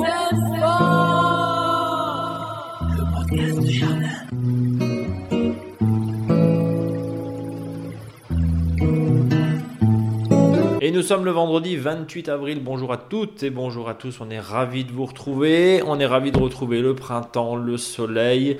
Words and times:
Let's 0.00 0.60
go. 0.60 1.08
Nous 10.98 11.04
sommes 11.04 11.24
le 11.24 11.30
vendredi 11.30 11.76
28 11.76 12.28
avril. 12.28 12.60
Bonjour 12.60 12.92
à 12.92 12.96
toutes 12.96 13.44
et 13.44 13.50
bonjour 13.50 13.88
à 13.88 13.94
tous. 13.94 14.20
On 14.20 14.30
est 14.30 14.40
ravis 14.40 14.82
de 14.84 14.90
vous 14.90 15.06
retrouver. 15.06 15.80
On 15.86 16.00
est 16.00 16.06
ravis 16.06 16.32
de 16.32 16.38
retrouver 16.38 16.80
le 16.80 16.96
printemps, 16.96 17.54
le 17.54 17.76
soleil. 17.76 18.56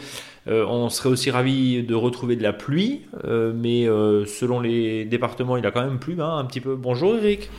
Euh, 0.47 0.65
on 0.65 0.89
serait 0.89 1.09
aussi 1.09 1.33
ravis 1.33 1.83
de 1.83 1.95
retrouver 1.97 2.37
de 2.37 2.45
la 2.45 2.53
pluie, 2.53 3.03
euh, 3.25 3.53
mais 3.53 3.89
euh, 3.89 4.25
selon 4.25 4.61
les 4.61 5.05
départements, 5.05 5.57
il 5.57 5.67
a 5.67 5.73
quand 5.73 5.83
même 5.83 5.99
plu 5.99 6.23
hein, 6.23 6.39
un 6.39 6.45
petit 6.45 6.61
peu. 6.61 6.77
Bonjour 6.77 7.17
Eric. 7.17 7.51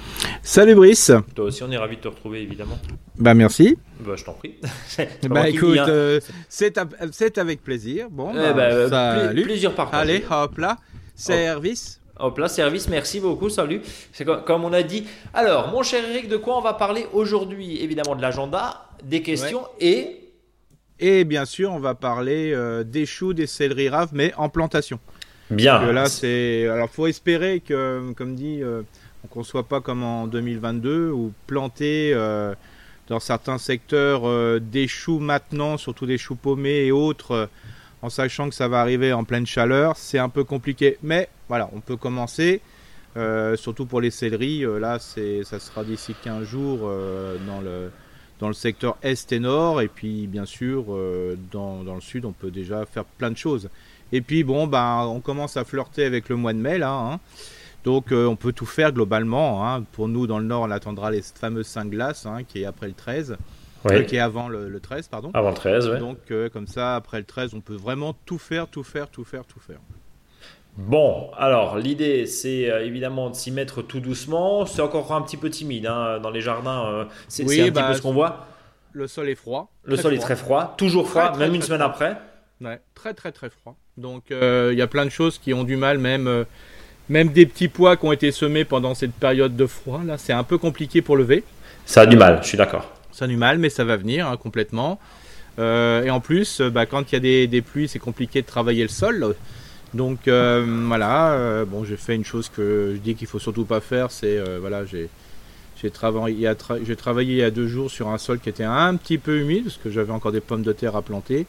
Salut 0.43 0.75
Brice. 0.75 1.11
Toi 1.35 1.43
aussi, 1.43 1.61
on 1.63 1.71
est 1.71 1.77
ravis 1.77 1.97
de 1.97 2.01
te 2.01 2.07
retrouver 2.07 2.41
évidemment. 2.41 2.79
Bah 3.17 3.33
merci. 3.33 3.77
Bah, 3.99 4.13
je 4.15 4.23
t'en 4.23 4.31
prie. 4.31 4.55
bah 5.29 5.49
écoute, 5.49 5.77
hein. 5.77 6.19
c'est 6.47 7.37
avec 7.37 7.63
plaisir. 7.65 8.07
Bon, 8.09 8.31
eh 8.31 8.53
bah, 8.53 8.87
bah 8.87 9.27
plaisir 9.33 9.75
partagé. 9.75 10.13
Allez, 10.13 10.23
hop 10.31 10.57
là, 10.57 10.77
service. 11.15 11.99
Hop 12.19 12.37
là, 12.37 12.49
service, 12.49 12.89
merci 12.89 13.21
beaucoup, 13.21 13.49
salut. 13.49 13.81
C'est 14.11 14.25
comme, 14.25 14.65
on 14.65 14.73
a 14.73 14.83
dit. 14.83 15.07
Alors, 15.33 15.69
mon 15.69 15.83
cher 15.83 16.03
Eric, 16.03 16.27
de 16.27 16.35
quoi 16.35 16.57
on 16.57 16.61
va 16.61 16.73
parler 16.73 17.07
aujourd'hui? 17.13 17.81
Évidemment 17.81 18.15
de 18.15 18.21
l'agenda, 18.21 18.89
des 19.03 19.21
questions 19.21 19.61
et... 19.79 20.17
Et 20.99 21.23
bien 21.23 21.45
sûr, 21.45 21.71
on 21.71 21.79
va 21.79 21.95
parler 21.95 22.51
euh, 22.53 22.83
des 22.83 23.05
choux, 23.05 23.33
des 23.33 23.47
céleris 23.47 23.87
raves, 23.87 24.09
mais 24.11 24.33
en 24.35 24.49
plantation. 24.49 24.99
Bien. 25.49 25.93
là, 25.93 26.07
c'est... 26.07 26.67
Alors, 26.67 26.89
faut 26.89 27.07
espérer 27.07 27.61
que, 27.61 28.11
comme 28.17 28.35
dit, 28.35 28.59
euh, 28.61 28.81
qu'on 29.29 29.39
ne 29.39 29.45
soit 29.45 29.63
pas 29.63 29.79
comme 29.79 30.03
en 30.03 30.27
2022, 30.27 31.11
où 31.11 31.31
planter 31.47 32.11
euh, 32.13 32.53
dans 33.07 33.21
certains 33.21 33.57
secteurs 33.57 34.59
des 34.59 34.89
choux 34.89 35.19
maintenant, 35.19 35.77
surtout 35.77 36.05
des 36.05 36.17
choux 36.17 36.35
paumés 36.35 36.87
et 36.87 36.91
autres 36.91 37.47
en 38.01 38.09
sachant 38.09 38.49
que 38.49 38.55
ça 38.55 38.67
va 38.67 38.81
arriver 38.81 39.13
en 39.13 39.23
pleine 39.23 39.45
chaleur, 39.45 39.97
c'est 39.97 40.19
un 40.19 40.29
peu 40.29 40.43
compliqué. 40.43 40.97
Mais 41.03 41.29
voilà, 41.47 41.69
on 41.73 41.81
peut 41.81 41.97
commencer. 41.97 42.61
Euh, 43.17 43.55
surtout 43.55 43.85
pour 43.85 44.01
les 44.01 44.11
céleris, 44.11 44.63
euh, 44.63 44.77
là 44.77 44.99
c'est, 44.99 45.43
ça 45.43 45.59
sera 45.59 45.83
d'ici 45.83 46.13
15 46.23 46.43
jours 46.43 46.81
euh, 46.83 47.37
dans, 48.39 48.47
le, 48.47 48.53
secteur 48.53 48.97
est 49.01 49.31
et 49.31 49.39
nord, 49.39 49.81
et 49.81 49.87
puis 49.87 50.27
bien 50.27 50.45
sûr 50.45 50.85
dans, 51.51 51.83
dans, 51.83 51.95
le 51.95 52.01
sud 52.01 52.25
on 52.25 52.31
peut 52.31 52.51
déjà 52.51 52.85
faire 52.85 53.03
plein 53.03 53.31
de 53.31 53.37
choses. 53.37 53.69
Et 54.11 54.21
puis 54.21 54.43
bon, 54.43 54.67
ben, 54.67 55.05
on 55.07 55.21
commence 55.21 55.57
à 55.57 55.65
flirter 55.65 56.05
avec 56.05 56.29
le 56.29 56.35
mois 56.35 56.53
de 56.53 56.59
mai 56.59 56.77
là, 56.77 56.91
hein. 56.91 57.19
donc 57.83 58.11
on 58.11 58.35
peut 58.35 58.53
tout 58.53 58.67
faire 58.67 58.93
globalement. 58.93 59.67
Hein. 59.67 59.83
Pour 59.91 60.07
nous 60.07 60.27
dans 60.27 60.37
le 60.37 60.45
nord 60.45 60.61
on 60.61 60.71
attendra 60.71 61.09
les 61.09 61.23
fameuses 61.23 61.67
5 61.67 61.89
glaces 61.89 62.27
hein, 62.27 62.43
qui 62.47 62.61
est 62.61 62.65
après 62.65 62.87
le 62.87 62.93
13 62.93 63.37
qui 64.07 64.15
est 64.15 64.19
avant 64.19 64.47
le, 64.47 64.79
13, 64.79 65.07
pardon. 65.07 65.31
Avant 65.33 65.49
le 65.49 65.55
13, 65.55 65.89
oui. 65.89 65.99
Donc, 65.99 66.17
euh, 66.31 66.49
comme 66.49 66.67
ça, 66.67 66.95
après 66.95 67.19
le 67.19 67.25
13, 67.25 67.53
on 67.53 67.61
peut 67.61 67.75
vraiment 67.75 68.15
tout 68.25 68.37
faire, 68.37 68.67
tout 68.67 68.83
faire, 68.83 69.09
tout 69.09 69.23
faire, 69.23 69.45
tout 69.45 69.59
faire. 69.59 69.79
Bon, 70.77 71.29
alors 71.35 71.77
l'idée 71.77 72.25
c'est 72.25 72.69
euh, 72.69 72.85
évidemment 72.85 73.29
de 73.29 73.35
s'y 73.35 73.51
mettre 73.51 73.81
tout 73.81 73.99
doucement. 73.99 74.65
C'est 74.65 74.81
encore 74.81 75.11
un 75.11 75.21
petit 75.21 75.35
peu 75.35 75.49
timide 75.49 75.87
hein, 75.87 76.19
dans 76.21 76.29
les 76.29 76.39
jardins. 76.39 76.85
Euh, 76.85 77.05
c'est 77.27 77.43
un 77.43 77.47
petit 77.47 77.71
bah, 77.71 77.87
peu 77.89 77.93
ce 77.95 78.01
qu'on 78.01 78.13
voit. 78.13 78.47
Le 78.93 79.07
sol 79.07 79.27
est 79.27 79.35
froid. 79.35 79.71
Le 79.83 79.97
sol 79.97 80.13
est 80.13 80.19
très 80.19 80.37
froid, 80.37 80.75
toujours 80.77 81.09
froid, 81.09 81.35
même 81.37 81.53
une 81.53 81.61
semaine 81.61 81.81
après. 81.81 82.17
Ouais, 82.61 82.79
très 82.95 83.13
très 83.13 83.31
très 83.33 83.49
froid. 83.49 83.75
Donc 83.97 84.25
il 84.29 84.77
y 84.77 84.81
a 84.81 84.87
plein 84.87 85.05
de 85.05 85.09
choses 85.09 85.37
qui 85.37 85.53
ont 85.53 85.65
du 85.65 85.75
mal, 85.75 85.97
même 85.97 86.45
même 87.09 87.29
des 87.29 87.45
petits 87.45 87.67
pois 87.67 87.97
qui 87.97 88.05
ont 88.05 88.11
été 88.13 88.31
semés 88.31 88.63
pendant 88.63 88.93
cette 88.93 89.13
période 89.13 89.55
de 89.57 89.65
froid. 89.65 90.01
Là, 90.05 90.17
c'est 90.17 90.33
un 90.33 90.43
peu 90.43 90.57
compliqué 90.57 91.01
pour 91.01 91.17
lever. 91.17 91.43
Ça 91.85 92.01
a 92.01 92.05
du 92.05 92.15
mal, 92.15 92.39
je 92.41 92.47
suis 92.47 92.57
d'accord 92.57 92.98
du 93.27 93.37
mal, 93.37 93.57
mais 93.57 93.69
ça 93.69 93.83
va 93.83 93.97
venir 93.97 94.27
hein, 94.27 94.37
complètement. 94.37 94.99
Euh, 95.59 96.03
et 96.03 96.09
en 96.09 96.19
plus, 96.19 96.61
euh, 96.61 96.69
bah, 96.69 96.85
quand 96.85 97.11
il 97.11 97.15
y 97.15 97.43
a 97.43 97.47
des, 97.47 97.61
pluies, 97.61 97.87
c'est 97.87 97.99
compliqué 97.99 98.41
de 98.41 98.47
travailler 98.47 98.83
le 98.83 98.89
sol. 98.89 99.35
Donc 99.93 100.27
euh, 100.27 100.63
voilà, 100.87 101.65
bon, 101.65 101.83
j'ai 101.83 101.97
fait 101.97 102.15
une 102.15 102.23
chose 102.23 102.49
que 102.49 102.93
je 102.95 102.99
dis 102.99 103.15
qu'il 103.15 103.25
faut 103.25 103.39
surtout 103.39 103.65
pas 103.65 103.79
faire, 103.79 104.11
c'est 104.11 104.39
voilà, 104.59 104.85
j'ai 104.85 105.09
j'ai 105.81 105.89
travaillé, 105.89 106.51
j'ai 106.85 106.95
travaillé 106.95 107.33
il 107.33 107.39
y 107.39 107.43
a 107.43 107.49
deux 107.49 107.67
jours 107.67 107.89
sur 107.89 108.09
un 108.09 108.19
sol 108.19 108.39
qui 108.39 108.49
était 108.49 108.65
un 108.65 108.95
petit 108.97 109.17
peu 109.17 109.39
humide 109.39 109.63
parce 109.63 109.77
que 109.77 109.89
j'avais 109.89 110.11
encore 110.11 110.31
des 110.31 110.41
pommes 110.41 110.61
de 110.61 110.73
terre 110.73 110.95
à 110.95 111.01
planter. 111.01 111.47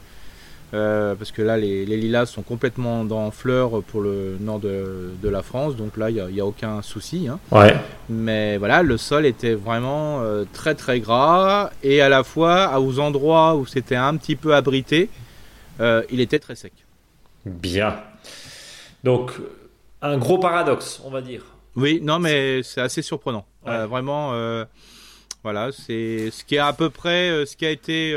Euh, 0.73 1.15
parce 1.15 1.31
que 1.31 1.41
là, 1.41 1.57
les, 1.57 1.85
lilas 1.85 2.27
sont 2.27 2.43
complètement 2.43 3.03
dans 3.03 3.29
fleurs 3.31 3.83
pour 3.83 4.01
le 4.01 4.37
nord 4.39 4.59
de, 4.59 5.11
la 5.23 5.41
France, 5.41 5.75
donc 5.75 5.97
là, 5.97 6.09
il 6.09 6.23
n'y 6.33 6.39
a, 6.39 6.45
aucun 6.45 6.81
souci. 6.81 7.27
Hein. 7.27 7.39
Ouais. 7.51 7.75
Mais 8.09 8.57
voilà, 8.57 8.81
le 8.81 8.97
sol 8.97 9.25
était 9.25 9.53
vraiment 9.53 10.21
euh, 10.21 10.45
très 10.53 10.75
très 10.75 10.99
gras, 10.99 11.71
et 11.83 12.01
à 12.01 12.09
la 12.09 12.23
fois, 12.23 12.79
aux 12.79 12.99
endroits 12.99 13.55
où 13.55 13.65
c'était 13.65 13.95
un 13.95 14.15
petit 14.15 14.35
peu 14.35 14.55
abrité, 14.55 15.09
euh, 15.79 16.03
il 16.09 16.21
était 16.21 16.39
très 16.39 16.55
sec. 16.55 16.73
Bien. 17.45 17.97
Donc, 19.03 19.33
un 20.01 20.17
gros 20.17 20.37
paradoxe, 20.37 21.01
on 21.03 21.09
va 21.09 21.21
dire. 21.21 21.43
Oui, 21.75 21.99
non, 22.01 22.19
mais 22.19 22.63
c'est 22.63 22.81
assez 22.81 23.01
surprenant. 23.01 23.45
vraiment, 23.65 24.33
voilà, 25.43 25.71
c'est 25.71 26.29
ce 26.31 26.45
qui 26.45 26.55
est 26.55 26.59
à 26.59 26.71
peu 26.71 26.89
près 26.89 27.45
ce 27.45 27.57
qui 27.57 27.65
a 27.65 27.71
été 27.71 28.13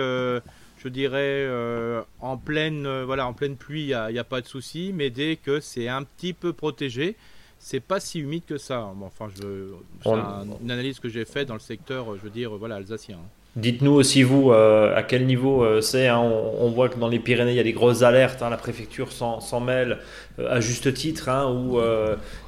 je 0.85 0.89
dirais 0.91 1.47
euh, 1.49 2.03
en 2.21 2.37
pleine 2.37 2.87
euh, 2.87 3.05
voilà 3.07 3.27
en 3.27 3.33
pleine 3.33 3.57
pluie 3.57 3.85
il 3.85 4.13
n'y 4.13 4.19
a, 4.19 4.25
pas 4.25 4.43
de 4.43 4.47
souci 4.47 4.93
mais 4.95 5.09
dès 5.11 5.37
que 5.37 5.59
c'est 5.61 5.89
un 5.89 6.03
petit 6.03 6.35
peu 6.35 6.53
protégé 6.53 7.17
c'est 7.59 7.81
pas 7.81 8.01
si 8.01 8.21
humide 8.21 8.45
que 8.47 8.59
ça 8.59 8.93
enfin 9.01 9.29
je 9.35 9.73
c'est 10.03 10.11
une 10.11 10.71
analyse 10.71 11.01
que 11.01 11.09
j'ai 11.09 11.25
faite 11.25 11.49
dans 11.49 11.55
le 11.55 11.61
secteur 11.61 12.15
je 12.17 12.21
veux 12.21 12.31
dire 12.31 12.55
voilà 12.57 12.77
alsacien 12.77 13.17
hein. 13.17 13.44
Dites-nous 13.57 13.93
aussi, 13.93 14.25
vous, 14.25 14.51
euh, 14.51 14.97
à 14.97 15.05
quel 15.05 15.27
niveau 15.27 15.63
euh, 15.63 15.81
c'est. 15.81 16.09
Hein. 16.09 16.19
on, 16.19 16.69
voit 16.71 16.89
que 16.89 16.99
dans 16.99 17.07
les 17.07 17.21
Pyrénées, 17.21 17.53
il 17.53 17.57
y 17.57 17.61
a 17.61 17.65
des 17.65 17.73
grosses 17.73 18.03
alertes. 18.03 18.43
Hein. 18.43 18.51
la 18.51 18.57
préfecture 18.57 19.13
s'en 19.13 19.61
mêle 19.61 19.99
euh, 20.41 20.51
à 20.51 20.59
juste 20.59 20.93
titre, 20.93 21.29
hein, 21.29 21.49
où 21.49 21.79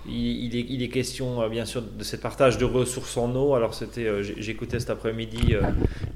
il, 0.08 0.82
est, 0.82 0.88
question, 0.88 1.48
bien 1.48 1.64
sûr, 1.64 1.82
de 1.82 2.02
ce 2.02 2.16
partage 2.16 2.58
de 2.58 2.64
ressources 2.64 3.16
en 3.16 3.32
eau. 3.36 3.54
Alors, 3.54 3.74
c'était, 3.74 4.20
j'écoutais 4.38 4.80
cet 4.80 4.90
après-midi 4.90 5.54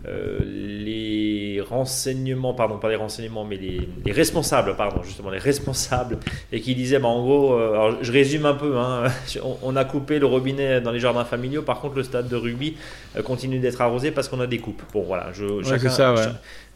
les 0.08 1.60
renseignements, 1.60 2.54
pardon, 2.54 2.78
pas 2.78 2.88
les 2.88 2.96
renseignements, 2.96 3.44
mais 3.44 3.58
les, 3.58 4.12
responsables, 4.12 4.74
pardon, 4.74 5.04
justement, 5.04 5.30
les 5.30 5.38
responsables, 5.38 6.18
et 6.50 6.60
qui 6.60 6.74
disaient, 6.74 6.98
bah, 6.98 7.08
en 7.08 7.22
gros, 7.22 7.54
alors, 7.54 8.02
je 8.02 8.10
résume 8.10 8.46
un 8.46 8.54
peu, 8.54 8.74
on, 9.62 9.76
a 9.76 9.84
coupé 9.84 10.18
le 10.18 10.26
robinet 10.26 10.80
dans 10.80 10.90
les 10.90 11.00
jardins 11.00 11.24
familiaux. 11.24 11.62
Par 11.62 11.80
contre, 11.80 11.94
le 11.94 12.02
stade 12.02 12.28
de 12.28 12.34
rugby 12.34 12.76
continue 13.22 13.60
d'être 13.60 13.80
arrosé 13.80 14.10
parce 14.10 14.28
qu'on 14.28 14.40
a 14.40 14.48
des 14.48 14.58
coupes. 14.58 14.79
Bon, 14.92 15.02
voilà, 15.02 15.32
je, 15.32 15.62
ça, 15.88 16.14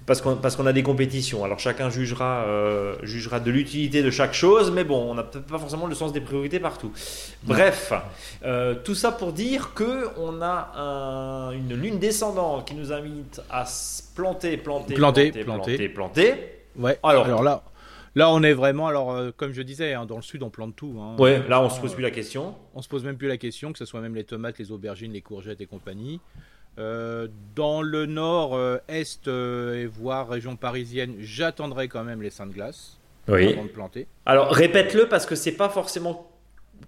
parce 0.07 0.21
qu'on 0.21 0.37
parce 0.37 0.57
qu'on 0.57 0.67
a 0.67 0.73
des 0.73 0.83
compétitions. 0.83 1.45
Alors 1.45 1.59
chacun 1.59 1.89
jugera 1.89 2.45
euh, 2.45 2.97
jugera 3.03 3.41
de 3.41 3.51
l'utilité 3.51 4.03
de 4.03 4.11
chaque 4.11 4.35
chose, 4.35 4.71
mais 4.71 4.85
bon, 4.85 5.11
on 5.11 5.15
n'a 5.15 5.23
peut-être 5.23 5.47
pas 5.47 5.59
forcément 5.59 5.87
le 5.87 5.95
sens 5.95 6.13
des 6.13 6.21
priorités 6.21 6.61
partout. 6.61 6.93
Bref, 7.45 7.93
euh, 8.45 8.75
tout 8.85 8.95
ça 8.95 9.13
pour 9.13 9.33
dire 9.33 9.73
que 9.75 10.09
on 10.19 10.43
a 10.43 11.53
une 11.55 11.75
lune 11.75 11.99
descendante 11.99 12.67
qui 12.67 12.75
nous 12.75 12.93
invite 12.93 13.41
à 13.51 13.65
planter, 14.15 14.57
planter, 14.57 14.95
planter, 14.95 15.31
planter, 15.45 15.89
planter. 15.89 16.35
Ouais. 16.77 16.99
Alors, 17.03 17.25
alors 17.25 17.43
là. 17.43 17.63
Là, 18.17 18.31
on 18.31 18.45
est 18.45 18.53
vraiment, 18.53 18.87
alors 18.87 19.11
euh, 19.11 19.33
comme 19.37 19.53
je 19.53 19.61
disais, 19.61 19.93
hein, 19.93 20.07
dans 20.07 20.15
le 20.15 20.23
sud, 20.23 20.45
on 20.45 20.51
plante 20.51 20.77
tout. 20.77 20.97
Hein. 21.01 21.17
ouais, 21.19 21.43
là, 21.49 21.61
on 21.61 21.69
se 21.69 21.81
pose 21.81 21.95
plus 21.95 22.03
la 22.05 22.13
question. 22.13 22.55
On 22.73 22.81
se 22.81 22.89
pose 22.89 23.03
même 23.03 23.17
plus 23.17 23.27
la 23.27 23.39
question, 23.39 23.73
que 23.73 23.79
ce 23.81 23.85
soit 23.85 24.01
même 24.01 24.15
les 24.15 24.23
tomates, 24.23 24.57
les 24.59 24.71
aubergines, 24.71 25.13
les 25.13 25.21
courgettes 25.21 25.61
et 25.61 25.67
compagnie. 25.67 26.21
Euh, 26.79 27.29
dans 27.55 27.83
le 27.83 28.07
nord, 28.07 28.57
euh, 28.57 28.79
est 28.89 29.29
euh, 29.29 29.83
et 29.83 29.87
voire 29.87 30.29
région 30.29 30.57
parisienne, 30.57 31.15
j'attendrai 31.21 31.87
quand 31.87 32.03
même 32.03 32.21
les 32.21 32.31
seins 32.31 32.47
de 32.47 32.53
glace 32.53 32.99
oui. 33.29 33.53
avant 33.53 33.65
de 33.65 33.69
planter. 33.69 34.09
Alors 34.27 34.51
répète-le 34.51 35.09
parce 35.09 35.25
que 35.25 35.37
c'est 35.37 35.53
pas 35.53 35.69
forcément 35.69 36.33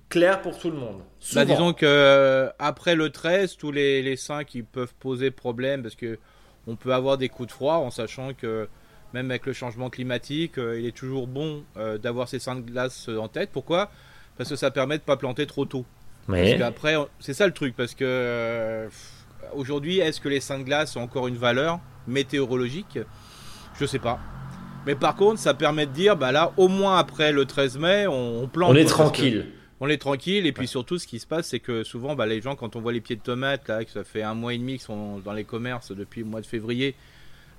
clair 0.09 0.43
pour 0.43 0.59
tout 0.59 0.71
le 0.71 0.77
monde. 0.77 1.03
Bah, 1.35 1.45
disons 1.45 1.73
que 1.73 2.49
après 2.59 2.97
le 2.97 3.11
13, 3.11 3.57
tous 3.57 3.71
les, 3.71 4.03
les 4.03 4.17
seins 4.17 4.43
qui 4.43 4.63
peuvent 4.63 4.95
poser 4.99 5.31
problème 5.31 5.83
parce 5.83 5.95
que 5.95 6.19
on 6.67 6.75
peut 6.75 6.93
avoir 6.93 7.17
des 7.17 7.29
coups 7.29 7.49
de 7.49 7.53
froid 7.53 7.77
en 7.77 7.93
sachant 7.93 8.35
que 8.35 8.69
même 9.15 9.31
avec 9.31 9.47
le 9.47 9.53
changement 9.53 9.89
climatique, 9.89 10.55
il 10.57 10.85
est 10.85 10.97
toujours 10.97 11.29
bon 11.29 11.63
d'avoir 12.03 12.29
ces 12.29 12.41
seins 12.41 12.57
de 12.57 12.61
glace 12.61 13.09
en 13.09 13.29
tête. 13.29 13.51
Pourquoi? 13.53 13.89
Parce 14.37 14.51
que 14.51 14.57
ça 14.57 14.73
permet 14.73 14.99
de 14.99 15.05
pas 15.05 15.17
planter 15.17 15.47
trop 15.47 15.65
tôt. 15.65 15.85
Mais... 16.27 16.61
après, 16.61 16.97
c'est 17.21 17.35
ça 17.35 17.47
le 17.47 17.53
truc 17.53 17.77
parce 17.77 17.95
que 17.95 18.89
Aujourd'hui, 19.55 19.99
est-ce 19.99 20.21
que 20.21 20.29
les 20.29 20.41
seins 20.41 20.59
de 20.59 20.65
glace 20.65 20.97
ont 20.97 21.03
encore 21.03 21.29
une 21.29 21.37
valeur 21.37 21.81
météorologique? 22.07 22.99
Je 23.79 23.87
sais 23.87 23.99
pas. 23.99 24.19
Mais 24.87 24.95
par 24.95 25.17
contre, 25.17 25.41
ça 25.41 25.53
permet 25.53 25.87
de 25.87 25.93
dire, 25.93 26.17
bah 26.17 26.33
là, 26.33 26.53
au 26.57 26.69
moins 26.69 26.97
après 26.97 27.33
le 27.33 27.45
13 27.45 27.79
mai, 27.79 28.07
on, 28.07 28.49
plante. 28.49 28.71
On 28.71 28.77
est 28.77 28.85
tranquille. 28.85 29.47
On 29.81 29.89
est 29.89 29.99
tranquille. 29.99 30.47
Et 30.47 30.53
puis 30.53 30.69
surtout, 30.69 30.99
ce 30.99 31.07
qui 31.07 31.19
se 31.19 31.27
passe, 31.27 31.49
c'est 31.49 31.59
que 31.59 31.83
souvent, 31.83 32.15
bah, 32.15 32.27
les 32.27 32.41
gens, 32.41 32.55
quand 32.55 32.77
on 32.77 32.81
voit 32.81 32.93
les 32.93 33.01
pieds 33.01 33.17
de 33.17 33.21
tomates, 33.21 33.69
là, 33.69 33.85
que 33.85 33.91
ça 33.91 34.05
fait 34.05 34.23
un 34.23 34.35
mois 34.35 34.55
et 34.55 34.59
demi 34.59 34.75
qu'ils 34.75 34.83
sont 34.83 35.19
dans 35.19 35.33
les 35.33 35.45
commerces 35.45 35.91
depuis 35.91 36.21
le 36.21 36.27
mois 36.27 36.41
de 36.41 36.47
février, 36.47 36.95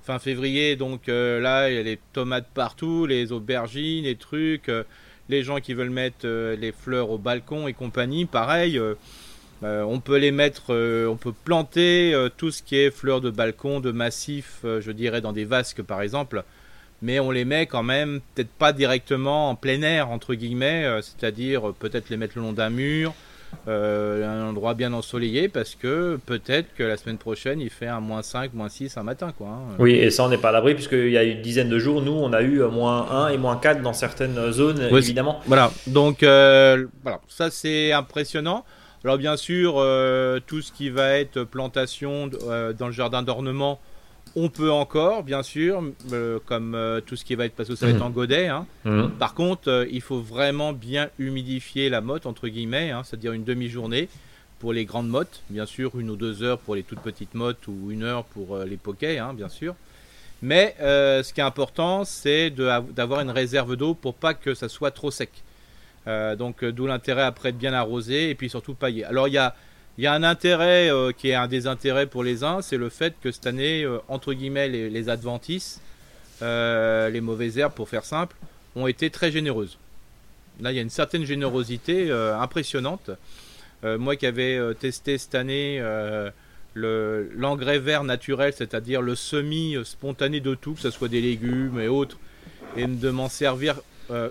fin 0.02 0.18
février, 0.18 0.74
donc 0.74 1.08
euh, 1.08 1.38
là, 1.38 1.70
il 1.70 1.76
y 1.76 1.78
a 1.78 1.82
les 1.82 1.98
tomates 2.14 2.48
partout, 2.54 3.04
les 3.04 3.30
aubergines, 3.30 4.04
les 4.04 4.16
trucs, 4.16 4.70
euh, 4.70 4.84
les 5.28 5.42
gens 5.42 5.60
qui 5.60 5.74
veulent 5.74 5.90
mettre 5.90 6.24
euh, 6.24 6.56
les 6.56 6.72
fleurs 6.72 7.10
au 7.10 7.18
balcon 7.18 7.68
et 7.68 7.74
compagnie, 7.74 8.24
pareil 8.24 8.80
on 9.62 10.00
peut 10.00 10.18
les 10.18 10.30
mettre, 10.30 10.72
on 11.08 11.16
peut 11.16 11.32
planter 11.44 12.14
tout 12.36 12.50
ce 12.50 12.62
qui 12.62 12.76
est 12.76 12.90
fleurs 12.90 13.20
de 13.20 13.30
balcon, 13.30 13.80
de 13.80 13.90
massif, 13.90 14.60
je 14.62 14.90
dirais 14.92 15.20
dans 15.20 15.32
des 15.32 15.44
vasques 15.44 15.82
par 15.82 16.02
exemple, 16.02 16.44
mais 17.02 17.20
on 17.20 17.30
les 17.30 17.44
met 17.44 17.66
quand 17.66 17.82
même 17.82 18.20
peut-être 18.34 18.50
pas 18.50 18.72
directement 18.72 19.50
en 19.50 19.54
plein 19.54 19.82
air 19.82 20.10
entre 20.10 20.34
guillemets, 20.34 20.86
c'est-à-dire 21.02 21.72
peut-être 21.78 22.08
les 22.10 22.16
mettre 22.16 22.34
le 22.36 22.42
long 22.42 22.52
d'un 22.52 22.70
mur, 22.70 23.14
euh, 23.66 24.24
un 24.26 24.48
endroit 24.48 24.72
bien 24.72 24.92
ensoleillé 24.94 25.48
parce 25.48 25.74
que 25.74 26.18
peut-être 26.24 26.74
que 26.74 26.82
la 26.82 26.96
semaine 26.96 27.18
prochaine 27.18 27.60
il 27.60 27.68
fait 27.68 27.86
un 27.86 28.00
moins 28.00 28.22
5, 28.22 28.54
moins 28.54 28.70
6 28.70 28.96
un 28.96 29.02
matin. 29.02 29.32
Quoi, 29.36 29.48
hein. 29.48 29.74
Oui, 29.78 29.92
et 29.92 30.10
ça 30.10 30.24
on 30.24 30.28
n'est 30.28 30.38
pas 30.38 30.48
à 30.50 30.52
l'abri 30.52 30.74
puisqu'il 30.74 31.10
y 31.10 31.18
a 31.18 31.22
une 31.22 31.42
dizaine 31.42 31.68
de 31.68 31.78
jours, 31.78 32.00
nous 32.00 32.12
on 32.12 32.32
a 32.32 32.40
eu 32.42 32.62
moins 32.62 33.10
1 33.10 33.28
et 33.28 33.36
moins 33.36 33.56
4 33.56 33.82
dans 33.82 33.92
certaines 33.92 34.52
zones 34.52 34.80
évidemment. 34.90 35.40
Voilà, 35.46 35.70
donc 35.86 36.22
euh, 36.22 36.86
voilà, 37.02 37.20
ça 37.28 37.50
c'est 37.50 37.92
impressionnant. 37.92 38.64
Alors 39.08 39.16
bien 39.16 39.38
sûr, 39.38 39.76
euh, 39.78 40.38
tout 40.46 40.60
ce 40.60 40.70
qui 40.70 40.90
va 40.90 41.18
être 41.18 41.42
plantation 41.42 42.26
dans 42.26 42.86
le 42.86 42.92
jardin 42.92 43.22
d'ornement, 43.22 43.80
on 44.36 44.50
peut 44.50 44.70
encore, 44.70 45.22
bien 45.22 45.42
sûr, 45.42 45.82
euh, 46.12 46.38
comme 46.44 46.74
euh, 46.74 47.00
tout 47.00 47.16
ce 47.16 47.24
qui 47.24 47.34
va 47.34 47.46
être 47.46 47.54
passé, 47.54 47.74
ça 47.74 47.86
va 47.86 47.92
être 47.92 48.02
en 48.02 48.10
godet. 48.10 48.48
Hein. 48.48 48.66
Mhm. 48.84 49.12
Par 49.12 49.32
contre, 49.32 49.70
euh, 49.70 49.86
il 49.90 50.02
faut 50.02 50.20
vraiment 50.20 50.74
bien 50.74 51.08
humidifier 51.18 51.88
la 51.88 52.02
motte, 52.02 52.26
entre 52.26 52.48
guillemets, 52.48 52.90
hein, 52.90 53.00
c'est-à-dire 53.02 53.32
une 53.32 53.44
demi-journée 53.44 54.10
pour 54.58 54.74
les 54.74 54.84
grandes 54.84 55.08
mottes, 55.08 55.42
bien 55.48 55.64
sûr, 55.64 55.98
une 55.98 56.10
ou 56.10 56.16
deux 56.16 56.42
heures 56.42 56.58
pour 56.58 56.74
les 56.74 56.82
toutes 56.82 57.00
petites 57.00 57.32
mottes 57.32 57.66
ou 57.66 57.90
une 57.90 58.02
heure 58.02 58.24
pour 58.24 58.58
les 58.58 58.76
poquets, 58.76 59.16
hein, 59.16 59.32
bien 59.32 59.48
sûr. 59.48 59.74
Mais 60.42 60.76
ce 60.78 61.32
qui 61.32 61.40
est 61.40 61.44
important, 61.44 62.04
c'est 62.04 62.50
d'avoir 62.50 63.20
une 63.20 63.30
réserve 63.30 63.74
d'eau 63.74 63.94
pour 63.94 64.12
pas 64.12 64.34
que 64.34 64.52
ça 64.52 64.68
soit 64.68 64.90
trop 64.90 65.10
sec. 65.10 65.30
Donc, 66.36 66.64
d'où 66.64 66.86
l'intérêt 66.86 67.22
après 67.22 67.52
de 67.52 67.58
bien 67.58 67.74
arroser 67.74 68.30
et 68.30 68.34
puis 68.34 68.48
surtout 68.48 68.74
pailler. 68.74 69.04
Alors, 69.04 69.28
il 69.28 69.34
y 69.34 69.38
a 69.38 69.54
y 69.98 70.06
a 70.06 70.12
un 70.12 70.22
intérêt 70.22 70.90
euh, 70.90 71.12
qui 71.12 71.30
est 71.30 71.34
un 71.34 71.48
désintérêt 71.48 72.06
pour 72.06 72.22
les 72.22 72.44
uns, 72.44 72.62
c'est 72.62 72.76
le 72.76 72.88
fait 72.88 73.14
que 73.20 73.32
cette 73.32 73.46
année, 73.46 73.82
euh, 73.82 73.98
entre 74.08 74.32
guillemets, 74.32 74.68
les, 74.68 75.08
adventices, 75.08 75.80
euh, 76.40 77.10
les 77.10 77.20
mauvaises 77.20 77.58
herbes 77.58 77.74
pour 77.74 77.88
faire 77.88 78.04
simple, 78.04 78.36
ont 78.76 78.86
été 78.86 79.10
très 79.10 79.32
généreuses. 79.32 79.76
Là, 80.60 80.72
il 80.72 80.76
y 80.76 80.78
a 80.78 80.82
une 80.82 80.90
certaine 80.90 81.24
générosité 81.24 82.10
impressionnante. 82.10 83.10
moi 83.84 84.16
qui 84.16 84.26
avais 84.26 84.58
testé 84.74 85.16
cette 85.16 85.36
année 85.36 85.80
l'engrais 86.74 87.78
vert 87.78 88.02
naturel, 88.02 88.52
c'est-à-dire 88.52 89.00
le 89.00 89.14
semi 89.14 89.76
spontané 89.84 90.40
de 90.40 90.56
tout, 90.56 90.74
que 90.74 90.80
ce 90.80 90.90
soit 90.90 91.06
des 91.06 91.20
légumes 91.20 91.78
et 91.78 91.86
autres, 91.86 92.18
et 92.76 92.88
de 92.88 93.10
m'en 93.10 93.28
servir 93.28 93.80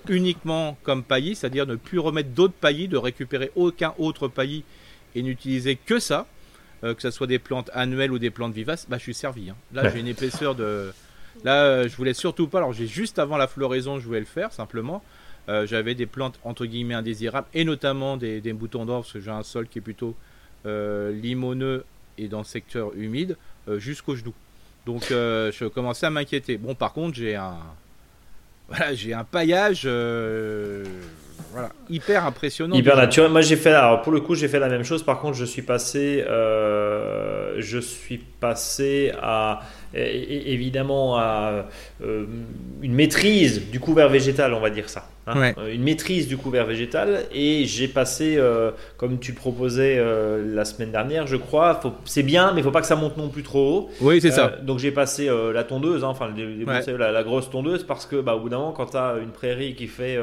uniquement 0.09 0.77
comme 0.83 1.03
paillis, 1.03 1.35
c'est-à-dire 1.35 1.65
ne 1.67 1.75
plus 1.75 1.99
remettre 1.99 2.29
d'autres 2.29 2.53
paillis, 2.53 2.87
de 2.87 2.97
récupérer 2.97 3.51
aucun 3.55 3.93
autre 3.97 4.27
paillis 4.27 4.63
et 5.15 5.21
n'utiliser 5.23 5.75
que 5.75 5.99
ça, 5.99 6.27
euh, 6.83 6.93
que 6.93 7.01
ce 7.01 7.09
soit 7.09 7.27
des 7.27 7.39
plantes 7.39 7.71
annuelles 7.73 8.11
ou 8.11 8.19
des 8.19 8.29
plantes 8.29 8.53
vivaces, 8.53 8.85
bah, 8.87 8.97
je 8.97 9.03
suis 9.03 9.13
servi. 9.15 9.49
Hein. 9.49 9.55
Là, 9.73 9.89
j'ai 9.89 9.99
une 9.99 10.07
épaisseur 10.07 10.53
de. 10.53 10.91
Là, 11.43 11.63
euh, 11.63 11.87
je 11.89 11.95
voulais 11.95 12.13
surtout 12.13 12.47
pas. 12.47 12.59
Alors, 12.59 12.73
j'ai 12.73 12.85
juste 12.85 13.17
avant 13.17 13.37
la 13.37 13.47
floraison, 13.47 13.99
je 13.99 14.05
voulais 14.05 14.19
le 14.19 14.25
faire 14.25 14.51
simplement. 14.51 15.03
Euh, 15.49 15.65
j'avais 15.65 15.95
des 15.95 16.05
plantes 16.05 16.39
entre 16.43 16.65
guillemets 16.65 16.93
indésirables 16.93 17.47
et 17.53 17.63
notamment 17.63 18.17
des, 18.17 18.41
des 18.41 18.53
boutons 18.53 18.85
d'or 18.85 19.01
parce 19.01 19.13
que 19.13 19.19
j'ai 19.19 19.31
un 19.31 19.43
sol 19.43 19.67
qui 19.67 19.79
est 19.79 19.81
plutôt 19.81 20.15
limoneux 20.65 21.85
et 22.17 22.27
dans 22.27 22.39
le 22.39 22.43
secteur 22.43 22.91
humide 22.93 23.37
jusqu'au 23.77 24.17
genou. 24.17 24.33
Donc, 24.85 25.05
je 25.09 25.67
commençais 25.67 26.05
à 26.05 26.09
m'inquiéter. 26.09 26.57
Bon, 26.57 26.75
par 26.75 26.91
contre, 26.91 27.15
j'ai 27.15 27.35
un. 27.35 27.57
Voilà, 28.67 28.93
j'ai 28.93 29.13
un 29.13 29.23
paillage 29.23 29.87
voilà, 31.51 31.69
hyper 31.89 32.25
impressionnant. 32.25 32.75
Hyper 32.75 32.95
naturel. 32.95 33.31
Moi, 33.31 33.41
j'ai 33.41 33.55
fait, 33.55 33.71
alors 33.71 34.01
pour 34.01 34.11
le 34.11 34.21
coup, 34.21 34.35
j'ai 34.35 34.47
fait 34.47 34.59
la 34.59 34.69
même 34.69 34.83
chose. 34.83 35.03
Par 35.03 35.19
contre, 35.19 35.37
je 35.37 35.45
suis 35.45 35.61
passé, 35.61 36.23
euh, 36.27 37.55
je 37.59 37.79
suis 37.79 38.17
passé 38.17 39.11
à 39.21 39.61
évidemment 39.93 41.17
à 41.17 41.65
euh, 42.03 42.25
une 42.81 42.93
maîtrise 42.93 43.69
du 43.71 43.79
couvert 43.79 44.09
végétal, 44.09 44.53
on 44.53 44.59
va 44.59 44.69
dire 44.69 44.89
ça. 44.89 45.07
Hein. 45.25 45.53
Euh, 45.57 45.73
une 45.73 45.83
maîtrise 45.83 46.27
du 46.27 46.37
couvert 46.37 46.65
végétal. 46.65 47.23
Et 47.33 47.65
j'ai 47.65 47.87
passé, 47.87 48.35
euh, 48.37 48.71
comme 48.97 49.19
tu 49.19 49.33
proposais 49.33 50.01
la 50.45 50.65
semaine 50.65 50.91
dernière, 50.91 51.27
je 51.27 51.37
crois, 51.37 51.79
c'est 52.05 52.23
bien, 52.23 52.53
mais 52.53 52.61
il 52.61 52.63
faut 52.63 52.71
pas 52.71 52.81
que 52.81 52.87
ça 52.87 52.95
monte 52.95 53.17
non 53.17 53.29
plus 53.29 53.43
trop 53.43 53.59
haut. 53.59 53.89
Oui, 54.01 54.21
c'est 54.21 54.31
ça. 54.31 54.53
Donc 54.61 54.79
j'ai 54.79 54.91
passé 54.91 55.29
la 55.53 55.63
tondeuse, 55.63 56.03
hein, 56.03 56.09
enfin 56.09 56.29
la, 56.97 57.23
grosse 57.23 57.49
tondeuse, 57.49 57.83
parce 57.83 58.05
que 58.05 58.17
bah, 58.21 58.35
au 58.35 58.39
bout 58.39 58.49
d'un 58.49 58.57
moment, 58.57 58.71
quand 58.71 58.87
tu 58.87 58.97
as 58.97 59.15
une 59.21 59.31
prairie 59.31 59.75
qui 59.75 59.87
fait 59.87 60.17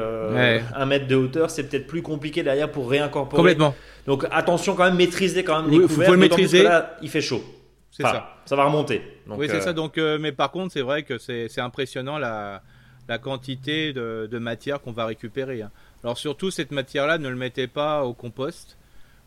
un 0.75 0.85
de 1.07 1.15
hauteur, 1.15 1.49
c'est 1.49 1.63
peut-être 1.63 1.87
plus 1.87 2.01
compliqué 2.01 2.43
derrière 2.43 2.71
pour 2.71 2.89
réincorporer. 2.89 3.37
Complètement. 3.37 3.75
Donc 4.07 4.25
attention 4.31 4.75
quand 4.75 4.85
même, 4.85 4.95
maîtriser 4.95 5.43
quand 5.43 5.61
même 5.61 5.71
les 5.71 5.87
couverts. 5.87 5.99
Il 5.99 6.05
faut 6.05 6.11
le 6.11 6.17
maîtriser. 6.17 6.63
Là, 6.63 6.97
il 7.01 7.09
fait 7.09 7.21
chaud. 7.21 7.43
C'est 7.91 8.03
ça. 8.03 8.41
Ça 8.45 8.55
va 8.55 8.65
remonter. 8.65 9.01
oui, 9.27 9.47
c'est 9.49 9.61
ça. 9.61 9.73
Donc, 9.73 9.97
mais 9.97 10.31
par 10.31 10.51
contre, 10.51 10.73
c'est 10.73 10.81
vrai 10.81 11.03
que 11.03 11.17
c'est 11.17 11.59
impressionnant 11.59 12.17
la 12.17 12.61
la 13.07 13.17
quantité 13.17 13.93
de, 13.93 14.39
matière 14.39 14.81
qu'on 14.81 14.91
va 14.91 15.05
récupérer. 15.05 15.61
Hein. 15.61 15.71
Alors 16.03 16.17
surtout 16.17 16.51
cette 16.51 16.71
matière-là, 16.71 17.17
ne 17.17 17.29
le 17.29 17.35
mettez 17.35 17.67
pas 17.67 18.03
au 18.03 18.13
compost 18.13 18.77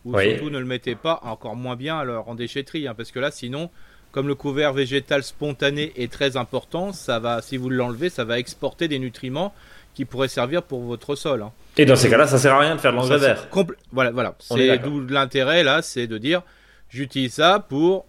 ou 0.05 0.19
surtout 0.19 0.51
ne 0.51 0.59
le 0.59 0.65
mettez 0.65 0.95
pas 0.95 1.21
encore 1.23 1.57
moins 1.57 1.77
bien 1.77 1.99
alors 1.99 2.29
en 2.29 2.35
déchetterie, 2.35 2.87
hein, 2.87 2.95
parce 2.97 3.11
que 3.11 3.19
là 3.19 3.31
sinon, 3.31 3.71
comme 4.13 4.29
le 4.29 4.35
couvert 4.35 4.73
végétal 4.73 5.23
spontané 5.23 5.93
est 5.97 6.11
très 6.11 6.37
important, 6.37 6.93
ça 6.93 7.19
va, 7.19 7.43
si 7.43 7.57
vous 7.57 7.69
l'enlevez, 7.69 8.11
ça 8.11 8.25
va 8.25 8.39
exporter 8.39 8.89
des 8.89 8.99
nutriments 8.99 9.53
qui 9.99 10.05
pourraient 10.05 10.29
servir 10.29 10.63
pour 10.63 10.83
votre 10.83 11.17
sol. 11.17 11.43
Hein. 11.43 11.51
Et 11.77 11.85
dans 11.85 11.97
ces 11.97 12.09
cas-là, 12.09 12.29
ça 12.29 12.39
sert 12.39 12.55
à 12.55 12.61
rien 12.61 12.77
de 12.77 12.81
faire 12.81 12.93
de 12.93 12.99
l'engrais 12.99 13.19
vert. 13.19 13.49
Voilà, 13.91 14.13
voilà. 14.13 14.37
C'est 14.39 14.79
d'où 14.79 15.01
l'intérêt 15.01 15.65
là, 15.65 15.83
c'est 15.83 16.07
de 16.07 16.19
dire, 16.19 16.43
j'utilise 16.89 17.33
ça 17.33 17.59
pour 17.59 18.07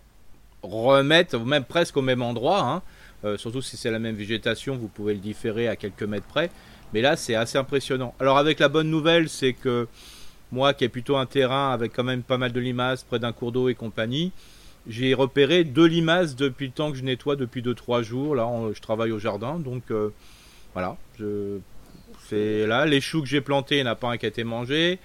remettre, 0.61 1.39
même 1.39 1.63
presque 1.63 1.97
au 1.97 2.03
même 2.03 2.21
endroit, 2.21 2.83
euh, 3.25 3.37
surtout 3.39 3.63
si 3.63 3.75
c'est 3.75 3.89
la 3.89 3.97
même 3.97 4.13
végétation, 4.13 4.77
vous 4.77 4.87
pouvez 4.87 5.15
le 5.15 5.19
différer 5.19 5.67
à 5.67 5.75
quelques 5.75 6.03
mètres 6.03 6.27
près. 6.27 6.51
Mais 6.93 7.01
là, 7.01 7.15
c'est 7.15 7.33
assez 7.33 7.57
impressionnant. 7.57 8.13
Alors 8.19 8.37
avec 8.37 8.59
la 8.59 8.69
bonne 8.69 8.91
nouvelle, 8.91 9.27
c'est 9.27 9.53
que 9.53 9.87
moi 10.51 10.75
qui 10.75 10.83
ai 10.83 10.89
plutôt 10.89 11.17
un 11.17 11.25
terrain 11.25 11.71
avec 11.71 11.91
quand 11.91 12.03
même 12.03 12.21
pas 12.21 12.37
mal 12.37 12.51
de 12.51 12.59
limaces 12.59 13.01
près 13.01 13.17
d'un 13.17 13.31
cours 13.31 13.51
d'eau 13.51 13.67
et 13.67 13.73
compagnie, 13.73 14.31
j'ai 14.87 15.15
repéré 15.15 15.63
deux 15.63 15.87
limaces 15.87 16.35
depuis 16.35 16.67
le 16.67 16.71
temps 16.71 16.91
que 16.91 16.97
je 16.99 17.03
nettoie 17.03 17.35
depuis 17.35 17.63
2-3 17.63 18.03
jours. 18.03 18.35
Là, 18.35 18.47
je 18.75 18.79
travaille 18.79 19.11
au 19.11 19.17
jardin, 19.17 19.57
donc 19.57 19.89
euh, 19.89 20.13
voilà. 20.75 20.95
Je, 21.17 21.57
c'est 22.29 22.67
là, 22.67 22.85
les 22.85 23.01
choux 23.01 23.21
que 23.21 23.27
j'ai 23.27 23.41
plantés, 23.41 23.77
il 23.77 23.83
n'y 23.83 23.89
en 23.89 23.91
a 23.91 23.95
pas 23.95 24.11
un 24.11 24.17
qui 24.17 24.25
a 24.25 24.29
été 24.29 24.43
mangé. 24.43 24.99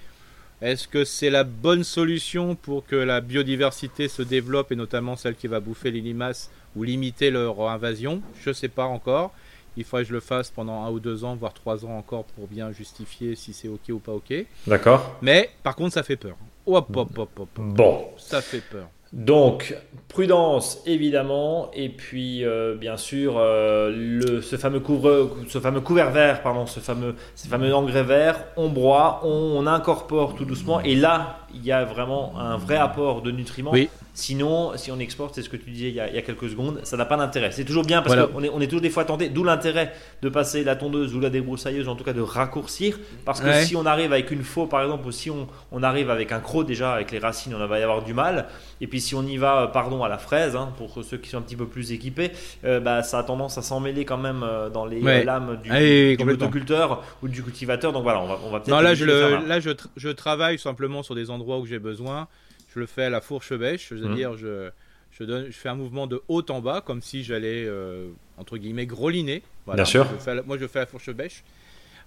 Est-ce 0.61 0.87
que 0.87 1.03
c'est 1.03 1.29
la 1.29 1.43
bonne 1.43 1.83
solution 1.83 2.55
pour 2.55 2.85
que 2.85 2.95
la 2.95 3.19
biodiversité 3.19 4.07
se 4.07 4.21
développe 4.21 4.71
et 4.71 4.75
notamment 4.75 5.15
celle 5.15 5.35
qui 5.35 5.47
va 5.47 5.59
bouffer 5.59 5.91
les 5.91 6.01
limaces 6.01 6.49
ou 6.75 6.83
limiter 6.83 7.31
leur 7.31 7.59
invasion? 7.69 8.21
Je 8.41 8.49
ne 8.49 8.53
sais 8.53 8.69
pas 8.69 8.85
encore. 8.85 9.33
Il 9.77 9.83
faudrait 9.83 10.03
que 10.03 10.09
je 10.09 10.13
le 10.13 10.21
fasse 10.21 10.51
pendant 10.51 10.85
un 10.85 10.89
ou 10.89 11.01
deux 11.01 11.25
ans, 11.25 11.35
voire 11.35 11.53
trois 11.53 11.83
ans 11.85 11.97
encore 11.97 12.23
pour 12.23 12.47
bien 12.47 12.71
justifier 12.71 13.35
si 13.35 13.51
c'est 13.51 13.67
ok 13.67 13.89
ou 13.89 13.99
pas 13.99 14.13
ok. 14.13 14.33
D'accord. 14.65 15.17
Mais 15.21 15.49
par 15.63 15.75
contre, 15.75 15.93
ça 15.93 16.03
fait 16.03 16.15
peur. 16.15 16.37
Hop, 16.65 16.95
hop, 16.95 17.17
hop, 17.17 17.39
hop. 17.39 17.49
Bon. 17.57 18.07
Ça 18.17 18.41
fait 18.41 18.61
peur. 18.61 18.87
Donc, 19.13 19.75
prudence 20.07 20.81
évidemment, 20.85 21.69
et 21.73 21.89
puis 21.89 22.43
euh, 22.43 22.75
bien 22.75 22.97
sûr 22.97 23.35
euh, 23.37 23.91
le, 23.93 24.41
ce, 24.41 24.55
fameux 24.55 24.79
couvre, 24.79 25.29
ce 25.47 25.59
fameux 25.59 25.81
couvert 25.81 26.11
vert, 26.11 26.41
pardon, 26.41 26.65
ce 26.65 26.79
fameux, 26.79 27.15
ce 27.35 27.47
fameux 27.47 27.73
engrais 27.73 28.03
vert, 28.03 28.45
on 28.57 28.69
broie, 28.69 29.21
on, 29.23 29.57
on, 29.57 29.67
incorpore 29.67 30.35
tout 30.35 30.45
doucement, 30.45 30.81
et 30.81 30.95
là 30.95 31.44
il 31.55 31.65
y 31.65 31.71
a 31.71 31.85
vraiment 31.85 32.37
un 32.37 32.57
vrai 32.57 32.75
apport 32.75 33.21
de 33.21 33.31
nutriments. 33.31 33.71
Oui. 33.71 33.89
Sinon, 34.15 34.71
si 34.77 34.91
on 34.91 34.99
exporte, 34.99 35.35
c'est 35.35 35.41
ce 35.41 35.49
que 35.49 35.57
tu 35.57 35.69
disais 35.69 35.89
il 35.89 35.95
y 35.95 35.99
a, 35.99 36.21
quelques 36.21 36.49
secondes, 36.49 36.79
ça 36.83 36.95
n'a 36.95 37.03
pas 37.03 37.17
d'intérêt. 37.17 37.51
C'est 37.51 37.65
toujours 37.65 37.83
bien 37.83 38.01
parce 38.01 38.15
qu'on 38.15 38.43
est, 38.43 38.49
on 38.49 38.61
est 38.61 38.67
toujours 38.67 38.79
des 38.79 38.89
fois 38.89 39.03
tenté, 39.03 39.27
d'où 39.27 39.43
l'intérêt 39.43 39.91
de 40.21 40.29
passer 40.29 40.63
la 40.63 40.77
tondeuse 40.77 41.13
ou 41.13 41.19
la 41.19 41.29
débroussailleuse, 41.29 41.89
en 41.89 41.97
tout 41.97 42.05
cas 42.05 42.13
de 42.13 42.21
raccourcir. 42.21 42.97
Parce 43.25 43.41
que 43.41 43.51
si 43.63 43.75
on 43.75 43.85
arrive 43.85 44.13
avec 44.13 44.31
une 44.31 44.43
faux, 44.43 44.67
par 44.67 44.83
exemple, 44.83 45.05
ou 45.05 45.11
si 45.11 45.29
on, 45.29 45.47
on, 45.73 45.83
arrive 45.83 46.09
avec 46.09 46.31
un 46.31 46.39
croc 46.39 46.65
déjà, 46.65 46.93
avec 46.93 47.11
les 47.11 47.19
racines, 47.19 47.53
on 47.53 47.67
va 47.67 47.77
y 47.77 47.83
avoir 47.83 48.03
du 48.03 48.13
mal. 48.13 48.47
Et 48.79 48.87
puis 48.87 49.01
si 49.01 49.15
on 49.15 49.23
y 49.23 49.35
va, 49.35 49.63
euh, 49.63 49.67
pardon, 49.67 50.01
à 50.01 50.07
la 50.07 50.17
fraise, 50.17 50.55
hein, 50.55 50.71
pour 50.77 51.03
ceux 51.03 51.17
qui 51.17 51.29
sont 51.29 51.39
un 51.39 51.41
petit 51.41 51.57
peu 51.57 51.67
plus 51.67 51.91
équipés, 51.91 52.31
euh, 52.63 52.79
bah, 52.79 53.03
ça 53.03 53.19
a 53.19 53.23
tendance 53.23 53.57
à 53.57 53.61
s'emmêler 53.61 54.05
quand 54.05 54.17
même 54.17 54.43
euh, 54.43 54.69
dans 54.69 54.85
les 54.85 55.01
lames 55.25 55.59
du, 55.61 55.69
ah 55.71 56.99
ou 57.21 57.27
du 57.27 57.43
cultivateur. 57.43 57.91
Donc 57.91 58.03
voilà, 58.03 58.21
on 58.21 58.27
va, 58.27 58.39
on 58.45 58.49
va 58.49 58.59
peut-être. 58.61 58.73
Non, 58.73 58.79
là, 58.79 58.93
je, 58.93 59.03
là 59.03 59.59
je, 59.59 59.71
je 59.97 60.09
travaille 60.09 60.57
simplement 60.57 61.03
sur 61.03 61.15
des 61.15 61.29
endroits 61.29 61.44
où 61.45 61.65
j'ai 61.65 61.79
besoin 61.79 62.27
je 62.75 62.79
le 62.81 62.85
fais 62.85 63.03
à 63.03 63.09
la 63.09 63.21
fourche 63.21 63.53
bêche, 63.53 63.89
c'est-à-dire 63.89 64.31
mhm. 64.31 64.37
je, 64.37 64.69
je, 65.11 65.23
donne, 65.23 65.45
je 65.45 65.57
fais 65.57 65.69
un 65.69 65.75
mouvement 65.75 66.07
de 66.07 66.21
haut 66.27 66.43
en 66.49 66.59
bas, 66.59 66.81
comme 66.85 67.01
si 67.01 67.23
j'allais, 67.23 67.63
euh, 67.65 68.09
entre 68.37 68.57
guillemets, 68.57 68.85
groliner. 68.85 69.43
Bien 69.65 69.85
sûr. 69.85 70.05
moi, 70.45 70.57
je 70.57 70.67
fais 70.67 70.79
la 70.79 70.85
fourche 70.85 71.09
bêche. 71.11 71.43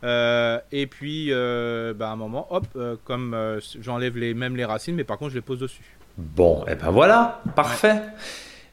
Euh, 0.04 0.60
et 0.70 0.86
puis, 0.86 1.32
euh, 1.32 1.94
bah, 1.94 2.10
à 2.10 2.12
un 2.12 2.16
moment, 2.16 2.46
hop, 2.50 2.66
comme 3.04 3.36
j'enlève 3.80 4.16
les, 4.18 4.34
même 4.34 4.56
les 4.56 4.66
racines, 4.66 4.94
mais 4.94 5.04
par 5.04 5.16
contre, 5.16 5.30
je 5.30 5.36
les 5.36 5.42
pose 5.42 5.58
dessus. 5.58 5.96
Bon, 6.18 6.66
et 6.66 6.74
ben 6.74 6.90
voilà, 6.90 7.42
parfait. 7.56 8.02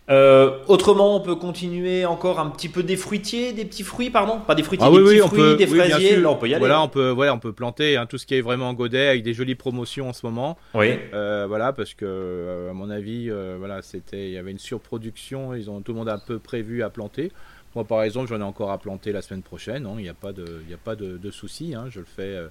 Euh, 0.08 0.60
autrement, 0.68 1.16
on 1.16 1.20
peut 1.20 1.36
continuer 1.36 2.06
encore 2.06 2.40
un 2.40 2.50
petit 2.52 2.70
peu 2.70 2.84
des 2.84 2.96
fruitiers, 2.96 3.54
des 3.54 3.66
petits 3.66 3.82
fruits, 3.82 4.12
pardon, 4.12 4.40
pas 4.40 4.54
des 4.54 4.62
fruitiers, 4.62 4.86
Ah 4.88 4.92
des 4.92 4.98
oui, 4.98 5.04
petits 5.04 5.22
oui, 5.22 5.28
fruits, 5.28 5.40
peut, 5.40 5.56
des 5.56 5.66
fraisiers. 5.68 6.18
Là, 6.18 6.30
on 6.30 6.36
peut 6.36 6.48
y 6.48 6.54
aller. 6.54 6.60
Voilà, 6.60 6.82
on 6.84 6.88
peut, 6.88 7.10
voilà, 7.10 7.34
on 7.34 7.40
peut 7.40 7.54
planter 7.54 7.98
hein, 7.98 8.06
tout 8.06 8.20
ce 8.20 8.28
qui 8.28 8.36
est 8.36 8.42
vraiment 8.42 8.70
en 8.70 8.74
godet 8.76 9.08
avec 9.08 9.24
des 9.24 9.34
jolies 9.34 9.56
promotions 9.56 10.08
en 10.10 10.14
ce 10.14 10.24
moment. 10.26 10.60
Oui. 10.76 10.94
Euh, 11.16 11.46
voilà, 11.48 11.74
parce 11.74 11.96
que 11.96 12.06
euh, 12.06 12.70
à 12.70 12.74
mon 12.74 12.92
avis, 12.92 13.32
euh, 13.32 13.56
voilà, 13.58 13.82
c'était, 13.82 14.28
il 14.28 14.34
y 14.34 14.38
avait 14.38 14.52
une 14.52 14.60
surproduction. 14.60 15.56
Ils 15.56 15.72
ont 15.72 15.82
tout 15.82 15.92
le 15.94 15.98
monde 15.98 16.10
a 16.10 16.14
un 16.14 16.20
peu 16.20 16.38
prévu 16.38 16.84
à 16.84 16.92
planter. 16.92 17.32
Moi, 17.74 17.84
par 17.84 18.04
exemple, 18.04 18.30
j'en 18.30 18.40
ai 18.40 18.44
encore 18.44 18.72
à 18.72 18.78
planter 18.78 19.12
la 19.12 19.24
semaine 19.24 19.42
prochaine. 19.42 19.86
hein, 19.88 19.96
Il 19.98 20.04
n'y 20.04 20.10
a 20.10 20.14
pas 20.14 20.34
de, 20.34 20.46
il 20.70 20.74
a 20.74 20.78
pas 20.78 20.96
de, 20.96 21.18
de 21.18 21.32
souci. 21.32 21.74
hein, 21.76 21.86
je 21.90 22.00
le 22.00 22.06
fais 22.06 22.22
euh, 22.22 22.48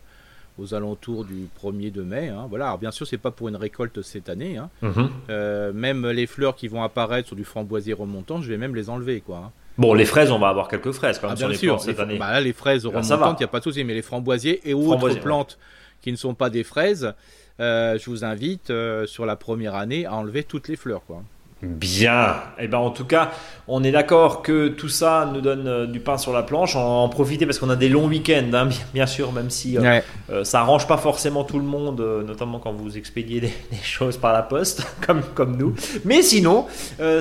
aux 0.59 0.75
alentours 0.75 1.25
du 1.25 1.49
1er 1.63 1.91
de 1.91 2.03
mai. 2.03 2.29
hein, 2.29 2.47
voilà. 2.49 2.67
Alors, 2.67 2.79
bien 2.79 2.91
sûr, 2.93 3.07
c'est 3.07 3.19
pas 3.19 3.31
pour 3.31 3.49
une 3.49 3.57
récolte 3.57 4.03
cette 4.03 4.29
année. 4.29 4.57
hein. 4.57 4.71
Mhm. 4.83 5.11
Euh, 5.31 5.73
même 5.73 6.07
les 6.09 6.27
fleurs 6.27 6.55
qui 6.55 6.69
vont 6.69 6.83
apparaître 6.83 7.27
sur 7.29 7.37
du 7.37 7.45
framboisier 7.45 7.93
remontant, 7.93 8.41
je 8.41 8.49
vais 8.49 8.57
même 8.59 8.75
les 8.77 8.89
enlever, 8.91 9.21
quoi. 9.21 9.37
hein. 9.47 9.53
Bon, 9.77 9.93
les 9.95 10.05
fraises, 10.05 10.31
on 10.31 10.39
va 10.39 10.49
avoir 10.51 10.69
quelques 10.69 10.93
fraises 10.93 11.19
quand 11.19 11.27
même 11.27 11.35
Ah, 11.35 11.37
sur 11.37 11.49
bien 11.49 11.53
les 11.53 11.59
sûr, 11.59 11.75
plantes 11.75 11.85
cette 11.87 11.97
les, 11.97 12.03
année. 12.03 12.19
bah 12.19 12.31
là, 12.31 12.41
les 12.41 12.53
fraises 12.53 12.87
remontantes, 12.87 13.41
il 13.41 13.43
n'y 13.43 13.45
a 13.45 13.49
pas 13.49 13.59
de 13.59 13.65
souci, 13.65 13.83
mais 13.83 13.95
les 13.95 14.03
framboisiers 14.03 14.61
et 14.69 14.73
autres 14.75 15.13
ouais. 15.15 15.19
plantes 15.21 15.59
qui 16.01 16.13
ne 16.13 16.17
sont 16.17 16.35
pas 16.35 16.49
des 16.51 16.63
fraises, 16.63 17.13
euh, 17.59 17.99
je 17.99 18.09
vous 18.09 18.25
invite 18.25 18.71
euh, 18.71 19.07
sur 19.07 19.27
la 19.27 19.35
première 19.35 19.75
année 19.75 20.07
à 20.07 20.15
enlever 20.15 20.45
toutes 20.45 20.69
les 20.69 20.77
fleurs. 20.77 21.05
Quoi. 21.07 21.25
Bien. 21.64 22.37
Et 22.59 22.68
ben 22.68 22.76
en 22.78 22.90
tout 22.90 23.06
cas, 23.06 23.30
on 23.68 23.83
est 23.83 23.90
d'accord 23.90 24.42
que 24.42 24.68
tout 24.68 24.90
ça 24.90 25.30
nous 25.33 25.40
donne 25.40 25.66
euh, 25.66 25.87
du 25.87 25.99
pain 25.99 26.18
sur 26.18 26.33
la 26.33 26.42
planche. 26.42 26.76
En, 26.76 27.04
en 27.04 27.09
profiter 27.09 27.47
parce 27.47 27.59
qu'on 27.59 27.71
a 27.71 27.76
des 27.76 27.88
longs 27.88 28.06
week-ends, 28.06 28.50
hein, 28.52 28.68
bien, 28.94 29.06
sûr, 29.06 29.33
même 29.33 29.49
si 29.49 29.78
euh, 29.78 29.80
Ouais. 29.80 30.04
euh, 30.30 30.44
ça 30.44 30.61
arrange 30.61 30.87
pas 30.87 30.99
forcément 30.99 31.42
tout 31.42 31.59
le 31.59 31.64
monde, 31.64 32.00
euh, 32.02 32.23
notamment 32.23 32.59
quand 32.59 32.73
vous 32.73 32.99
expédiez 32.99 33.40
des, 33.40 33.47
des 33.71 33.83
choses 33.83 34.18
par 34.18 34.35
la 34.35 34.42
poste, 34.42 34.87
comme, 35.06 35.23
comme 35.35 35.56
nous. 35.56 35.75
Mais 36.04 36.21
sinon, 36.23 36.66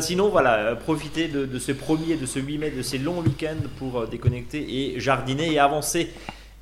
sinon 0.01 0.27
voilà, 0.29 0.75
profitez 0.75 1.29
de, 1.29 1.45
de 1.45 1.59
ce 1.59 1.71
premier, 1.71 2.15
de 2.15 2.25
ce 2.25 2.39
8 2.39 2.57
mai, 2.57 2.69
de 2.71 2.81
ces 2.81 2.97
longs 2.97 3.21
week-ends 3.21 3.65
pour 3.79 4.07
déconnecter 4.07 4.93
et 4.95 4.99
jardiner 4.99 5.53
et 5.53 5.59
avancer. 5.59 6.11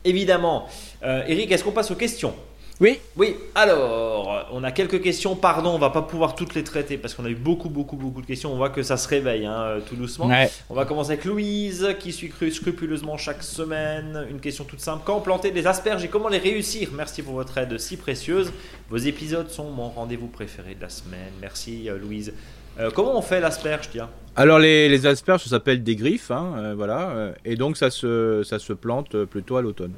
Évidemment. 0.05 0.67
Eric, 1.03 1.51
est-ce 1.51 1.63
qu'on 1.63 1.71
passe 1.71 1.91
aux 1.91 1.95
questions? 1.95 2.33
Oui. 2.81 3.00
oui, 3.15 3.35
alors, 3.53 4.47
on 4.51 4.63
a 4.63 4.71
quelques 4.71 5.01
questions, 5.03 5.35
pardon, 5.35 5.69
on 5.69 5.77
va 5.77 5.91
pas 5.91 6.01
pouvoir 6.01 6.33
toutes 6.33 6.55
les 6.55 6.63
traiter 6.63 6.97
parce 6.97 7.13
qu'on 7.13 7.25
a 7.25 7.29
eu 7.29 7.35
beaucoup, 7.35 7.69
beaucoup, 7.69 7.95
beaucoup 7.95 8.21
de 8.21 8.25
questions. 8.25 8.51
On 8.51 8.57
voit 8.57 8.71
que 8.71 8.81
ça 8.81 8.97
se 8.97 9.07
réveille 9.07 9.45
hein, 9.45 9.61
euh, 9.61 9.79
tout 9.88 9.95
doucement. 9.95 10.25
Ouais. 10.27 10.50
On 10.67 10.73
va 10.73 10.85
commencer 10.85 11.11
avec 11.11 11.25
Louise 11.25 11.95
qui 12.00 12.11
suit 12.11 12.29
cru- 12.29 12.50
scrupuleusement 12.51 13.17
chaque 13.17 13.43
semaine. 13.43 14.25
Une 14.31 14.39
question 14.39 14.63
toute 14.63 14.79
simple. 14.79 15.03
Quand 15.05 15.19
planter 15.19 15.51
des 15.51 15.67
asperges 15.67 16.03
et 16.03 16.07
comment 16.07 16.27
les 16.27 16.39
réussir? 16.39 16.89
Merci 16.93 17.21
pour 17.21 17.35
votre 17.35 17.55
aide 17.59 17.77
si 17.77 17.97
précieuse. 17.97 18.51
Vos 18.89 18.97
épisodes 18.97 19.51
sont 19.51 19.69
mon 19.69 19.89
rendez-vous 19.89 20.27
préféré 20.27 20.73
de 20.73 20.81
la 20.81 20.89
semaine. 20.89 21.31
Merci 21.39 21.88
euh, 21.88 22.00
Louise. 22.00 22.33
Euh, 22.79 22.89
comment 22.89 23.15
on 23.15 23.21
fait 23.21 23.41
l'asperge, 23.41 23.89
tiens 23.91 24.09
Alors 24.35 24.57
les, 24.57 24.89
les 24.89 25.05
asperges, 25.05 25.43
ça 25.43 25.51
s'appelle 25.51 25.83
des 25.83 25.95
griffes, 25.95 26.31
hein, 26.31 26.53
euh, 26.57 26.73
voilà, 26.75 27.33
et 27.45 27.57
donc 27.57 27.77
ça 27.77 27.91
se, 27.91 28.41
ça 28.43 28.59
se 28.59 28.71
plante 28.73 29.25
plutôt 29.25 29.57
à 29.57 29.61
l'automne. 29.61 29.91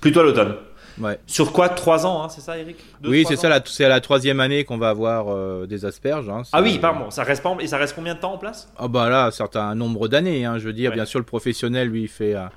Plutôt 0.00 0.20
à 0.20 0.24
l'automne. 0.24 0.54
Ouais. 1.00 1.18
Sur 1.26 1.52
quoi 1.52 1.68
3 1.68 2.04
ans, 2.06 2.22
hein, 2.22 2.28
c'est 2.28 2.40
ça 2.40 2.58
Eric? 2.58 2.76
Deux, 3.00 3.10
oui, 3.10 3.22
trois 3.22 3.34
c'est 3.36 3.40
ça, 3.40 3.48
la- 3.48 3.62
c'est 3.64 3.84
à 3.84 3.88
la 3.88 4.00
troisième 4.00 4.40
année 4.40 4.64
qu'on 4.64 4.78
va 4.78 4.90
avoir 4.90 5.28
euh, 5.28 5.66
des 5.66 5.84
asperges. 5.84 6.28
hein, 6.28 6.42
Ah 6.52 6.60
oui, 6.62 6.78
pardon, 6.78 7.10
ça 7.10 7.22
reste 7.22 7.42
pas 7.42 7.48
en- 7.48 7.58
Et 7.58 7.66
ça 7.66 7.78
reste 7.78 7.94
combien 7.94 8.14
de 8.14 8.20
temps 8.20 8.32
en 8.34 8.38
place? 8.38 8.70
Ah 8.76 8.88
bah 8.88 9.08
là, 9.08 9.26
un 9.26 9.30
certain 9.30 9.74
nombre 9.74 10.08
d'années, 10.08 10.44
hein, 10.44 10.58
je 10.58 10.64
veux 10.66 10.72
dire. 10.72 10.90
Ouais. 10.90 10.96
Bien 10.96 11.04
sûr, 11.06 11.18
le 11.18 11.24
professionnel, 11.24 11.88
lui, 11.88 12.08
fait 12.08 12.34
un, 12.34 12.50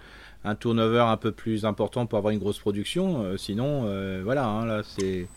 un 0.44 0.56
turnover 0.56 1.00
un 1.08 1.18
peu 1.18 1.32
plus 1.32 1.66
important 1.66 2.06
pour 2.06 2.18
avoir 2.18 2.32
une 2.34 2.40
grosse 2.40 2.60
production. 2.60 3.24
euh, 3.24 3.38
sinon, 3.38 3.84
euh, 3.86 4.22
voilà, 4.24 4.46
hein, 4.46 4.66
là, 4.66 4.82
c'est, 4.84 5.28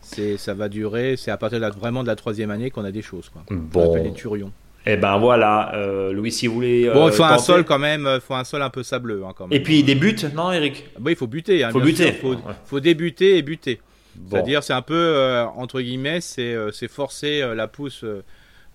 c'est, 0.00 0.36
ça 0.36 0.54
va 0.54 0.68
durer. 0.68 1.16
C'est 1.16 1.30
à 1.32 1.36
partir 1.36 1.58
de 1.58 1.62
la- 1.64 1.70
vraiment 1.70 2.02
de 2.02 2.08
la 2.08 2.16
troisième 2.16 2.50
année 2.50 2.70
qu'on 2.70 2.84
a 2.84 2.92
des 2.92 3.02
choses, 3.02 3.28
quoi. 3.28 3.42
On 3.50 3.54
Bon. 3.54 3.90
appelle 3.90 4.04
les 4.04 4.12
turions. 4.12 4.52
Eh 4.88 4.96
ben 4.96 5.18
voilà, 5.18 5.74
euh, 5.74 6.12
Louis, 6.12 6.30
si 6.30 6.46
vous 6.46 6.54
voulez. 6.54 6.88
bon, 6.92 7.06
euh, 7.06 7.10
il 7.10 7.12
faut 7.12 7.24
un 7.24 7.38
sol 7.38 7.64
quand 7.64 7.78
même, 7.78 8.08
il 8.14 8.20
faut 8.20 8.34
un 8.34 8.44
sol 8.44 8.62
un 8.62 8.70
peu 8.70 8.82
sableux, 8.84 9.24
hein, 9.26 9.32
quand 9.36 9.48
même. 9.48 9.58
Et 9.58 9.62
puis 9.62 9.82
des 9.82 9.96
buts, 9.96 10.16
non, 10.34 10.52
Eric? 10.52 10.84
Ah 10.94 10.98
bah, 11.00 11.10
il 11.10 11.16
faut 11.16 11.26
buter. 11.26 11.64
Hein, 11.64 11.70
Faut 11.72 11.80
buter. 11.80 12.12
sûr, 12.12 12.20
faut, 12.20 12.30
Ouais. 12.34 12.54
faut 12.64 12.78
débuter 12.80 13.36
et 13.36 13.42
buter. 13.42 13.80
Bon. 14.14 14.28
C'est-à-dire, 14.30 14.62
c'est 14.62 14.72
un 14.72 14.82
peu, 14.82 14.94
euh, 14.94 15.44
entre 15.44 15.80
guillemets, 15.80 16.20
c'est, 16.20 16.54
euh, 16.54 16.70
forcer 16.88 17.42
euh, 17.42 17.54
la 17.54 17.66
pousse 17.66 18.04
euh, 18.04 18.22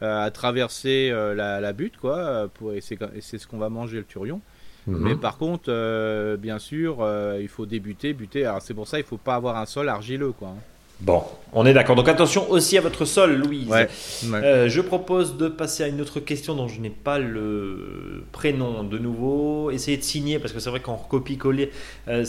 euh, 0.04 0.26
à 0.26 0.32
traverser 0.32 1.10
euh, 1.12 1.34
la, 1.34 1.62
la 1.62 1.74
butte, 1.74 1.98
quoi. 1.98 2.18
euh, 2.18 2.48
Pour, 2.54 2.74
et, 2.74 2.82
c'est, 2.82 3.00
et 3.16 3.22
ce 3.22 3.48
qu'on 3.48 3.58
va 3.58 3.70
manger 3.70 3.98
le 3.98 4.04
turion. 4.04 4.42
Mhm. 4.88 4.98
Mais 5.00 5.16
par 5.16 5.38
contre, 5.38 5.66
euh, 5.70 6.36
bien 6.38 6.60
sûr, 6.60 6.98
euh, 7.02 7.40
il 7.42 7.48
faut 7.48 7.66
débuter, 7.66 8.14
buter. 8.14 8.46
Alors 8.46 8.62
c'est 8.62 8.74
pour 8.74 8.88
ça, 8.88 8.98
il 9.00 9.06
faut 9.06 9.18
pas 9.18 9.36
avoir 9.36 9.56
un 9.58 9.66
sol 9.66 9.88
argileux, 9.90 10.32
quoi. 10.32 10.50
hein. 10.50 10.56
Bon, 11.02 11.24
on 11.54 11.66
est 11.66 11.74
d'accord. 11.74 11.96
Donc 11.96 12.08
attention 12.08 12.50
aussi 12.52 12.78
à 12.78 12.82
votre 12.82 13.06
sol, 13.06 13.34
Louise. 13.36 13.68
Ouais. 13.68 13.88
Euh, 14.36 14.70
je 14.70 14.82
propose 14.82 15.36
de 15.36 15.48
passer 15.48 15.84
à 15.84 15.88
une 15.88 16.00
autre 16.00 16.20
question 16.20 16.54
dont 16.54 16.68
je 16.68 16.80
n'ai 16.80 16.92
pas 16.92 17.18
le 17.18 18.24
prénom 18.32 18.84
de 18.84 19.00
nouveau. 19.00 19.72
Essayez 19.72 19.98
de 19.98 20.04
signer 20.04 20.38
parce 20.38 20.54
que 20.54 20.60
c'est 20.60 20.70
vrai 20.70 20.80
qu'en 20.80 20.98
copie-coller, 20.98 21.72
euh, 22.08 22.24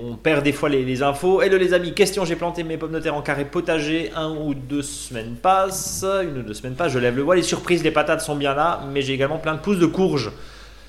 on 0.00 0.14
perd 0.14 0.44
des 0.44 0.52
fois 0.52 0.68
les, 0.68 0.84
les 0.84 1.02
infos. 1.02 1.42
Hello 1.42 1.58
les 1.58 1.74
amis, 1.74 1.92
question 1.92 2.24
j'ai 2.24 2.36
planté 2.36 2.62
mes 2.62 2.76
pommes 2.76 2.92
de 2.92 3.00
terre 3.00 3.16
en 3.16 3.22
carré 3.22 3.44
potager. 3.44 4.12
Un 4.14 4.30
ou 4.30 4.54
deux 4.54 4.82
semaines 4.82 5.34
passent. 5.34 6.04
Une 6.22 6.38
ou 6.38 6.42
deux 6.42 6.54
semaines 6.54 6.74
passent, 6.76 6.92
je 6.92 7.00
lève 7.00 7.16
le 7.16 7.22
voile. 7.22 7.38
Les 7.38 7.42
surprises, 7.44 7.82
les 7.82 7.90
patates 7.90 8.20
sont 8.20 8.36
bien 8.36 8.54
là, 8.54 8.84
mais 8.92 9.02
j'ai 9.02 9.14
également 9.14 9.38
plein 9.38 9.54
de 9.54 9.60
pousses 9.60 9.80
de 9.80 9.86
courges. 9.86 10.30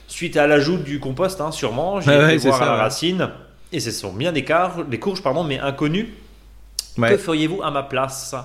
Suite 0.08 0.38
à 0.38 0.46
l'ajout 0.46 0.77
du 0.77 1.00
compost, 1.00 1.41
hein, 1.41 1.51
sûrement. 1.51 2.00
J'ai 2.01 2.13
été 2.13 2.24
ouais, 2.24 2.38
voir 2.38 2.62
à 2.62 2.65
la 2.67 2.75
racine. 2.75 3.29
Et 3.72 3.79
ce 3.79 3.89
sont 3.89 4.13
bien 4.13 4.32
des, 4.32 4.44
car- 4.44 4.86
des 4.86 5.00
courges 5.00 5.24
pardon, 5.24 5.44
mais 5.44 5.58
inconnues. 5.58 6.13
Ouais. 6.98 7.10
Que 7.12 7.18
feriez-vous 7.18 7.62
à 7.62 7.72
ma 7.72 7.84
place? 7.84 8.36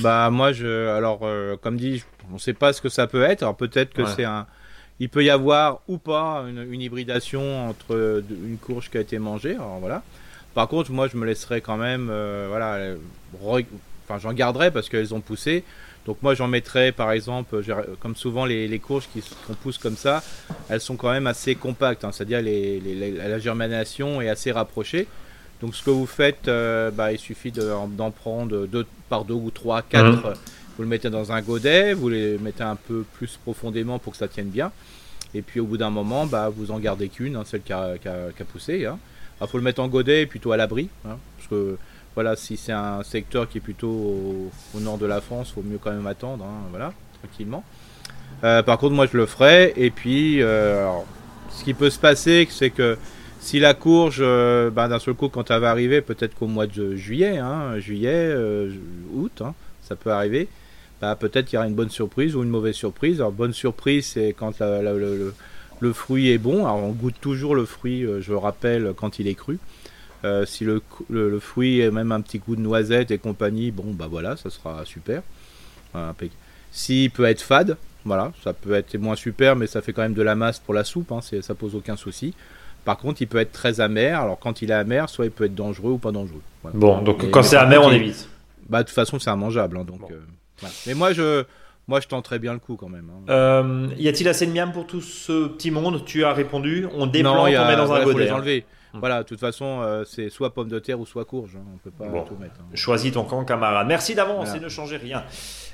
Bah 0.00 0.30
moi, 0.30 0.52
je, 0.52 0.88
alors 0.88 1.20
euh, 1.22 1.56
comme 1.60 1.76
dit, 1.76 2.04
on 2.30 2.34
ne 2.34 2.38
sait 2.38 2.52
pas 2.52 2.72
ce 2.72 2.80
que 2.80 2.88
ça 2.88 3.06
peut 3.06 3.22
être. 3.22 3.42
Alors 3.42 3.56
peut-être 3.56 3.92
que 3.92 4.02
Ouais. 4.02 4.08
c'est 4.14 4.24
un, 4.24 4.46
il 5.00 5.08
peut 5.08 5.24
y 5.24 5.30
avoir 5.30 5.80
ou 5.88 5.98
pas 5.98 6.44
une, 6.48 6.72
une 6.72 6.80
hybridation 6.82 7.68
entre 7.70 8.22
une 8.30 8.58
courge 8.58 8.90
qui 8.90 8.98
a 8.98 9.00
été 9.00 9.18
mangée. 9.18 9.54
Alors 9.54 9.78
voilà. 9.80 10.02
Par 10.54 10.68
contre, 10.68 10.90
moi, 10.92 11.08
je 11.08 11.16
me 11.16 11.24
laisserai 11.26 11.60
quand 11.60 11.76
même, 11.76 12.08
euh, 12.10 12.46
voilà, 12.48 12.94
re- 13.44 13.64
enfin, 14.08 14.18
j'en 14.18 14.32
garderai 14.32 14.70
parce 14.70 14.88
qu'elles 14.88 15.14
ont 15.14 15.20
poussé. 15.20 15.64
Donc 16.06 16.22
moi, 16.22 16.34
j'en 16.34 16.48
mettrai, 16.48 16.90
par 16.92 17.12
exemple, 17.12 17.60
comme 18.00 18.16
souvent 18.16 18.44
les, 18.46 18.66
les 18.66 18.78
courges 18.78 19.08
qui 19.12 19.22
qu'on 19.46 19.54
pousse 19.54 19.78
comme 19.78 19.96
ça, 19.96 20.22
elles 20.68 20.80
sont 20.80 20.96
quand 20.96 21.10
même 21.10 21.26
assez 21.26 21.54
compactes. 21.54 22.04
hein. 22.04 22.12
C'est-à-dire 22.12 22.40
les- 22.40 22.80
la 23.12 23.38
germination 23.38 24.20
est 24.22 24.28
assez 24.28 24.50
rapprochée. 24.52 25.06
Donc 25.60 25.74
ce 25.74 25.82
que 25.82 25.90
vous 25.90 26.06
faites, 26.06 26.46
euh, 26.48 26.90
bah, 26.90 27.12
il 27.12 27.18
suffit 27.18 27.50
de- 27.50 27.72
d'en 27.96 28.10
prendre 28.10 28.66
deux 28.66 28.86
par 29.08 29.24
deux 29.24 29.34
ou 29.34 29.50
trois, 29.50 29.82
quatre. 29.82 30.24
Mhm. 30.26 30.34
Vous 30.76 30.82
le 30.84 30.88
mettez 30.88 31.10
dans 31.10 31.32
un 31.32 31.42
godet, 31.42 31.92
vous 31.94 32.08
les 32.08 32.38
mettez 32.38 32.62
un 32.62 32.76
peu 32.76 33.04
plus 33.14 33.36
profondément 33.42 33.98
pour 33.98 34.12
que 34.12 34.18
ça 34.18 34.28
tienne 34.28 34.48
bien. 34.48 34.70
Et 35.34 35.42
puis 35.42 35.58
au 35.60 35.66
bout 35.66 35.76
d'un 35.76 35.90
moment, 35.90 36.24
bah, 36.26 36.48
vous 36.54 36.70
en 36.70 36.78
gardez 36.78 37.08
qu'une, 37.08 37.34
hein, 37.36 37.42
celle 37.44 37.62
qui 37.62 37.72
a, 37.72 37.98
qui 37.98 38.06
a- 38.08 38.30
qui 38.36 38.42
a 38.42 38.44
poussé. 38.44 38.86
hein. 38.86 38.98
Il 39.40 39.46
faut 39.48 39.58
le 39.58 39.64
mettre 39.64 39.80
en 39.80 39.88
godet 39.88 40.22
et 40.22 40.26
plutôt 40.26 40.52
à 40.52 40.56
l'abri. 40.56 40.88
hein, 41.04 41.16
parce 41.36 41.48
que 41.48 41.76
voilà, 42.14 42.34
si 42.36 42.56
c'est 42.56 42.72
un 42.72 43.02
secteur 43.02 43.48
qui 43.48 43.58
est 43.58 43.60
plutôt 43.60 43.88
au, 43.88 44.50
au 44.76 44.80
nord 44.80 44.98
de 44.98 45.06
la 45.06 45.20
France, 45.20 45.48
il 45.50 45.54
faut 45.54 45.62
mieux 45.68 45.78
quand 45.78 45.90
même 45.92 46.06
attendre. 46.06 46.44
hein, 46.44 46.66
voilà, 46.70 46.92
tranquillement. 47.22 47.64
Euh, 48.44 48.62
par 48.62 48.78
contre, 48.78 48.94
moi 48.94 49.06
je 49.10 49.16
le 49.16 49.26
ferai. 49.26 49.72
Et 49.76 49.90
puis, 49.90 50.40
euh, 50.42 50.80
alors, 50.82 51.06
ce 51.50 51.64
qui 51.64 51.74
peut 51.74 51.90
se 51.90 51.98
passer, 51.98 52.46
c'est 52.50 52.70
que 52.70 52.96
si 53.40 53.60
la 53.60 53.74
courge, 53.74 54.18
euh, 54.20 54.70
bah, 54.70 54.88
d'un 54.88 54.98
seul 54.98 55.14
coup, 55.14 55.28
quand 55.28 55.50
elle 55.50 55.60
va 55.60 55.70
arriver, 55.70 56.00
peut-être 56.00 56.34
qu'au 56.34 56.46
mois 56.46 56.66
de 56.66 56.96
juillet, 56.96 57.38
hein, 57.38 57.78
juillet, 57.78 58.10
euh, 58.12 58.70
août, 59.14 59.42
hein, 59.42 59.54
ça 59.82 59.96
peut 59.96 60.10
arriver, 60.10 60.48
bah, 61.00 61.14
peut-être 61.16 61.46
qu'il 61.46 61.54
y 61.54 61.58
aura 61.58 61.68
une 61.68 61.74
bonne 61.74 61.90
surprise 61.90 62.34
ou 62.34 62.42
une 62.42 62.48
mauvaise 62.48 62.74
surprise. 62.74 63.22
Bonne 63.32 63.52
surprise, 63.52 64.06
c'est 64.06 64.34
quand 64.36 64.60
le, 64.60 65.92
fruit 65.92 66.30
est 66.30 66.38
bon. 66.38 66.66
On 66.66 66.90
goûte 66.90 67.14
toujours 67.20 67.54
le 67.54 67.64
fruit, 67.64 68.04
euh, 68.04 68.20
je 68.20 68.32
le 68.32 68.38
rappelle, 68.38 68.92
quand 68.96 69.18
il 69.18 69.28
est 69.28 69.34
cru. 69.34 69.58
Si 70.46 70.64
le, 70.64 70.82
fruit 71.38 71.80
est 71.80 71.92
même 71.92 72.10
un 72.10 72.20
petit 72.20 72.40
goût 72.40 72.56
de 72.56 72.60
noisette 72.60 73.12
et 73.12 73.18
compagnie, 73.18 73.70
bon, 73.70 73.92
bah 73.92 74.08
voilà, 74.10 74.36
ça 74.36 74.50
sera 74.50 74.84
super. 74.84 75.22
S'il 76.72 77.10
peut 77.12 77.24
être 77.24 77.40
fade, 77.40 77.76
voilà, 78.04 78.32
ça 78.42 78.52
peut 78.52 78.74
être 78.74 78.96
moins 78.98 79.14
super, 79.14 79.54
mais 79.54 79.68
ça 79.68 79.80
fait 79.80 79.92
quand 79.92 80.02
même 80.02 80.14
de 80.14 80.22
la 80.22 80.34
masse 80.34 80.58
pour 80.58 80.74
la 80.74 80.82
soupe, 80.82 81.12
hein, 81.12 81.20
ça 81.22 81.54
pose 81.54 81.76
aucun 81.76 81.96
souci. 81.96 82.34
Par 82.84 82.96
contre, 82.96 83.20
il 83.22 83.26
peut 83.26 83.38
être 83.38 83.52
très 83.52 83.80
amer. 83.80 84.20
Alors, 84.20 84.38
quand 84.38 84.62
il 84.62 84.70
est 84.70 84.74
amer, 84.74 85.08
soit 85.10 85.26
il 85.26 85.30
peut 85.30 85.44
être 85.44 85.54
dangereux 85.54 85.92
ou 85.92 85.98
pas 85.98 86.10
dangereux. 86.12 86.40
Voilà. 86.62 86.78
Bon, 86.78 87.02
donc 87.02 87.30
quand 87.30 87.42
c'est 87.42 87.56
amer, 87.56 87.82
on 87.82 87.90
évite. 87.90 88.28
Bah, 88.68 88.82
de 88.82 88.86
toute 88.88 88.94
façon, 88.94 89.18
c'est 89.18 89.30
immangeable. 89.30 89.76
hein, 89.78 89.84
donc, 89.84 90.00
Bon. 90.00 90.08
euh, 90.10 90.20
voilà. 90.60 90.74
Mais 90.86 90.94
moi, 90.94 91.12
je, 91.12 91.44
moi, 91.86 92.00
je 92.00 92.08
tenterai 92.08 92.38
bien 92.38 92.52
le 92.52 92.58
coup 92.58 92.76
quand 92.76 92.88
même. 92.88 93.10
hein. 93.10 93.30
Euh, 93.30 93.88
y 93.98 94.08
a-t-il 94.08 94.28
assez 94.28 94.46
de 94.46 94.52
miam 94.52 94.72
pour 94.72 94.86
tout 94.86 95.00
ce 95.00 95.48
petit 95.48 95.70
monde? 95.70 96.04
Tu 96.04 96.24
as 96.24 96.32
répondu. 96.32 96.86
On 96.94 97.06
déplante, 97.06 97.36
on 97.36 97.66
met 97.66 97.76
dans 97.76 97.92
un 97.92 98.00
faut 98.02 98.12
godet. 98.12 98.64
Hmm. 98.94 99.00
Voilà, 99.00 99.22
de 99.22 99.28
toute 99.28 99.38
façon, 99.40 99.80
euh, 99.82 100.04
c'est 100.04 100.30
soit 100.30 100.54
pomme 100.54 100.68
de 100.68 100.78
terre 100.78 100.98
ou 100.98 101.04
soit 101.06 101.24
courge. 101.26 101.56
hein, 101.56 101.64
On 101.74 101.78
peut 101.78 101.90
pas 101.90 102.06
Bon. 102.08 102.22
tout 102.24 102.36
mettre. 102.36 102.54
hein. 102.60 102.64
Choisis 102.74 103.12
ton 103.12 103.24
camp, 103.24 103.44
camarade. 103.44 103.86
Merci 103.86 104.14
d'avance 104.14 104.46
Voilà. 104.46 104.56
et 104.56 104.64
ne 104.64 104.68
changez 104.68 104.96
rien. 104.96 105.24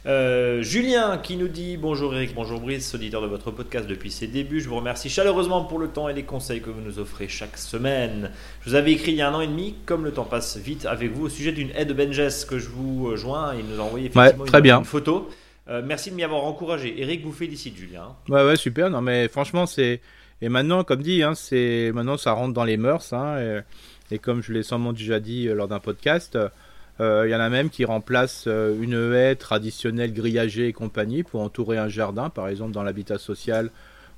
Euh, 0.07 0.63
Julien 0.63 1.19
qui 1.19 1.37
nous 1.37 1.49
dit 1.49 1.77
bonjour 1.77 2.15
Eric, 2.15 2.35
bonjour 2.35 2.61
Brice, 2.61 2.95
auditeur 2.95 3.23
de 3.23 3.27
votre 3.27 3.51
podcast 3.51 3.87
depuis 3.87 4.11
ses 4.11 4.27
débuts. 4.27 4.61
Je 4.61 4.69
vous 4.69 4.77
remercie 4.77 5.09
chaleureusement 5.09 5.65
pour 5.65 5.79
le 5.79 5.89
temps 5.89 6.09
et 6.09 6.13
les 6.13 6.25
conseils 6.25 6.61
que 6.61 6.71
vous 6.71 6.81
nous 6.81 6.99
offrez 6.99 7.29
chaque 7.29 7.57
semaine. 7.57 8.31
Je 8.63 8.71
vous 8.71 8.75
avais 8.77 8.93
écrit 8.93 9.13
il 9.13 9.17
y 9.19 9.23
a 9.23 9.29
un 9.31 9.35
an 9.35 9.41
et 9.41 9.47
demi, 9.47 9.77
comme 9.87 10.05
le 10.05 10.11
temps 10.13 10.25
passe 10.25 10.57
vite 10.57 10.85
avec 10.85 11.13
vous, 11.13 11.27
au 11.27 11.29
sujet 11.29 11.53
d'une 11.53 11.71
aide 11.77 11.93
Benjes 11.97 12.45
que 12.47 12.59
je 12.59 12.69
vous 12.69 13.09
euh, 13.11 13.17
joins. 13.17 13.55
Il 13.55 13.65
nous 13.67 13.81
a 13.81 13.85
envoyé 13.85 14.07
effectivement 14.07 14.45
très 14.45 14.59
une, 14.59 14.63
bien. 14.65 14.79
une 14.81 14.85
photo. 14.85 15.29
merci 15.85 16.11
de 16.11 16.17
m'y 16.17 16.25
avoir 16.25 16.45
encouragé. 16.45 17.01
Eric 17.01 17.25
vous 17.25 17.33
félicite, 17.33 17.77
Julien. 17.77 18.09
Ouais, 18.29 18.45
ouais, 18.45 18.57
super. 18.57 18.91
Non, 18.91 19.01
mais 19.01 19.29
franchement, 19.29 19.67
c'est. 19.67 20.01
Et 20.45 20.49
maintenant, 20.49 20.85
comme 20.85 21.03
dit, 21.03 21.23
hein, 21.23 21.35
c'est 21.35 21.91
maintenant 21.95 22.17
ça 22.17 22.33
rentre 22.33 22.53
dans 22.53 22.65
les 22.65 22.77
mœurs. 22.77 23.13
Hein, 23.13 23.63
et... 24.11 24.19
comme 24.19 24.43
je 24.43 24.53
l'ai 24.53 24.63
sûrement 24.63 24.93
déjà 24.93 25.19
dit 25.19 25.47
lors 25.47 25.69
d'un 25.69 25.81
podcast, 25.81 26.39
il 27.01 27.29
y 27.29 27.35
en 27.35 27.41
a 27.41 27.49
même 27.49 27.71
qui 27.71 27.85
remplacent 27.85 28.47
une 28.47 29.15
haie 29.15 29.35
traditionnelle 29.35 30.13
grillagée 30.13 30.69
et 30.69 30.73
compagnie 30.73 31.23
pour 31.23 31.41
entourer 31.41 31.79
un 31.79 31.89
jardin, 31.89 32.31
par 32.31 32.49
exemple 32.49 32.73
dans 32.73 32.83
l'habitat 32.83 33.19
social 33.19 33.71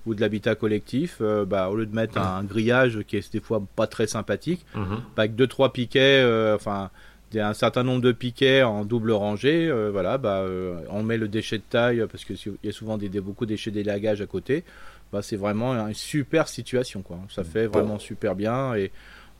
ou 0.06 0.14
de 0.14 0.21
l'habitat 0.21 0.54
collectif, 0.54 1.18
euh, 1.21 1.45
bah, 1.45 1.68
au 1.68 1.76
lieu 1.76 1.87
de 1.87 1.95
mettre 1.95 2.18
un 2.18 2.45
grillage 2.45 3.00
qui 3.06 3.16
est 3.16 3.33
des 3.33 3.40
fois 3.40 3.62
pas 3.75 3.87
très 3.87 4.06
sympathique, 4.06 4.64
mhm. 4.75 5.00
bah, 5.16 5.25
avec 5.25 5.35
deux 5.35 5.49
trois 5.49 5.73
piquets, 5.73 6.23
euh, 6.23 6.54
enfin 6.54 6.90
un 7.35 7.54
certain 7.54 7.83
nombre 7.83 8.00
de 8.00 8.12
piquets 8.12 8.62
en 8.62 8.87
double 8.87 9.11
rangée, 9.11 9.68
euh, 9.68 9.90
voilà, 9.90 10.16
bah, 10.16 10.47
on 10.88 11.02
met 11.02 11.18
le 11.18 11.28
déchet 11.28 11.59
de 11.59 11.64
taille 11.68 12.06
parce 12.11 12.25
qu'il 12.25 12.37
y 12.62 12.68
a 12.68 12.73
souvent 12.73 12.97
des, 12.97 13.09
beaucoup 13.21 13.45
de 13.45 13.50
déchets 13.50 13.73
d'élagage 13.73 14.23
à 14.23 14.26
côté. 14.26 14.64
Bah, 15.12 15.22
c'est 15.22 15.36
vraiment 15.36 15.72
une 15.86 15.94
super 15.94 16.48
situation, 16.48 17.02
quoi. 17.02 17.18
Ça 17.28 17.44
fait 17.44 17.66
vraiment 17.66 17.98
super 17.98 18.34
bien 18.34 18.75
et 18.75 18.90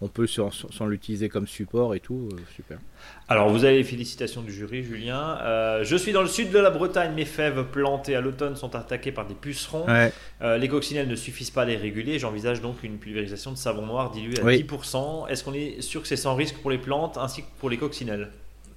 on 0.03 0.09
peut 0.09 0.27
s'en 0.27 0.87
l'utiliser 0.87 1.29
comme 1.29 1.47
support 1.47 1.95
et 1.95 2.01
tout, 2.01 2.29
euh, 2.33 2.37
super. 2.55 2.79
Alors 3.29 3.49
vous 3.49 3.65
avez 3.65 3.79
les 3.79 3.85
félicitations 3.85 4.43
du 4.43 4.53
jury, 4.53 4.83
Julien. 4.83 5.39
Euh, 5.41 5.85
je 5.85 5.97
suis 5.97 6.13
dans 6.13 6.21
le 6.21 6.29
sud 6.29 6.51
de 6.51 6.59
la 6.59 6.71
Bretagne, 6.71 7.15
mes 7.15 7.25
fèves 7.25 7.65
plantées 7.65 8.15
à 8.15 8.21
l'automne 8.21 8.57
sont 8.57 8.75
attaquées 8.75 9.13
par 9.13 9.27
des 9.27 9.35
pucerons. 9.35 9.87
Euh, 10.43 10.59
les 10.59 10.69
coccinelles 10.69 11.09
ne 11.09 11.17
suffisent 11.17 11.51
pas 11.51 11.63
à 11.63 11.65
les 11.65 11.77
réguler, 11.77 12.19
j'envisage 12.19 12.61
donc 12.61 12.83
une 12.83 12.99
pulvérisation 12.99 13.53
de 13.53 13.57
savon 13.57 13.87
noir 13.87 14.11
dilué 14.11 14.39
à 14.39 14.45
10%. 14.45 15.29
Est-ce 15.29 15.43
qu'on 15.43 15.55
est 15.55 15.81
sûr 15.81 16.03
que 16.03 16.09
c'est 16.09 16.17
sans 16.17 16.35
risque 16.35 16.57
pour 16.59 16.71
les 16.71 16.79
plantes 16.79 17.17
ainsi 17.17 17.43
que 17.43 17.49
pour 17.59 17.71
les 17.71 17.79
coccinelles? 17.79 18.31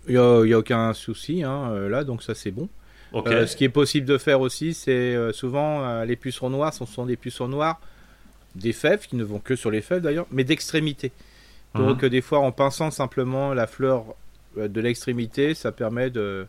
Il 0.08 0.14
n'y 0.14 0.54
a, 0.54 0.58
aucun 0.58 0.94
souci 0.94 1.44
hein, 1.44 1.88
là, 1.90 2.06
donc 2.06 2.24
ça 2.24 2.34
c'est 2.34 2.52
bon. 2.52 2.70
Ce 3.14 3.56
qui 3.56 3.64
est 3.64 3.70
possible 3.70 4.06
de 4.06 4.18
faire 4.18 4.42
aussi, 4.42 4.74
c'est 4.74 5.16
souvent 5.34 6.04
les 6.04 6.16
pucerons 6.16 6.50
noirs, 6.50 6.74
ce 6.74 6.86
sont 6.86 7.06
des 7.06 7.18
pucerons 7.18 7.48
noirs 7.48 7.80
des 8.56 8.74
fèves, 8.74 9.08
qui 9.08 9.16
ne 9.16 9.24
vont 9.24 9.40
que 9.40 9.56
sur 9.56 9.72
les 9.72 9.82
fèves 9.82 10.02
d'ailleurs, 10.02 10.28
mais 10.32 10.44
d'extrémité. 10.44 11.12
Donc 11.76 12.04
mhm. 12.04 12.10
des 12.10 12.22
fois 12.22 12.40
en 12.40 12.52
pinçant 12.52 12.92
simplement 12.92 13.54
la 13.54 13.68
fleur 13.68 14.06
euh, 14.58 14.68
de 14.68 14.82
l'extrémité, 14.82 15.54
ça 15.54 15.72
permet 15.72 16.10
de, 16.10 16.48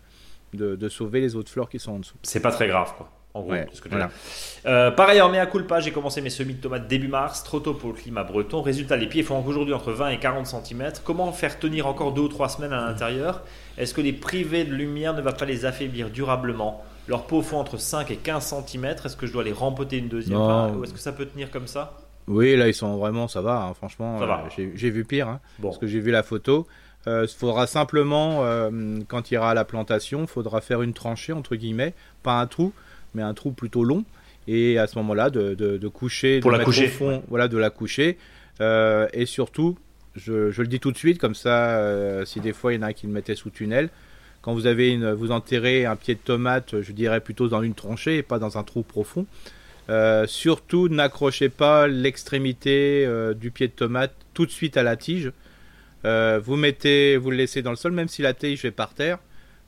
de, 0.54 0.88
sauver 0.88 1.20
les 1.20 1.36
autres 1.36 1.50
fleurs 1.50 1.68
qui 1.68 1.78
sont 1.78 1.92
en 1.92 1.98
dessous. 1.98 2.16
C'est 2.22 2.40
pas 2.40 2.52
très 2.52 2.68
grave 2.68 2.94
quoi. 2.96 3.10
En 3.32 3.42
gros, 3.42 3.54
ce 3.72 3.80
que 3.80 3.88
euh, 4.66 4.90
par 4.90 5.08
ailleurs, 5.08 5.32
à 5.32 5.46
culpa, 5.46 5.78
j'ai 5.78 5.92
commencé 5.92 6.20
mes 6.20 6.30
semis 6.30 6.54
de 6.54 6.60
tomates 6.60 6.88
début 6.88 7.06
mars, 7.06 7.44
trop 7.44 7.60
tôt 7.60 7.74
pour 7.74 7.90
le 7.90 7.94
climat 7.94 8.24
breton. 8.24 8.60
Résultat, 8.60 8.96
les 8.96 9.06
pieds 9.06 9.22
font 9.22 9.44
aujourd'hui 9.46 9.72
entre 9.72 9.92
20 9.92 10.08
et 10.10 10.18
40 10.18 10.46
cm. 10.46 10.92
Comment 11.04 11.30
faire 11.30 11.60
tenir 11.60 11.86
encore 11.86 12.12
deux 12.12 12.22
ou 12.22 12.28
trois 12.28 12.48
semaines 12.48 12.72
à 12.72 12.84
l'intérieur? 12.86 13.42
Est-ce 13.78 13.94
que 13.94 14.00
les 14.00 14.12
privés 14.12 14.64
de 14.64 14.72
lumière 14.72 15.14
ne 15.14 15.22
va 15.22 15.32
pas 15.32 15.44
les 15.44 15.64
affaiblir 15.64 16.10
durablement? 16.10 16.84
Leurs 17.06 17.26
peaux 17.26 17.40
font 17.40 17.58
entre 17.58 17.78
5 17.78 18.10
et 18.10 18.16
15 18.16 18.54
cm. 18.66 18.84
Est-ce 18.84 19.16
que 19.16 19.26
je 19.26 19.32
dois 19.32 19.44
les 19.44 19.52
rempoter 19.52 19.98
une 19.98 20.08
deuxième 20.08 20.36
fois? 20.36 20.72
Ou 20.72 20.82
est-ce 20.82 20.92
que 20.92 20.98
ça 20.98 21.12
peut 21.12 21.26
tenir 21.26 21.52
comme 21.52 21.68
ça? 21.68 21.98
Oui, 22.26 22.56
là, 22.56 22.66
ils 22.66 22.74
sont 22.74 22.96
vraiment, 22.96 23.28
ça 23.28 23.42
va, 23.42 23.62
hein, 23.62 23.74
franchement. 23.74 24.20
Euh, 24.20 24.66
j'ai 24.74 24.90
vu 24.90 25.04
pire, 25.04 25.28
hein, 25.28 25.40
parce 25.62 25.78
que 25.78 25.86
j'ai 25.86 26.00
vu 26.00 26.10
la 26.10 26.24
photo. 26.24 26.66
Il 27.06 27.12
euh, 27.12 27.26
faudra 27.26 27.66
simplement, 27.68 28.44
quand 29.06 29.30
il 29.30 29.34
ira 29.34 29.50
à 29.50 29.54
la 29.54 29.64
plantation, 29.64 30.22
il 30.22 30.26
faudra 30.26 30.60
faire 30.60 30.82
une 30.82 30.94
tranchée, 30.94 31.32
entre 31.32 31.54
guillemets, 31.54 31.94
pas 32.22 32.40
un 32.40 32.46
trou, 32.46 32.72
mais 33.14 33.22
un 33.22 33.34
trou 33.34 33.52
plutôt 33.52 33.84
long. 33.84 34.04
Et 34.48 34.78
à 34.78 34.86
ce 34.86 34.98
moment-là, 34.98 35.30
de, 35.30 35.54
de, 35.54 35.88
coucher, 35.88 36.40
Pour 36.40 36.50
de 36.52 36.56
la 36.56 36.64
coucher. 36.64 36.86
au 36.86 36.88
fond, 36.88 37.22
voilà, 37.28 37.46
de 37.46 37.58
la 37.58 37.70
coucher. 37.70 38.16
et 38.60 39.26
surtout, 39.26 39.78
je, 40.16 40.50
je, 40.50 40.62
le 40.62 40.68
dis 40.68 40.80
tout 40.80 40.90
de 40.90 40.96
suite, 40.96 41.18
comme 41.18 41.34
ça, 41.34 42.24
si 42.24 42.40
des 42.40 42.52
fois 42.52 42.72
il 42.72 42.76
y 42.76 42.78
en 42.78 42.82
a 42.82 42.92
qui 42.92 43.06
le 43.06 43.12
mettaient 43.12 43.36
sous 43.36 43.50
tunnel, 43.50 43.90
quand 44.42 44.54
vous 44.54 44.66
avez 44.66 44.90
une, 44.90 45.12
vous 45.12 45.30
enterrez 45.30 45.84
un 45.84 45.96
pied 45.96 46.14
de 46.14 46.20
tomate, 46.20 46.80
je 46.80 46.92
dirais 46.92 47.20
plutôt 47.20 47.48
dans 47.48 47.62
une 47.62 47.74
tranchée 47.74 48.18
et 48.18 48.22
pas 48.22 48.38
dans 48.38 48.56
un 48.56 48.62
trou 48.62 48.82
profond. 48.82 49.26
Euh, 49.90 50.26
surtout, 50.26 50.88
n'accrochez 50.88 51.48
pas 51.48 51.88
l'extrémité 51.88 53.04
euh, 53.06 53.34
du 53.34 53.50
pied 53.50 53.66
de 53.66 53.72
tomate 53.72 54.14
tout 54.34 54.46
de 54.46 54.50
suite 54.50 54.76
à 54.76 54.82
la 54.82 54.96
tige. 54.96 55.32
Euh, 56.04 56.40
vous 56.42 56.56
mettez, 56.56 57.16
vous 57.16 57.30
le 57.30 57.36
laissez 57.36 57.60
dans 57.60 57.70
le 57.70 57.76
sol, 57.76 57.92
même 57.92 58.08
si 58.08 58.22
la 58.22 58.32
tige 58.32 58.64
est 58.64 58.70
par 58.70 58.94
terre. 58.94 59.18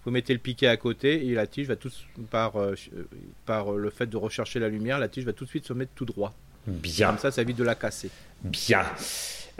Vous 0.05 0.11
mettez 0.11 0.33
le 0.33 0.39
piquet 0.39 0.67
à 0.67 0.77
côté 0.77 1.27
et 1.27 1.35
la 1.35 1.47
tige 1.47 1.69
va 1.69 1.77
tout 1.77 1.91
par 2.31 2.55
par 3.47 3.73
le 3.73 3.91
fait 3.91 4.07
de 4.07 4.17
rechercher 4.17 4.59
la 4.59 4.69
lumière, 4.69 4.99
la 4.99 5.09
tige 5.09 5.25
va 5.25 5.33
tout 5.33 5.45
de 5.45 5.49
suite 5.51 5.67
se 5.67 5.73
mettre 5.73 5.93
tout 5.95 6.05
droit. 6.05 6.35
Bien. 6.67 7.09
Comme 7.09 7.19
ça, 7.19 7.31
ça 7.31 7.43
évite 7.43 7.57
de 7.57 7.65
la 7.65 7.75
casser. 7.75 8.11
Bien. 8.43 8.85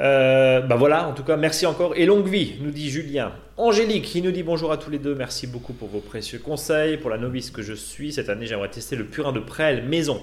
Euh, 0.01 0.61
bah 0.61 0.77
voilà, 0.77 1.07
en 1.07 1.13
tout 1.13 1.23
cas, 1.23 1.37
merci 1.37 1.67
encore 1.67 1.95
et 1.97 2.07
longue 2.07 2.27
vie, 2.27 2.55
nous 2.61 2.71
dit 2.71 2.91
Julien. 2.91 3.33
Angélique, 3.57 4.05
qui 4.05 4.23
nous 4.23 4.31
dit 4.31 4.43
bonjour 4.43 4.73
à 4.73 4.79
tous 4.79 4.91
les 4.91 4.99
deux, 4.99 5.15
merci 5.15 5.47
beaucoup 5.47 5.75
pour 5.75 5.89
vos 5.89 6.01
précieux 6.01 6.39
conseils. 6.39 6.97
Pour 6.97 7.11
la 7.11 7.19
novice 7.19 7.51
que 7.51 7.63
je 7.63 7.75
suis, 7.75 8.13
cette 8.13 8.29
année, 8.29 8.47
j'aimerais 8.47 8.71
tester 8.71 8.97
le 8.97 9.05
purin 9.05 9.33
de 9.33 9.41
prêle 9.41 9.85
maison. 9.87 10.21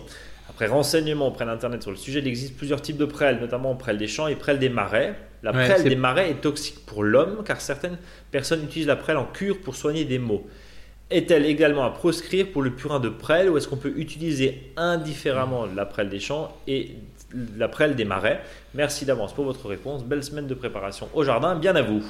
Après 0.50 0.68
renseignement 0.68 1.28
auprès 1.28 1.46
d'Internet 1.46 1.82
sur 1.82 1.92
le 1.92 1.98
sujet, 1.98 2.20
il 2.20 2.28
existe 2.28 2.58
plusieurs 2.58 2.82
types 2.82 2.98
de 2.98 3.06
prêles, 3.06 3.40
notamment 3.40 3.76
prêle 3.76 3.98
des 3.98 4.08
champs 4.08 4.28
et 4.28 4.36
prêle 4.36 4.60
des 4.60 4.70
marais. 4.70 5.16
La 5.44 5.54
prêle 5.54 5.84
des 5.84 5.96
marais 5.96 6.32
est 6.32 6.42
toxique 6.42 6.86
pour 6.86 7.04
l'homme 7.04 7.44
car 7.46 7.62
certaines 7.62 7.98
personnes 8.32 8.64
utilisent 8.64 8.88
la 8.88 8.98
prêle 8.98 9.18
en 9.18 9.26
cure 9.26 9.62
pour 9.62 9.76
soigner 9.76 10.06
des 10.06 10.20
maux. 10.20 10.46
Est-elle 11.12 11.46
également 11.46 11.86
à 11.86 11.92
proscrire 11.92 12.52
pour 12.52 12.62
le 12.62 12.72
purin 12.72 13.00
de 13.00 13.10
prêle 13.10 13.50
ou 13.50 13.58
est-ce 13.58 13.68
qu'on 13.68 13.78
peut 13.78 13.94
utiliser 13.96 14.72
indifféremment 14.76 15.66
la 15.66 15.86
prêle 15.86 16.10
des 16.10 16.20
champs 16.20 16.56
et 16.68 16.96
la 17.58 17.68
prêle 17.68 17.96
des 17.96 18.06
marais? 18.06 18.42
Merci 18.74 19.06
d'avance 19.06 19.34
pour 19.34 19.46
votre 19.46 19.68
réponse. 19.68 20.04
Belle 20.04 20.24
semaine 20.24 20.48
de 20.48 20.54
préparation 20.54 21.10
au 21.14 21.24
jardin. 21.24 21.56
Bien 21.56 21.76
à 21.76 21.82
vous. 21.82 22.04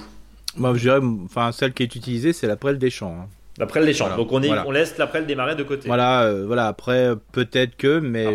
Moi, 0.57 0.73
je 0.73 0.79
dirais, 0.79 0.99
enfin, 1.25 1.51
celle 1.51 1.73
qui 1.73 1.83
est 1.83 1.95
utilisée, 1.95 2.33
c'est 2.33 2.47
la 2.47 2.57
prêle 2.57 2.77
des 2.77 2.89
champs. 2.89 3.15
Hein. 3.21 3.29
La 3.59 3.65
prêle 3.65 3.85
des 3.85 3.93
champs. 3.93 4.15
Donc 4.15 4.31
on, 4.31 4.41
est, 4.41 4.49
on 4.65 4.71
laisse 4.71 4.97
la 4.97 5.07
prêle 5.07 5.25
des 5.25 5.35
marais 5.35 5.55
de 5.55 5.63
côté. 5.63 5.87
Voilà, 5.87 6.23
euh, 6.23 6.45
voilà. 6.47 6.67
Après, 6.67 7.11
peut-être 7.31 7.75
que, 7.75 7.99
mais 7.99 8.25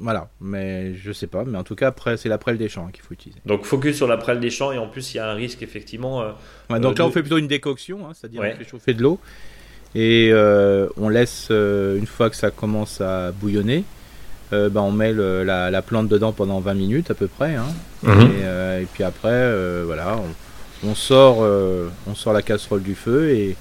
voilà, 0.00 0.28
mais 0.40 0.94
je 0.94 1.12
sais 1.12 1.26
pas. 1.26 1.44
Mais 1.46 1.56
en 1.56 1.64
tout 1.64 1.76
cas, 1.76 1.86
après, 1.86 2.16
c'est 2.16 2.28
la 2.28 2.36
prêle 2.36 2.58
des 2.58 2.68
champs 2.68 2.88
qu'il 2.88 3.02
faut 3.02 3.14
utiliser. 3.14 3.40
Donc 3.46 3.64
focus 3.64 3.96
sur 3.96 4.06
la 4.06 4.16
prêle 4.16 4.40
des 4.40 4.50
champs 4.50 4.72
et 4.72 4.78
en 4.78 4.88
plus, 4.88 5.14
il 5.14 5.16
y 5.16 5.20
a 5.20 5.30
un 5.30 5.34
risque 5.34 5.62
effectivement. 5.62 6.22
Euh, 6.22 6.78
donc 6.78 6.98
là, 6.98 7.06
on 7.06 7.10
fait 7.10 7.22
plutôt 7.22 7.38
une 7.38 7.48
décoction, 7.48 8.06
hein, 8.06 8.12
c'est-à-dire 8.12 8.42
on 8.42 8.58
fait 8.58 8.68
chauffer 8.68 8.94
de 8.94 9.02
l'eau 9.02 9.18
et 9.94 10.30
euh, 10.32 10.88
on 10.96 11.08
laisse 11.08 11.50
une 11.50 12.06
fois 12.06 12.28
que 12.28 12.36
ça 12.36 12.50
commence 12.50 13.00
à 13.00 13.30
bouillonner 13.32 13.84
euh, 14.54 14.68
bah, 14.68 14.82
on 14.82 14.92
met 14.92 15.12
la, 15.12 15.82
plante 15.82 16.08
dedans 16.08 16.32
pendant 16.32 16.60
20 16.60 16.74
minutes 16.74 17.10
à 17.10 17.14
peu 17.14 17.26
près. 17.26 17.54
Hein. 17.54 17.66
Mhm. 18.02 18.30
Euh, 18.42 18.80
et, 18.80 18.86
puis 18.86 19.02
après, 19.02 19.30
euh, 19.32 19.82
voilà, 19.86 20.18
on, 20.84 20.94
sort, 20.94 21.38
on 22.06 22.14
sort 22.14 22.32
la 22.32 22.42
casserole 22.42 22.82
du 22.82 22.94
feu 22.94 23.30
et 23.30 23.56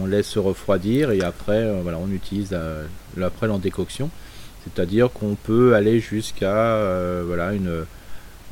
on 0.00 0.06
laisse 0.06 0.26
se 0.26 0.38
refroidir. 0.38 1.10
Et 1.10 1.22
après, 1.22 1.80
voilà, 1.82 1.98
on 1.98 2.10
utilise 2.10 2.56
la, 3.16 3.30
prêle 3.30 3.50
en 3.50 3.58
décoction. 3.58 4.10
C'est-à-dire 4.64 5.10
qu'on 5.10 5.34
peut 5.34 5.74
aller 5.74 5.98
jusqu'à 5.98 6.78
voilà, 7.24 7.52
une, 7.52 7.84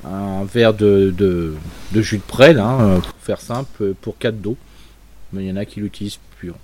un 0.05 0.45
verre 0.45 0.75
de, 0.75 1.15
de, 1.17 2.03
jus 2.03 2.19
de 2.19 2.23
prêle, 2.23 2.59
hein, 2.59 3.01
pour 3.01 3.15
faire 3.21 3.41
simple, 3.41 3.95
pour 4.01 4.19
4 4.19 4.41
d'eau. 4.41 4.57
Mais 5.33 5.45
il 5.45 5.49
y 5.49 5.53
en 5.53 5.57
a 5.57 5.65
qui 5.65 5.81
l'utilisent 5.81 6.19
pur. 6.39 6.55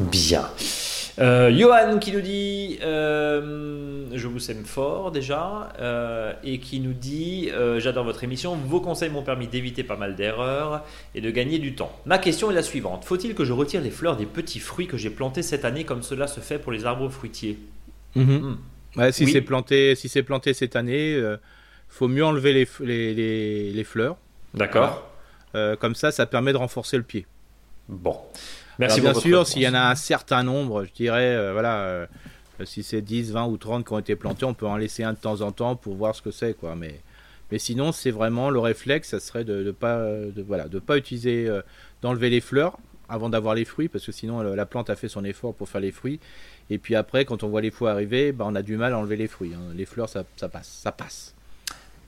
Bien. 0.00 0.48
Euh, 1.18 1.50
Johan 1.50 1.98
qui 1.98 2.12
nous 2.12 2.20
dit 2.20 2.78
euh, 2.82 4.06
Je 4.12 4.26
vous 4.26 4.50
aime 4.50 4.64
fort 4.64 5.10
déjà 5.10 5.72
euh, 5.78 6.34
et 6.44 6.58
qui 6.58 6.80
nous 6.80 6.92
dit 6.92 7.50
J'adore 7.78 8.04
votre 8.04 8.24
émission, 8.24 8.54
vos 8.56 8.80
conseils 8.80 9.10
m'ont 9.10 9.22
permis 9.22 9.48
d'éviter 9.48 9.82
pas 9.82 9.96
mal 9.96 10.14
d'erreurs 10.14 10.84
et 11.14 11.20
de 11.20 11.30
gagner 11.30 11.58
du 11.58 11.74
temps. 11.74 11.92
Ma 12.04 12.18
question 12.18 12.50
est 12.50 12.54
la 12.54 12.62
suivante 12.62 13.04
Faut-il 13.04 13.34
que 13.34 13.44
je 13.44 13.52
retire 13.52 13.80
les 13.80 13.90
fleurs 13.90 14.16
des 14.16 14.26
petits 14.26 14.60
fruits 14.60 14.86
que 14.86 14.96
j'ai 14.96 15.10
plantés 15.10 15.42
cette 15.42 15.64
année 15.64 15.84
comme 15.84 16.02
cela 16.02 16.26
se 16.26 16.40
fait 16.40 16.58
pour 16.58 16.72
les 16.72 16.84
arbres 16.84 17.08
fruitiers? 17.08 17.58
Mhm. 18.14 18.56
hmm. 18.96 19.12
Si 19.12 19.26
c'est 19.26 19.42
planté, 19.42 19.94
si 19.94 20.08
c'est 20.08 20.22
planté 20.22 20.54
cette 20.54 20.74
année, 20.74 21.22
faut 21.88 22.08
mieux 22.08 22.24
enlever 22.24 22.54
les, 22.54 22.68
les, 22.80 23.70
les, 23.70 23.84
fleurs. 23.84 24.16
D'accord. 24.54 25.06
comme 25.80 25.94
ça, 25.94 26.10
ça 26.12 26.24
permet 26.24 26.52
de 26.52 26.56
renforcer 26.56 26.96
le 26.96 27.02
pied. 27.02 27.26
Bon. 27.90 28.16
Merci 28.78 29.00
bien 29.00 29.14
sûr, 29.14 29.46
s'il 29.46 29.62
y 29.62 29.68
en 29.68 29.74
a 29.74 29.90
un 29.90 29.94
certain 29.94 30.42
nombre, 30.42 30.84
je 30.84 30.92
dirais, 30.92 31.34
euh, 31.34 31.52
voilà, 31.52 31.80
euh, 31.80 32.06
si 32.64 32.82
c'est 32.82 33.00
10, 33.00 33.32
20 33.32 33.46
ou 33.46 33.56
30 33.56 33.86
qui 33.86 33.92
ont 33.92 33.98
été 33.98 34.16
plantés, 34.16 34.44
on 34.44 34.54
peut 34.54 34.66
en 34.66 34.76
laisser 34.76 35.02
un 35.02 35.14
de 35.14 35.18
temps 35.18 35.40
en 35.40 35.52
temps 35.52 35.76
pour 35.76 35.94
voir 35.94 36.14
ce 36.14 36.22
que 36.22 36.30
c'est, 36.30 36.54
quoi. 36.54 36.76
Mais, 36.76 37.00
mais 37.50 37.58
sinon, 37.58 37.92
c'est 37.92 38.10
vraiment 38.10 38.50
le 38.50 38.58
réflexe, 38.58 39.10
ça 39.10 39.20
serait 39.20 39.44
de 39.44 39.62
ne 39.62 39.70
pas, 39.70 39.98
de, 39.98 40.42
voilà, 40.46 40.68
de 40.68 40.78
pas 40.78 40.98
utiliser, 40.98 41.46
euh, 41.48 41.62
d'enlever 42.02 42.28
les 42.28 42.40
fleurs 42.40 42.78
avant 43.08 43.28
d'avoir 43.28 43.54
les 43.54 43.64
fruits, 43.64 43.88
parce 43.88 44.04
que 44.04 44.10
sinon 44.10 44.42
la 44.42 44.66
plante 44.66 44.90
a 44.90 44.96
fait 44.96 45.08
son 45.08 45.24
effort 45.24 45.54
pour 45.54 45.68
faire 45.68 45.80
les 45.80 45.92
fruits. 45.92 46.18
Et 46.70 46.78
puis 46.78 46.96
après, 46.96 47.24
quand 47.24 47.44
on 47.44 47.48
voit 47.48 47.60
les 47.60 47.70
fruits 47.70 47.88
arriver, 47.88 48.32
bah, 48.32 48.44
on 48.48 48.56
a 48.56 48.62
du 48.62 48.76
mal 48.76 48.92
à 48.92 48.98
enlever 48.98 49.14
les 49.14 49.28
fruits. 49.28 49.52
Hein. 49.54 49.72
Les 49.76 49.86
fleurs, 49.86 50.08
ça, 50.08 50.24
ça 50.36 50.48
passe, 50.48 50.66
ça 50.82 50.90
passe. 50.90 51.35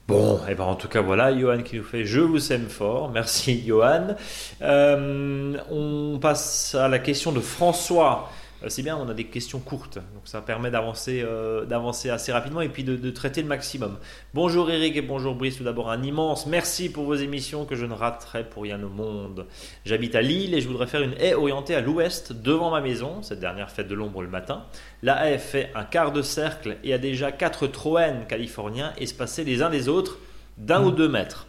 Bon, 0.09 0.39
et 0.39 0.53
eh 0.53 0.55
ben 0.55 0.65
en 0.65 0.75
tout 0.75 0.89
cas 0.89 1.03
voilà, 1.03 1.39
Johan 1.39 1.63
qui 1.63 1.77
nous 1.77 1.85
fait 1.85 2.07
Je 2.07 2.21
vous 2.21 2.51
aime 2.51 2.69
fort, 2.69 3.11
merci 3.11 3.63
Johan. 3.67 4.17
Euh, 4.63 5.55
on 5.71 6.19
passe 6.19 6.75
à 6.75 6.89
la 6.89 6.99
question 6.99 7.31
de 7.31 7.41
François 7.41 8.31
c'est 8.67 8.83
bien, 8.83 8.97
on 8.97 9.09
a 9.09 9.15
des 9.15 9.25
questions 9.25 9.61
courtes, 9.61 9.99
donc 9.99 10.23
ça 10.25 10.41
permet 10.41 10.71
d'avancer, 10.71 11.25
d'avancer 11.69 12.11
assez 12.11 12.33
rapidement 12.33 12.61
et 12.61 12.69
puis 12.69 12.83
de, 12.83 13.11
traiter 13.11 13.41
le 13.41 13.49
maximum. 13.49 13.99
Bonjour 14.35 14.71
Eric 14.71 14.97
et 14.97 15.03
bonjour 15.03 15.37
Brice, 15.37 15.59
tout 15.59 15.65
d'abord 15.65 15.91
un 15.91 16.03
immense 16.03 16.47
merci 16.47 16.89
pour 16.89 17.05
vos 17.05 17.15
émissions 17.15 17.65
que 17.65 17.77
je 17.77 17.87
ne 17.87 17.95
raterai 17.95 18.45
pour 18.49 18.65
rien 18.65 18.83
au 18.83 18.89
monde. 18.89 19.47
J'habite 19.85 20.17
à 20.17 20.23
Lille 20.23 20.55
et 20.55 20.61
je 20.61 20.67
voudrais 20.67 20.89
faire 20.89 21.03
une 21.03 21.15
haie 21.21 21.35
orientée 21.35 21.77
à 21.77 21.81
l'ouest 21.81 22.33
devant 22.33 22.71
ma 22.71 22.81
maison, 22.81 23.23
cette 23.23 23.41
dernière 23.41 23.71
fête 23.71 23.89
de 23.89 23.95
l'ombre 23.95 24.23
le 24.23 24.29
matin. 24.29 24.65
La 25.03 25.31
haie 25.31 25.39
fait 25.39 25.71
un 25.75 25.85
quart 25.85 26.13
de 26.13 26.23
cercle 26.23 26.79
et 26.83 26.93
a 26.93 26.99
déjà 26.99 27.31
quatre 27.31 27.69
troènes 27.69 28.27
californiens 28.27 28.93
espacés 28.99 29.45
les 29.45 29.63
uns 29.63 29.71
des 29.71 29.89
autres 29.89 30.19
d'un 30.57 30.83
ou 30.83 30.91
deux 30.91 31.09
mètres. 31.09 31.47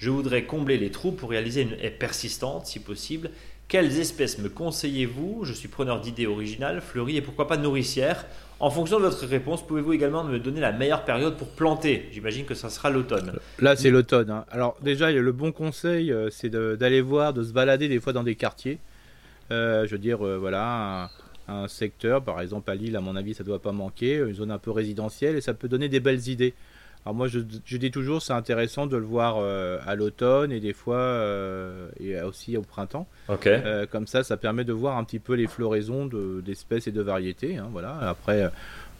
Je 0.00 0.08
voudrais 0.08 0.44
combler 0.44 0.78
les 0.78 0.90
trous 0.90 1.12
pour 1.12 1.28
réaliser 1.28 1.60
une 1.60 1.76
haie 1.80 1.90
persistante, 1.90 2.66
si 2.66 2.80
possible. 2.80 3.30
Quelles 3.70 4.00
espèces 4.00 4.40
me 4.40 4.48
conseillez-vous? 4.48 5.44
Je 5.44 5.52
suis 5.52 5.68
preneur 5.68 6.00
d'idées 6.00 6.26
originales, 6.26 6.80
fleuries 6.80 7.18
et 7.18 7.20
pourquoi 7.22 7.46
pas 7.46 7.56
nourricières. 7.56 8.26
En 8.58 8.68
fonction 8.68 8.98
de 8.98 9.04
votre 9.04 9.24
réponse, 9.24 9.64
pouvez-vous 9.64 9.92
également 9.92 10.24
me 10.24 10.40
donner 10.40 10.60
la 10.60 10.72
meilleure 10.72 11.04
période 11.04 11.36
pour 11.36 11.46
planter? 11.46 12.08
J'imagine 12.10 12.44
que 12.46 12.54
ça 12.54 12.68
sera 12.68 12.90
l'automne. 12.90 13.38
Là, 13.60 13.76
c'est 13.76 13.90
l'automne. 13.90 14.28
Hein. 14.28 14.44
Alors 14.50 14.76
déjà, 14.82 15.12
le 15.12 15.30
bon 15.30 15.52
conseil, 15.52 16.10
euh, 16.10 16.30
c'est 16.30 16.50
d'aller 16.50 17.00
voir, 17.00 17.32
de 17.32 17.44
se 17.44 17.52
balader 17.52 17.86
des 17.86 18.00
fois 18.00 18.12
dans 18.12 18.24
des 18.24 18.34
quartiers. 18.34 18.80
Euh, 19.52 19.86
je 19.86 19.92
veux 19.92 19.98
dire, 19.98 20.26
euh, 20.26 20.36
voilà, 20.36 21.08
un, 21.46 21.68
secteur, 21.68 22.24
par 22.24 22.40
exemple 22.40 22.72
à 22.72 22.74
Lille, 22.74 22.96
à 22.96 23.00
mon 23.00 23.14
avis, 23.14 23.34
ça 23.34 23.44
ne 23.44 23.48
doit 23.50 23.62
pas 23.62 23.70
manquer, 23.70 24.16
une 24.16 24.34
zone 24.34 24.50
un 24.50 24.58
peu 24.58 24.72
résidentielle, 24.72 25.36
et 25.36 25.40
ça 25.40 25.54
peut 25.54 25.68
donner 25.68 25.88
des 25.88 26.00
belles 26.00 26.26
idées. 26.26 26.54
Alors 27.06 27.14
moi, 27.14 27.28
je, 27.28 27.38
dis 27.38 27.90
toujours, 27.90 28.20
c'est 28.20 28.34
intéressant 28.34 28.86
de 28.86 28.96
le 28.96 29.04
voir 29.04 29.36
euh, 29.38 29.78
à 29.86 29.94
l'automne 29.94 30.52
et 30.52 30.60
des 30.60 30.74
fois 30.74 30.98
euh, 30.98 31.88
et 31.98 32.20
aussi 32.20 32.58
au 32.58 32.62
printemps. 32.62 33.08
Euh, 33.46 33.86
comme 33.90 34.06
ça, 34.06 34.22
ça 34.22 34.36
permet 34.36 34.64
de 34.64 34.74
voir 34.74 34.98
un 34.98 35.04
petit 35.04 35.18
peu 35.18 35.32
les 35.32 35.46
floraisons 35.46 36.10
d'espèces 36.44 36.88
et 36.88 36.92
de 36.92 37.00
variétés. 37.00 37.56
Hein, 37.56 37.68
voilà. 37.72 37.96
Après, 38.02 38.50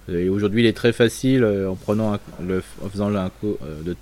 aujourd'hui, 0.08 0.62
il 0.62 0.66
est 0.66 0.76
très 0.76 0.92
facile 0.92 1.44
en 1.44 1.74
prenant, 1.74 2.18
le, 2.42 2.62
en 2.82 2.88
faisant 2.88 3.14
un, 3.14 3.30
de, 3.84 3.94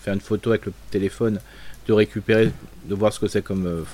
faire 0.00 0.14
une 0.14 0.20
photo 0.20 0.50
avec 0.50 0.64
le 0.64 0.72
téléphone, 0.90 1.38
de 1.86 1.92
récupérer, 1.92 2.50
de 2.86 2.94
voir 2.94 3.12
ce 3.12 3.20
que 3.20 3.28
c'est 3.28 3.42
comme 3.42 3.84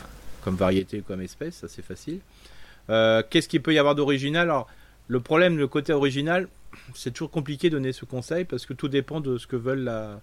comme 0.45 0.55
variété, 0.55 1.03
comme 1.07 1.21
espèce. 1.21 1.57
Ça, 1.57 1.69
c'est 1.69 1.85
facile. 1.85 2.21
Qu'est-ce 2.89 3.49
qu'il 3.49 3.61
peut 3.61 3.75
y 3.75 3.79
avoir 3.79 3.97
d'original? 3.97 4.49
Alors, 4.49 4.69
le 5.09 5.21
problème, 5.21 5.57
le 5.57 5.67
côté 5.67 5.93
original, 5.93 6.49
c'est 6.95 7.13
toujours 7.13 7.31
compliqué 7.31 7.71
de 7.71 7.77
donner 7.77 7.93
ce 7.93 8.05
conseil 8.05 8.45
parce 8.45 8.67
que 8.67 8.75
tout 8.75 8.89
dépend 8.89 9.21
de 9.21 9.39
ce 9.39 9.47
que 9.47 9.57
veulent 9.57 9.85
la 9.85 10.21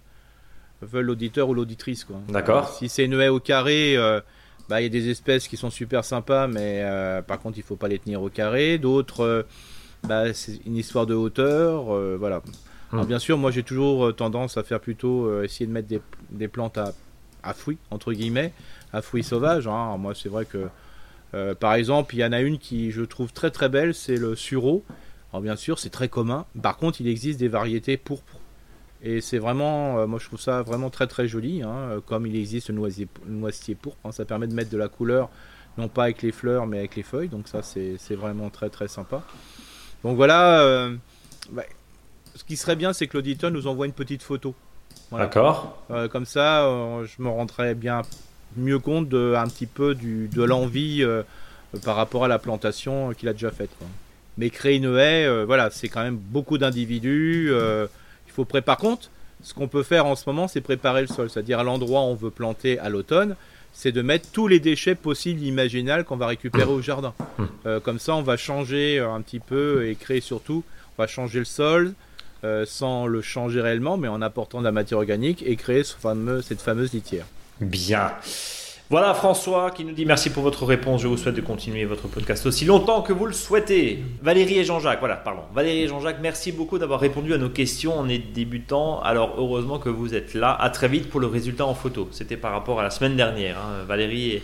veulent 0.82 1.06
l'auditeur 1.06 1.48
ou 1.48 1.54
l'auditrice 1.54 2.06
D'accord. 2.28 2.68
si 2.68 2.88
c'est 2.88 3.06
une 3.06 3.14
haie 3.14 3.28
au 3.28 3.40
carré, 3.40 3.96
euh, 3.96 4.20
bah 4.68 4.80
il 4.80 4.84
y 4.84 4.86
a 4.86 4.90
des 4.90 5.08
espèces 5.08 5.48
qui 5.48 5.56
sont 5.56 5.70
super 5.70 6.04
sympas, 6.04 6.46
mais 6.46 6.82
euh, 6.82 7.22
par 7.22 7.40
contre 7.40 7.58
il 7.58 7.64
faut 7.64 7.76
pas 7.76 7.88
les 7.88 7.98
tenir 7.98 8.22
au 8.22 8.28
carré. 8.28 8.78
D'autres, 8.78 9.20
euh, 9.24 9.42
bah, 10.04 10.32
c'est 10.34 10.60
une 10.66 10.76
histoire 10.76 11.06
de 11.06 11.14
hauteur, 11.14 11.84
voilà. 12.18 12.42
Alors, 12.92 13.04
hmm. 13.04 13.08
bien 13.08 13.18
sûr, 13.18 13.38
moi 13.38 13.50
j'ai 13.50 13.62
toujours 13.62 14.14
tendance 14.14 14.56
à 14.56 14.62
faire 14.62 14.80
plutôt 14.80 15.42
essayer 15.42 15.66
de 15.66 15.72
mettre 15.72 15.88
des, 16.30 16.48
plantes 16.48 16.78
à, 16.78 16.92
à, 17.42 17.54
fruits 17.54 17.78
entre 17.90 18.12
guillemets, 18.12 18.52
à 18.92 19.02
fruits 19.02 19.24
sauvages. 19.24 19.66
Hein. 19.66 19.96
Moi 19.96 20.14
c'est 20.14 20.28
vrai 20.28 20.44
que 20.44 20.68
par 21.58 21.74
exemple 21.74 22.14
il 22.14 22.18
y 22.18 22.24
en 22.24 22.32
a 22.32 22.40
une 22.40 22.58
qui 22.58 22.90
je 22.90 23.02
trouve 23.02 23.32
très 23.32 23.50
très 23.50 23.68
belle, 23.68 23.94
c'est 23.94 24.16
le 24.16 24.36
sureau. 24.36 24.84
Alors 25.32 25.42
bien 25.42 25.56
sûr, 25.56 25.78
c'est 25.78 25.90
très 25.90 26.08
commun. 26.08 26.46
Par 26.62 26.76
contre, 26.76 27.00
il 27.00 27.08
existe 27.08 27.38
des 27.38 27.48
variétés 27.48 27.96
pourpres. 27.96 28.40
Et 29.02 29.20
c'est 29.20 29.38
vraiment, 29.38 29.98
euh, 29.98 30.06
moi 30.06 30.18
je 30.18 30.26
trouve 30.26 30.40
ça 30.40 30.62
vraiment 30.62 30.90
très 30.90 31.06
très 31.06 31.28
joli, 31.28 31.62
hein, 31.62 31.76
euh, 31.90 32.00
comme 32.00 32.26
il 32.26 32.34
existe 32.36 32.68
le 32.68 32.74
noisier, 32.74 33.08
noisetier 33.26 33.74
pourpre. 33.74 33.98
Hein. 34.04 34.12
ça 34.12 34.24
permet 34.24 34.46
de 34.46 34.54
mettre 34.54 34.70
de 34.70 34.78
la 34.78 34.88
couleur, 34.88 35.28
non 35.76 35.88
pas 35.88 36.04
avec 36.04 36.22
les 36.22 36.32
fleurs, 36.32 36.66
mais 36.66 36.78
avec 36.78 36.96
les 36.96 37.02
feuilles. 37.02 37.28
Donc 37.28 37.48
ça, 37.48 37.62
c'est 37.62 37.98
vraiment 38.14 38.48
très 38.50 38.70
très 38.70 38.88
sympa. 38.88 39.22
Donc 40.02 40.16
voilà, 40.16 40.60
euh, 40.60 40.96
bah, 41.50 41.64
ce 42.34 42.44
qui 42.44 42.56
serait 42.56 42.76
bien, 42.76 42.92
c'est 42.92 43.06
que 43.06 43.16
l'auditeur 43.16 43.50
nous 43.50 43.66
envoie 43.66 43.86
une 43.86 43.92
petite 43.92 44.22
photo. 44.22 44.54
D'accord. 45.12 45.82
comme 46.10 46.24
ça, 46.24 46.62
je 47.04 47.22
me 47.22 47.28
rendrais 47.28 47.74
bien 47.74 48.02
mieux 48.56 48.78
compte 48.78 49.08
de, 49.08 49.34
un 49.36 49.46
petit 49.46 49.66
peu 49.66 49.94
du, 49.94 50.28
de 50.28 50.42
l'envie 50.42 51.04
par 51.84 51.96
rapport 51.96 52.24
à 52.24 52.28
la 52.28 52.38
plantation 52.38 53.12
qu'il 53.12 53.28
a 53.28 53.32
déjà 53.32 53.50
faite. 53.50 53.70
Mais 54.38 54.50
créer 54.50 54.76
une 54.76 54.96
haie, 54.96 55.26
euh, 55.26 55.44
voilà, 55.46 55.70
c'est 55.70 55.88
quand 55.88 56.02
même 56.02 56.16
beaucoup 56.16 56.58
d'individus. 56.58 57.48
Euh, 57.50 57.86
il 58.26 58.32
faut 58.32 58.44
préparer. 58.44 58.66
Par 58.66 58.78
contre, 58.78 59.10
ce 59.42 59.54
qu'on 59.54 59.68
peut 59.68 59.82
faire 59.82 60.06
en 60.06 60.14
ce 60.14 60.24
moment, 60.26 60.48
c'est 60.48 60.60
préparer 60.60 61.00
le 61.00 61.06
sol. 61.06 61.30
C'est-à-dire 61.30 61.58
à, 61.58 61.64
l'endroit 61.64 62.02
où 62.02 62.04
on 62.04 62.14
veut 62.14 62.30
planter 62.30 62.78
à 62.78 62.88
l'automne, 62.88 63.36
c'est 63.72 63.92
de 63.92 64.02
mettre 64.02 64.30
tous 64.32 64.48
les 64.48 64.60
déchets 64.60 64.94
possibles, 64.94 65.40
imaginables 65.42 66.04
qu'on 66.04 66.16
va 66.16 66.26
récupérer 66.26 66.70
au 66.70 66.82
jardin. 66.82 67.14
Mmh. 67.38 67.44
Euh, 67.66 67.80
comme 67.80 67.98
ça, 67.98 68.14
on 68.14 68.22
va 68.22 68.36
changer 68.36 68.98
un 68.98 69.20
petit 69.20 69.40
peu 69.40 69.86
et 69.86 69.94
créer 69.94 70.20
surtout, 70.20 70.64
on 70.96 71.02
va 71.02 71.06
changer 71.06 71.40
le 71.40 71.44
sol 71.44 71.94
sans 72.64 73.08
le 73.08 73.22
changer 73.22 73.60
réellement, 73.60 73.96
mais 73.96 74.06
en 74.06 74.22
apportant 74.22 74.60
de 74.60 74.64
la 74.64 74.70
matière 74.70 74.98
organique 74.98 75.42
et 75.44 75.56
créer 75.56 75.82
ce 75.82 75.96
fameux, 75.96 76.42
cette 76.42 76.60
fameuse 76.60 76.92
litière. 76.92 77.26
Bien. 77.60 78.12
Voilà 78.88 79.14
François 79.14 79.72
qui 79.72 79.84
nous 79.84 79.92
dit 79.92 80.06
merci 80.06 80.30
pour 80.30 80.44
votre 80.44 80.64
réponse. 80.64 81.02
Je 81.02 81.08
vous 81.08 81.16
souhaite 81.16 81.34
de 81.34 81.40
continuer 81.40 81.84
votre 81.86 82.06
podcast 82.06 82.46
aussi 82.46 82.64
longtemps 82.64 83.02
que 83.02 83.12
vous 83.12 83.26
le 83.26 83.32
souhaitez. 83.32 84.04
Valérie 84.22 84.58
et 84.58 84.64
Jean-Jacques, 84.64 85.00
voilà, 85.00 85.16
pardon. 85.16 85.42
Valérie 85.52 85.80
et 85.80 85.88
Jean-Jacques, 85.88 86.18
merci 86.22 86.52
beaucoup 86.52 86.78
d'avoir 86.78 87.00
répondu 87.00 87.34
à 87.34 87.38
nos 87.38 87.48
questions. 87.48 87.94
On 87.98 88.08
est 88.08 88.18
débutant, 88.18 89.00
alors 89.00 89.34
heureusement 89.38 89.80
que 89.80 89.88
vous 89.88 90.14
êtes 90.14 90.34
là. 90.34 90.52
À 90.52 90.70
très 90.70 90.86
vite 90.86 91.08
pour 91.10 91.18
le 91.18 91.26
résultat 91.26 91.66
en 91.66 91.74
photo. 91.74 92.08
C'était 92.12 92.36
par 92.36 92.52
rapport 92.52 92.78
à 92.78 92.84
la 92.84 92.90
semaine 92.90 93.16
dernière. 93.16 93.58
Hein. 93.58 93.84
Valérie 93.88 94.30
et, 94.30 94.42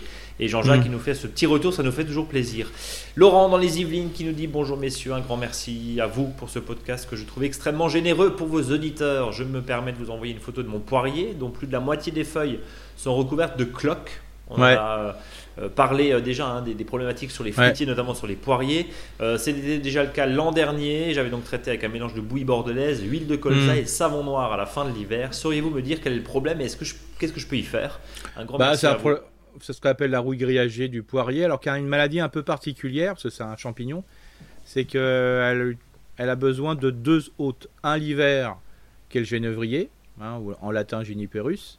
Jean-Jacques 0.49 0.81
mm. 0.81 0.85
qui 0.85 0.89
nous 0.91 0.99
fait 0.99 1.15
ce 1.15 1.27
petit 1.27 1.47
retour, 1.47 1.73
ça 1.73 1.83
nous 1.83 1.93
fait 1.93 2.05
toujours 2.05 2.27
plaisir. 2.27 2.71
Laurent 3.17 3.49
dans 3.49 3.59
les 3.59 3.81
Yvelines 3.81 4.11
qui 4.13 4.25
nous 4.25 4.33
dit 4.33 4.47
bonjour 4.47 4.77
messieurs, 4.77 5.13
un 5.13 5.21
grand 5.21 5.37
merci 5.37 5.99
à 6.01 6.07
vous 6.07 6.27
pour 6.27 6.51
ce 6.51 6.59
podcast 6.59 7.09
que 7.09 7.17
je 7.17 7.25
trouve 7.25 7.45
extrêmement 7.45 7.89
généreux 7.89 8.35
pour 8.35 8.47
vos 8.47 8.63
auditeurs. 8.63 9.33
Je 9.33 9.45
me 9.45 9.61
permets 9.61 9.93
de 9.93 9.99
vous 9.99 10.11
envoyer 10.11 10.33
une 10.33 10.41
photo 10.41 10.63
de 10.63 10.69
mon 10.69 10.81
poirier 10.81 11.35
dont 11.39 11.51
plus 11.51 11.67
de 11.67 11.73
la 11.73 11.81
moitié 11.81 12.13
des 12.13 12.25
feuilles 12.25 12.61
sont 12.97 13.15
recouvertes 13.15 13.59
de 13.59 13.65
cloques 13.65 14.21
on 14.57 14.63
a 14.63 15.17
euh, 15.59 15.69
parlé 15.69 16.13
euh, 16.13 16.21
déjà 16.21 16.47
hein, 16.47 16.63
des, 16.63 16.85
problématiques 16.85 17.31
sur 17.31 17.45
les 17.45 17.53
fruitiers, 17.53 17.87
notamment 17.87 18.15
sur 18.15 18.27
les 18.27 18.37
poiriers. 18.37 18.87
Euh, 19.21 19.39
c'était 19.39 19.79
déjà 19.79 20.03
le 20.03 20.11
cas 20.11 20.27
l'an 20.27 20.53
dernier. 20.53 21.13
J'avais 21.15 21.31
donc 21.31 21.45
traité 21.45 21.71
avec 21.71 21.85
un 21.85 21.89
mélange 21.89 22.15
de 22.15 22.21
bouillie 22.21 22.45
bordelaise, 22.45 23.03
huile 23.03 23.27
de 23.27 23.37
colza 23.37 23.75
mm. 23.75 23.79
et 23.79 23.87
savon 23.87 24.25
noir 24.25 24.53
à 24.53 24.57
la 24.57 24.67
fin 24.67 24.85
de 24.85 24.95
l'hiver. 24.95 25.35
Sauriez-vous 25.35 25.71
me 25.71 25.83
dire 25.83 26.01
quel 26.03 26.13
est 26.15 26.17
le 26.17 26.23
problème 26.23 26.61
et 26.61 26.65
est-ce 26.65 26.77
que 26.77 26.85
qu'est-ce 27.19 27.33
que 27.33 27.41
je 27.41 27.47
peux 27.47 27.57
y 27.57 27.63
faire? 27.63 28.01
Un 28.37 28.45
grand 28.45 28.59
bah, 28.59 28.75
C'est 29.61 29.73
ce 29.73 29.81
qu'on 29.81 29.89
appelle 29.89 30.11
la 30.11 30.21
rouille 30.21 30.39
grillagée 30.39 30.89
du 30.89 31.03
poirier, 31.03 31.45
alors 31.45 31.61
qu'il 31.61 31.71
y 31.71 31.75
a 31.75 31.79
une 31.79 31.87
maladie 31.87 32.21
un 32.21 32.29
peu 32.29 32.43
particulière, 32.43 33.15
parce 33.15 33.25
que 33.25 33.31
c'est 33.31 33.43
un 33.43 33.57
champignon, 33.57 34.05
c'est 34.65 34.85
qu'elle 34.85 35.77
elle 36.17 36.31
a 36.31 36.37
besoin 36.37 36.75
de 36.75 36.91
deux 36.91 37.33
hôtes. 37.39 37.69
Un 37.83 37.97
l'hiver, 37.99 38.57
qui 39.09 39.19
est 39.19 39.21
le 39.23 39.27
genévrier, 39.27 39.91
hein, 40.21 40.39
ou 40.39 40.55
en 40.61 40.71
latin 40.71 41.03
Juniperus, 41.03 41.79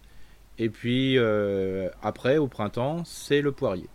et 0.59 0.69
puis 0.69 1.17
euh, 1.17 1.89
après, 2.01 2.37
au 2.37 2.47
printemps, 2.47 3.03
c'est 3.05 3.41
le 3.41 3.51
poirier. 3.51 3.87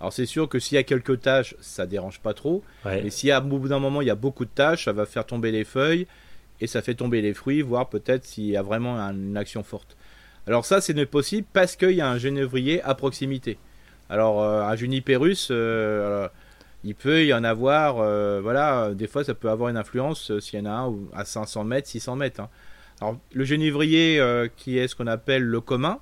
Alors 0.00 0.12
c'est 0.12 0.26
sûr 0.26 0.48
que 0.48 0.58
s'il 0.58 0.74
y 0.74 0.78
a 0.78 0.82
quelques 0.82 1.20
taches, 1.20 1.54
ça 1.60 1.86
dérange 1.86 2.18
pas 2.20 2.34
trop. 2.34 2.64
Mais 2.84 3.10
s'il 3.10 3.28
y 3.28 3.32
a, 3.32 3.40
au 3.40 3.44
bout 3.44 3.68
d'un 3.68 3.78
moment, 3.78 4.00
il 4.00 4.08
y 4.08 4.10
a 4.10 4.16
beaucoup 4.16 4.44
de 4.44 4.50
taches, 4.50 4.86
ça 4.86 4.92
va 4.92 5.06
faire 5.06 5.24
tomber 5.24 5.52
les 5.52 5.62
feuilles 5.62 6.08
et 6.60 6.66
ça 6.66 6.82
fait 6.82 6.94
tomber 6.94 7.22
les 7.22 7.34
fruits, 7.34 7.62
voire 7.62 7.88
peut-être 7.88 8.24
s'il 8.24 8.46
y 8.46 8.56
a 8.56 8.62
vraiment 8.62 8.98
une 8.98 9.36
action 9.36 9.62
forte. 9.62 9.96
Alors 10.46 10.64
ça, 10.64 10.80
c'est 10.80 11.06
possible 11.06 11.46
parce 11.52 11.76
qu'il 11.76 11.92
y 11.92 12.00
a 12.00 12.10
un 12.10 12.18
genévrier 12.18 12.82
à 12.82 12.94
proximité. 12.94 13.58
Alors 14.08 14.42
euh, 14.42 14.62
un 14.62 14.76
juniperus, 14.76 15.48
euh, 15.50 16.28
il 16.84 16.94
peut 16.94 17.24
y 17.24 17.32
en 17.32 17.44
avoir, 17.44 17.96
voilà, 18.42 18.92
des 18.92 19.06
fois 19.06 19.24
ça 19.24 19.34
peut 19.34 19.50
avoir 19.50 19.70
une 19.70 19.76
influence 19.76 20.36
s'il 20.40 20.58
y 20.58 20.62
en 20.62 20.66
a 20.66 20.70
un 20.70 20.94
à 21.14 21.24
500 21.24 21.64
mètres, 21.64 21.88
600 21.88 22.16
mètres. 22.16 22.40
Hein. 22.40 22.48
Alors, 23.02 23.18
le 23.32 23.42
genévrier, 23.42 24.20
euh, 24.20 24.46
qui 24.56 24.78
est 24.78 24.86
ce 24.86 24.94
qu'on 24.94 25.08
appelle 25.08 25.42
le 25.42 25.60
commun, 25.60 25.98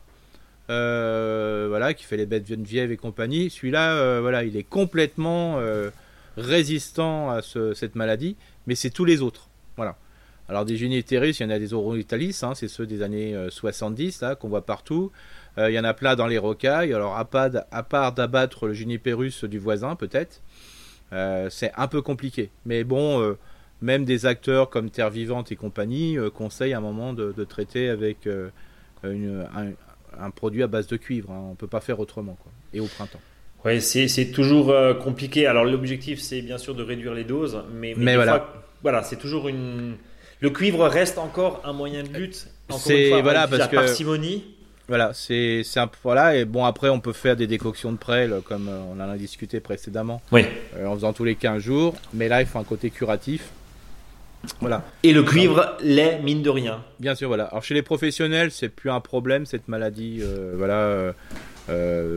euh, 0.68 1.64
voilà, 1.70 1.94
qui 1.94 2.04
fait 2.04 2.18
les 2.18 2.26
bêtes 2.26 2.46
Geneviève 2.46 2.92
et 2.92 2.98
compagnie, 2.98 3.48
celui-là, 3.48 3.94
euh, 3.94 4.18
voilà, 4.20 4.44
il 4.44 4.54
est 4.54 4.64
complètement 4.64 5.58
résistant 6.36 7.30
à 7.30 7.40
cette 7.42 7.94
maladie, 7.94 8.36
mais 8.66 8.74
c'est 8.74 8.90
tous 8.90 9.06
les 9.06 9.22
autres. 9.22 9.48
Voilà. 9.76 9.96
Alors, 10.50 10.66
des 10.66 10.76
Geniterus, 10.76 11.38
il 11.38 11.44
y 11.44 11.46
en 11.46 11.50
a 11.50 11.58
des 11.58 11.72
Oroitalis, 11.72 12.40
hein, 12.42 12.54
c'est 12.54 12.68
ceux 12.68 12.86
des 12.86 13.02
années 13.02 13.34
70, 13.48 14.24
qu'on 14.38 14.48
voit 14.48 14.66
partout. 14.66 15.12
il 15.56 15.70
y 15.70 15.78
en 15.78 15.84
a 15.84 15.94
plein 15.94 16.16
dans 16.16 16.26
les 16.26 16.38
rocailles. 16.38 16.92
Alors, 16.92 17.16
à 17.16 17.24
part, 17.24 17.50
à 17.70 17.82
part 17.82 18.12
d'abattre 18.12 18.66
le 18.66 18.74
Juniperus 18.74 19.44
du 19.44 19.58
voisin, 19.58 19.94
peut-être, 19.94 20.42
c'est 21.50 21.72
un 21.76 21.86
peu 21.86 22.02
compliqué. 22.02 22.50
Mais 22.66 22.82
bon 22.82 23.36
même 23.82 24.04
des 24.04 24.26
acteurs 24.26 24.70
comme 24.70 24.90
Terre 24.90 25.10
Vivante 25.10 25.52
et 25.52 25.56
compagnie 25.56 26.18
euh, 26.18 26.30
conseillent 26.30 26.74
à 26.74 26.78
un 26.78 26.82
moment 26.82 27.12
de, 27.12 27.32
traiter 27.44 27.88
avec 27.88 28.26
euh, 28.26 28.50
un, 29.04 30.30
produit 30.30 30.62
à 30.62 30.66
base 30.66 30.86
de 30.86 30.96
cuivre. 30.96 31.30
Hein. 31.30 31.42
On 31.46 31.50
ne 31.50 31.56
peut 31.56 31.66
pas 31.66 31.80
faire 31.80 32.00
autrement. 32.00 32.36
Quoi. 32.42 32.52
Et 32.74 32.80
au 32.80 32.86
printemps. 32.86 33.20
Oui, 33.64 33.80
c'est 33.80 34.30
toujours 34.30 34.70
euh, 34.70 34.94
compliqué. 34.94 35.46
Alors 35.46 35.64
l'objectif, 35.64 36.20
c'est 36.20 36.42
bien 36.42 36.58
sûr 36.58 36.74
de 36.74 36.82
réduire 36.82 37.14
les 37.14 37.24
doses, 37.24 37.62
mais, 37.72 37.94
mais, 37.96 38.14
voilà, 38.14 38.46
voilà 38.82 39.02
c'est 39.02 39.16
toujours 39.16 39.48
une. 39.48 39.96
Le 40.40 40.48
cuivre 40.48 40.86
reste 40.86 41.18
encore 41.18 41.60
un 41.64 41.74
moyen 41.74 42.02
de 42.02 42.08
lutte. 42.08 42.48
C'est 42.78 43.20
voilà 43.20 43.46
parce 43.46 43.68
que 43.68 43.76
parcimonie. 43.76 44.44
Voilà, 44.88 45.12
c'est 45.14 45.62
un 45.76 45.88
voilà 46.02 46.34
et 46.34 46.44
bon 46.44 46.64
après 46.64 46.88
on 46.88 46.98
peut 46.98 47.12
faire 47.12 47.36
des 47.36 47.46
décoctions 47.46 47.92
de 47.92 47.96
prêle 47.96 48.40
comme 48.44 48.68
euh, 48.68 48.80
on 48.90 48.98
en 48.98 49.08
a 49.08 49.16
discuté 49.16 49.60
précédemment. 49.60 50.20
Oui. 50.32 50.44
Euh, 50.76 50.86
en 50.86 50.94
faisant 50.94 51.12
tous 51.12 51.22
les 51.22 51.36
15 51.36 51.62
jours, 51.62 51.94
mais 52.12 52.26
là 52.26 52.40
il 52.40 52.46
faut 52.46 52.58
un 52.58 52.64
côté 52.64 52.90
curatif. 52.90 53.50
Voilà. 54.60 54.82
Et 55.02 55.12
le 55.12 55.22
cuivre 55.22 55.76
l'est 55.80 56.18
mine 56.22 56.42
de 56.42 56.50
rien. 56.50 56.82
Bien 56.98 57.14
sûr, 57.14 57.28
voilà. 57.28 57.44
Alors 57.44 57.62
chez 57.62 57.74
les 57.74 57.82
professionnels, 57.82 58.50
c'est 58.50 58.70
plus 58.70 58.90
un 58.90 59.00
problème 59.00 59.46
cette 59.46 59.68
maladie, 59.68 60.20
euh, 60.22 60.54
voilà, 60.56 61.14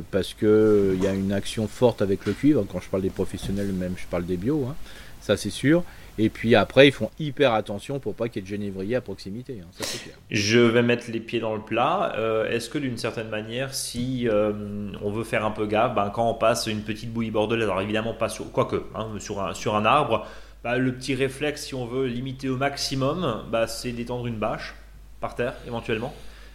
parce 0.10 0.34
que 0.34 0.96
il 0.96 1.04
y 1.04 1.08
a 1.08 1.14
une 1.14 1.34
action 1.34 1.68
forte 1.68 2.02
avec 2.02 2.26
le 2.26 2.32
cuivre. 2.32 2.66
Quand 2.72 2.80
je 2.80 2.90
parle 2.90 3.04
des 3.04 3.12
professionnels, 3.12 3.72
même 3.74 3.94
je 3.98 4.08
parle 4.08 4.26
des 4.26 4.38
bio, 4.38 4.66
hein. 4.68 4.76
ça 5.22 5.38
c'est 5.38 5.52
sûr. 5.52 5.84
Et 6.20 6.30
puis 6.30 6.56
après, 6.56 6.88
ils 6.88 6.92
font 6.92 7.10
hyper 7.20 7.54
attention 7.54 8.00
pour 8.00 8.14
pas 8.14 8.30
qu'il 8.30 8.42
y 8.42 8.46
ait 8.46 8.48
de 8.48 8.52
genévrier 8.52 8.96
à 8.96 9.02
proximité. 9.02 9.62
Hein. 9.64 9.84
Je 10.30 10.60
vais 10.60 10.84
mettre 10.84 11.10
les 11.10 11.20
pieds 11.20 11.40
dans 11.40 11.56
le 11.56 11.62
plat. 11.62 12.14
Euh, 12.18 12.50
est-ce 12.50 12.70
que 12.70 12.78
d'une 12.78 12.98
certaine 12.98 13.30
manière, 13.30 13.74
si 13.74 14.28
euh, 14.28 14.92
on 15.02 15.12
veut 15.12 15.24
faire 15.24 15.46
un 15.46 15.52
peu 15.52 15.66
gaffe, 15.66 15.96
ben, 15.96 16.10
quand 16.10 16.30
on 16.30 16.36
passe 16.36 16.68
une 16.68 16.82
petite 16.82 17.12
bouillie 17.12 17.32
bordelaise, 17.32 17.64
alors 17.64 17.82
évidemment 17.82 18.14
pas 18.14 18.30
sur, 18.30 18.52
quoique, 18.52 18.84
hein, 18.94 19.10
sur, 19.20 19.42
un, 19.42 19.54
sur 19.54 19.76
un 19.76 19.86
arbre, 19.86 20.28
bah, 20.64 20.78
le 20.78 20.94
petit 20.94 21.16
réflexe, 21.16 21.66
si 21.66 21.76
on 21.76 21.86
veut 21.86 22.06
limiter 22.06 22.48
au 22.48 22.58
maximum, 22.58 23.44
bah, 23.52 23.68
c'est 23.68 23.92
d'étendre 23.92 24.28
une 24.28 24.38
bâche 24.38 24.76
par 25.20 25.36
terre 25.36 25.56
éventuellement. 25.66 26.14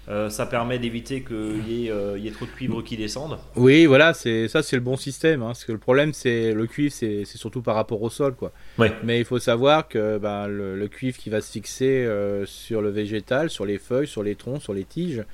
Euh, 0.08 0.30
ça 0.30 0.46
permet 0.46 0.78
d'éviter 0.78 1.22
qu'il 1.22 1.68
y, 1.68 1.90
euh, 1.90 2.18
y, 2.18 2.28
ait 2.28 2.30
trop 2.30 2.46
de 2.46 2.50
cuivre 2.50 2.80
qui 2.80 2.96
descendent. 2.96 3.38
Oui, 3.56 3.84
voilà, 3.84 4.14
c'est 4.14 4.48
ça, 4.48 4.62
c'est 4.62 4.76
le 4.76 4.82
bon 4.82 4.96
système. 4.96 5.42
Hein, 5.42 5.48
parce 5.48 5.66
que 5.66 5.72
le 5.72 5.78
problème, 5.78 6.14
c'est 6.14 6.54
le 6.54 6.66
cuivre, 6.66 6.94
c'est 6.94 7.26
surtout 7.26 7.60
par 7.60 7.74
rapport 7.74 8.00
au 8.00 8.08
sol, 8.08 8.34
quoi. 8.34 8.52
Mais 9.02 9.18
il 9.18 9.26
faut 9.26 9.38
savoir 9.38 9.86
que 9.86 10.16
ben, 10.16 10.46
le, 10.46 10.88
cuivre 10.88 11.18
qui 11.18 11.28
va 11.28 11.42
se 11.42 11.52
fixer 11.52 12.06
euh, 12.06 12.46
sur 12.46 12.80
le 12.80 12.88
végétal, 12.88 13.50
sur 13.50 13.66
les 13.66 13.78
feuilles, 13.78 14.06
sur 14.06 14.22
les 14.22 14.34
troncs, 14.34 14.62
sur 14.62 14.72
les 14.72 14.84
tiges, 14.84 15.24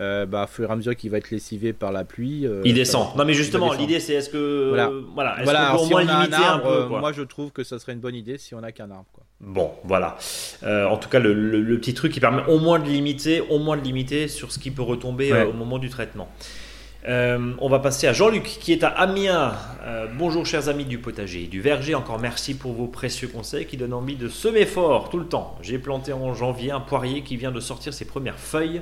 euh, 0.00 0.24
bah, 0.24 0.44
au 0.44 0.46
fur 0.46 0.70
et 0.70 0.72
à 0.72 0.76
mesure 0.76 0.96
qu'il 0.96 1.10
va 1.10 1.18
être 1.18 1.30
lessivé 1.30 1.74
par 1.74 1.92
la 1.92 2.04
pluie. 2.04 2.46
Euh, 2.46 2.62
il 2.64 2.74
descend. 2.74 3.14
Non, 3.16 3.24
mais 3.26 3.34
justement, 3.34 3.74
l'idée 3.74 4.00
c'est 4.00 4.14
est-ce 4.14 4.30
que. 4.30 4.68
Voilà. 4.70 4.90
voilà. 5.14 5.40
Est 5.40 5.44
voilà 5.44 5.76
si 5.78 5.94
on 5.94 5.98
a 5.98 6.14
un 6.14 6.32
arbre, 6.32 6.98
Moi 6.98 7.12
je 7.12 7.22
trouve 7.22 7.52
que 7.52 7.62
ça 7.62 7.78
serait 7.78 7.92
une 7.92 8.00
bonne 8.00 8.14
idée 8.14 8.38
si 8.38 8.54
on 8.54 8.60
n'a 8.60 8.72
qu'un 8.72 8.90
arbre. 8.90 9.06
Quoi. 9.12 9.23
Bon, 9.40 9.72
voilà. 9.84 10.16
Euh, 10.62 10.86
en 10.86 10.96
tout 10.96 11.08
cas, 11.08 11.18
le, 11.18 11.76
petit 11.78 11.94
truc 11.94 12.12
qui 12.12 12.20
permet 12.20 12.42
au 12.46 12.58
moins 12.58 12.78
de 12.78 12.88
limiter, 12.88 13.40
au 13.40 13.58
moins 13.58 13.76
de 13.76 13.82
limiter 13.82 14.28
sur 14.28 14.52
ce 14.52 14.58
qui 14.58 14.70
peut 14.70 14.82
retomber 14.82 15.32
au 15.42 15.52
moment 15.52 15.78
du 15.78 15.90
traitement. 15.90 16.28
Euh, 17.06 17.52
on 17.58 17.68
va 17.68 17.80
passer 17.80 18.06
à 18.06 18.14
Jean-Luc 18.14 18.44
qui 18.44 18.72
est 18.72 18.82
à 18.82 18.88
Amiens. 18.88 19.52
Euh, 19.82 20.06
bonjour 20.16 20.46
chers 20.46 20.70
amis 20.70 20.86
du 20.86 20.96
potager 20.96 21.42
et 21.42 21.46
du 21.46 21.60
verger, 21.60 21.94
encore 21.94 22.18
merci 22.18 22.54
pour 22.54 22.72
vos 22.72 22.86
précieux 22.86 23.28
conseils 23.28 23.66
qui 23.66 23.76
donnent 23.76 23.92
envie 23.92 24.16
de 24.16 24.28
semer 24.28 24.64
fort 24.64 25.10
tout 25.10 25.18
le 25.18 25.26
temps. 25.26 25.58
J'ai 25.60 25.78
planté 25.78 26.14
en 26.14 26.32
janvier 26.32 26.70
un 26.70 26.80
poirier 26.80 27.20
qui 27.20 27.36
vient 27.36 27.52
de 27.52 27.60
sortir 27.60 27.92
ses 27.92 28.06
premières 28.06 28.38
feuilles 28.38 28.80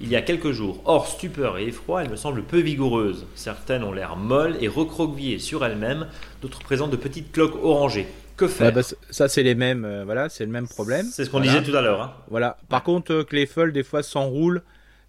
il 0.00 0.08
y 0.08 0.14
a 0.14 0.22
quelques 0.22 0.52
jours. 0.52 0.82
Or, 0.84 1.08
stupeur 1.08 1.58
et 1.58 1.66
effroi, 1.66 2.04
elle 2.04 2.10
me 2.10 2.16
semble 2.16 2.44
peu 2.44 2.60
vigoureuse. 2.60 3.26
Certaines 3.34 3.82
ont 3.82 3.92
l'air 3.92 4.14
molles 4.14 4.56
et 4.60 4.68
recroquevillées 4.68 5.40
sur 5.40 5.64
elles-mêmes, 5.64 6.06
d'autres 6.42 6.60
présentent 6.60 6.92
de 6.92 6.96
petites 6.96 7.32
cloques 7.32 7.58
orangées. 7.64 8.06
Que 8.36 8.48
faire 8.48 8.72
bah, 8.72 8.82
Ça, 9.10 9.28
c'est 9.28 9.42
les 9.42 9.54
mêmes, 9.54 9.84
euh, 9.84 10.04
voilà, 10.04 10.28
c'est 10.28 10.44
le 10.44 10.50
même 10.50 10.66
problème. 10.66 11.06
C'est 11.10 11.24
ce 11.24 11.30
qu'on 11.30 11.40
disait 11.40 11.62
tout 11.62 11.76
à 11.76 11.80
l'heure. 11.80 12.02
Hein. 12.02 12.12
Voilà. 12.28 12.56
Par 12.68 12.82
contre, 12.82 13.22
que 13.22 13.36
les 13.36 13.46
feuilles 13.46 13.72
des 13.72 13.84
fois 13.84 14.02
s'enroulent 14.02 14.62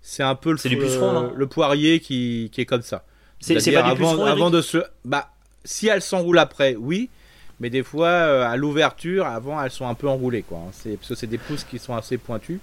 c'est 0.07 0.21
un 0.21 0.35
peu 0.35 0.51
le, 0.51 1.35
le 1.35 1.47
poirier 1.47 1.99
qui, 1.99 2.51
qui, 2.53 2.61
est 2.61 2.65
comme 2.65 2.83
ça. 2.83 3.03
C'est 3.39 3.55
pas 3.55 3.81
du 3.81 4.03
avant, 4.03 4.23
avant 4.23 4.51
de 4.51 4.61
se. 4.61 4.77
Bah, 5.03 5.31
si 5.63 5.87
elles 5.87 6.03
s'enroulent 6.03 6.37
après, 6.37 6.75
oui. 6.79 7.09
Mais 7.59 7.71
des 7.71 7.81
fois, 7.81 8.07
euh, 8.07 8.47
à 8.47 8.55
l'ouverture, 8.55 9.25
avant, 9.25 9.61
elles 9.63 9.71
sont 9.71 9.87
un 9.87 9.95
peu 9.95 10.07
enroulées. 10.07 10.43
Quoi. 10.43 10.59
Hein. 10.59 10.71
C'est, 10.73 10.97
parce 10.97 11.09
que 11.09 11.15
c'est 11.15 11.27
des 11.27 11.39
pousses 11.39 11.63
qui 11.63 11.79
sont 11.79 11.95
assez 11.95 12.19
pointues. 12.19 12.59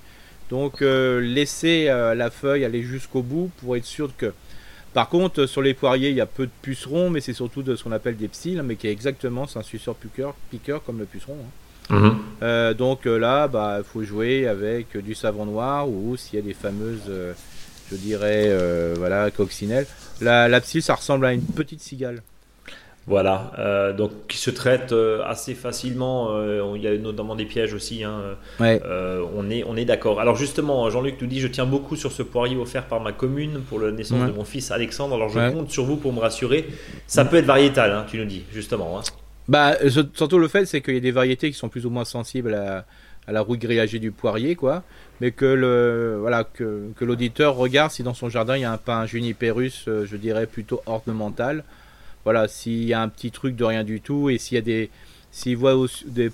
Donc, 0.50 0.82
euh, 0.82 1.18
laisser 1.20 1.86
euh, 1.88 2.14
la 2.14 2.30
feuille 2.30 2.64
aller 2.64 2.82
jusqu'au 2.82 3.22
bout 3.22 3.50
pour 3.58 3.76
être 3.76 3.86
sûr 3.86 4.10
que. 4.16 4.32
Par 4.94 5.08
contre, 5.08 5.46
sur 5.46 5.62
les 5.62 5.74
poiriers, 5.74 6.10
il 6.10 6.16
y 6.16 6.20
a 6.20 6.26
peu 6.26 6.46
de 6.46 6.52
pucerons, 6.60 7.08
mais 7.08 7.20
c'est 7.20 7.32
surtout 7.32 7.62
de 7.62 7.76
ce 7.76 7.84
qu'on 7.84 7.92
appelle 7.92 8.16
des 8.16 8.28
psylles, 8.28 8.62
mais 8.62 8.76
qui 8.76 8.88
est 8.88 8.92
exactement, 8.92 9.46
c'est 9.46 9.58
un 9.58 9.62
suceur 9.62 9.94
piqueur, 9.94 10.34
piqueur 10.50 10.84
comme 10.84 10.98
le 10.98 11.06
puceron. 11.06 11.36
Hein. 11.40 11.50
Mhm. 11.90 12.18
Euh, 12.42 12.74
donc 12.74 13.06
euh, 13.06 13.18
là, 13.18 13.48
bah, 13.48 13.76
il 13.78 13.84
faut 13.84 14.02
jouer 14.02 14.46
avec 14.46 14.96
du 14.96 15.14
savon 15.14 15.46
noir 15.46 15.88
ou 15.88 16.16
s'il 16.16 16.38
y 16.38 16.42
a 16.42 16.44
des 16.44 16.54
fameuses, 16.54 17.02
euh, 17.08 17.32
je 17.90 17.96
dirais, 17.96 18.50
voilà, 18.96 19.30
coccinelles. 19.30 19.86
La, 20.20 20.48
la 20.48 20.60
ça 20.62 20.94
ressemble 20.94 21.26
à 21.26 21.32
une 21.32 21.42
petite 21.42 21.80
cigale. 21.80 22.22
Voilà, 23.08 23.92
donc 23.96 24.12
qui 24.28 24.38
se 24.38 24.50
traite 24.50 24.94
assez 25.26 25.54
facilement. 25.54 26.30
il 26.76 26.82
y 26.82 26.86
a 26.86 26.96
notamment 26.98 27.34
des 27.34 27.46
pièges 27.46 27.74
aussi. 27.74 28.04
Hein. 28.04 28.36
on 28.60 29.50
est, 29.50 29.64
on 29.64 29.76
est 29.76 29.84
d'accord. 29.84 30.20
Alors 30.20 30.36
justement, 30.36 30.88
Jean-Luc 30.88 31.20
nous 31.20 31.26
dit 31.26 31.40
je 31.40 31.48
tiens 31.48 31.66
beaucoup 31.66 31.96
sur 31.96 32.12
ce 32.12 32.22
poirier 32.22 32.56
offert 32.56 32.86
par 32.86 33.00
ma 33.00 33.12
commune 33.12 33.60
pour 33.68 33.80
la 33.80 33.90
naissance 33.90 34.26
de 34.26 34.32
mon 34.32 34.44
fils 34.44 34.70
Alexandre. 34.70 35.16
Alors 35.16 35.30
je 35.30 35.50
compte 35.50 35.70
sur 35.70 35.84
vous 35.84 35.96
pour 35.96 36.12
me 36.12 36.20
rassurer. 36.20 36.66
Ça 37.06 37.24
peut 37.24 37.36
être 37.36 37.46
variétal, 37.46 37.90
hein, 37.90 38.06
tu 38.08 38.18
nous 38.18 38.24
dis 38.24 38.44
justement. 38.52 38.98
Hein. 38.98 39.02
Bah, 39.48 39.76
surtout 40.14 40.38
le 40.38 40.48
fait, 40.48 40.66
c'est 40.66 40.80
qu'il 40.80 40.94
y 40.94 40.98
a 40.98 41.00
des 41.00 41.10
variétés 41.10 41.50
qui 41.50 41.58
sont 41.58 41.68
plus 41.68 41.86
ou 41.86 41.90
moins 41.90 42.04
sensibles 42.04 42.54
à, 42.54 42.84
la 43.28 43.40
rouille 43.40 43.58
grillagée 43.58 43.98
du 43.98 44.10
poirier, 44.10 44.56
quoi. 44.56 44.82
Mais 45.20 45.30
que 45.30 45.44
le 45.44 46.18
voilà 46.20 46.42
que, 46.42 46.90
que 46.96 47.04
l'auditeur 47.04 47.54
regarde 47.54 47.92
si 47.92 48.02
dans 48.02 48.14
son 48.14 48.28
jardin 48.28 48.56
il 48.56 48.62
y 48.62 48.64
a 48.64 48.72
un 48.72 48.78
pin 48.78 49.06
juniperus, 49.06 49.84
euh, 49.86 50.04
je 50.04 50.16
dirais 50.16 50.46
plutôt 50.46 50.82
ornemental. 50.86 51.62
Voilà, 52.24 52.48
s'il 52.48 52.84
y 52.84 52.92
a 52.92 53.00
un 53.00 53.08
petit 53.08 53.30
truc 53.30 53.56
de 53.56 53.64
rien 53.64 53.84
du 53.84 54.00
tout 54.00 54.30
et 54.30 54.38
s'il 54.38 54.54
y 54.56 54.58
a 54.58 54.62
des 54.62 54.90
s'il 55.34 55.56
voit 55.56 55.74
des, 56.04 56.30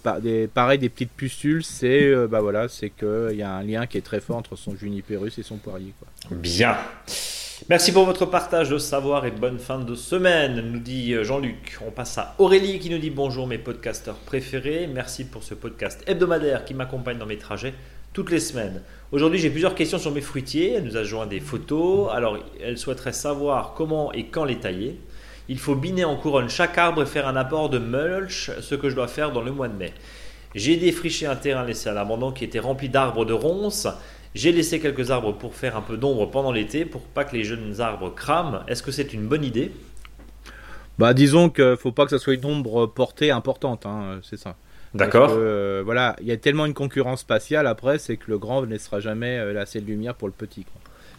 pareil 0.48 0.78
des 0.80 0.88
petites 0.88 1.12
pustules, 1.12 1.62
c'est 1.62 2.02
euh, 2.02 2.26
bah 2.26 2.40
voilà, 2.40 2.68
c'est 2.68 2.90
que 2.90 3.28
il 3.30 3.38
y 3.38 3.42
a 3.42 3.52
un 3.52 3.62
lien 3.62 3.86
qui 3.86 3.96
est 3.96 4.02
très 4.02 4.20
fort 4.20 4.36
entre 4.36 4.56
son 4.56 4.74
juniperus 4.74 5.38
et 5.38 5.44
son 5.44 5.56
poirier. 5.56 5.94
Bien. 6.32 6.76
Merci 7.68 7.92
pour 7.92 8.06
votre 8.06 8.26
partage 8.26 8.70
de 8.70 8.78
savoir 8.78 9.24
et 9.24 9.30
bonne 9.30 9.58
fin 9.58 9.78
de 9.78 9.94
semaine, 9.94 10.72
nous 10.72 10.80
dit 10.80 11.12
euh, 11.12 11.22
Jean-Luc. 11.22 11.78
On 11.86 11.90
passe 11.90 12.18
à 12.18 12.34
Aurélie 12.38 12.78
qui 12.80 12.90
nous 12.90 12.98
dit 12.98 13.10
bonjour 13.10 13.46
mes 13.46 13.58
podcasteurs 13.58 14.16
préférés. 14.16 14.88
Merci 14.92 15.24
pour 15.24 15.44
ce 15.44 15.54
podcast 15.54 16.02
hebdomadaire 16.06 16.64
qui 16.64 16.74
m'accompagne 16.74 17.18
dans 17.18 17.26
mes 17.26 17.38
trajets 17.38 17.74
toutes 18.12 18.30
les 18.30 18.40
semaines. 18.40 18.82
Aujourd'hui, 19.12 19.38
j'ai 19.38 19.50
plusieurs 19.50 19.74
questions 19.74 19.98
sur 19.98 20.12
mes 20.12 20.20
fruitiers. 20.20 20.72
Elle 20.74 20.84
nous 20.84 20.96
a 20.96 21.04
joint 21.04 21.26
des 21.26 21.40
photos. 21.40 22.10
Alors, 22.12 22.38
elle 22.60 22.78
souhaiterait 22.78 23.12
savoir 23.12 23.74
comment 23.74 24.12
et 24.12 24.26
quand 24.26 24.44
les 24.44 24.58
tailler. 24.58 24.98
Il 25.48 25.58
faut 25.58 25.74
biner 25.74 26.04
en 26.04 26.16
couronne 26.16 26.48
chaque 26.48 26.76
arbre 26.76 27.02
et 27.02 27.06
faire 27.06 27.26
un 27.26 27.36
apport 27.36 27.70
de 27.70 27.78
mulch, 27.78 28.50
ce 28.60 28.74
que 28.74 28.90
je 28.90 28.94
dois 28.94 29.08
faire 29.08 29.32
dans 29.32 29.42
le 29.42 29.50
mois 29.50 29.68
de 29.68 29.76
mai. 29.76 29.92
J'ai 30.54 30.76
défriché 30.76 31.26
un 31.26 31.36
terrain 31.36 31.64
laissé 31.64 31.88
à 31.88 31.94
l'abandon 31.94 32.32
qui 32.32 32.44
était 32.44 32.58
rempli 32.58 32.88
d'arbres 32.88 33.24
de 33.24 33.32
ronces. 33.32 33.86
J'ai 34.34 34.52
laissé 34.52 34.78
quelques 34.78 35.10
arbres 35.10 35.32
pour 35.32 35.54
faire 35.54 35.76
un 35.76 35.80
peu 35.80 35.96
d'ombre 35.96 36.30
pendant 36.30 36.52
l'été 36.52 36.84
pour 36.84 37.02
pas 37.02 37.24
que 37.24 37.34
les 37.34 37.44
jeunes 37.44 37.80
arbres 37.80 38.14
crament. 38.14 38.62
Est-ce 38.68 38.82
que 38.82 38.90
c'est 38.90 39.12
une 39.14 39.26
bonne 39.26 39.44
idée? 39.44 39.72
Bah 40.98 41.14
disons 41.14 41.48
qu'il 41.48 41.76
faut 41.78 41.92
pas 41.92 42.04
que 42.04 42.10
ça 42.10 42.18
soit 42.18 42.34
une 42.34 42.44
ombre 42.44 42.86
portée 42.86 43.30
importante, 43.30 43.86
hein, 43.86 44.20
c'est 44.22 44.38
ça. 44.38 44.56
D'accord. 44.94 45.30
Euh, 45.32 45.82
voilà, 45.84 46.16
il 46.20 46.26
y 46.26 46.32
a 46.32 46.36
tellement 46.36 46.66
une 46.66 46.74
concurrence 46.74 47.20
spatiale 47.20 47.66
après, 47.66 47.98
c'est 47.98 48.16
que 48.16 48.24
le 48.28 48.38
grand 48.38 48.62
ne 48.62 48.66
laissera 48.66 49.00
jamais 49.00 49.38
euh, 49.38 49.60
assez 49.60 49.80
de 49.80 49.86
lumière 49.86 50.14
pour 50.14 50.28
le 50.28 50.34
petit. 50.34 50.64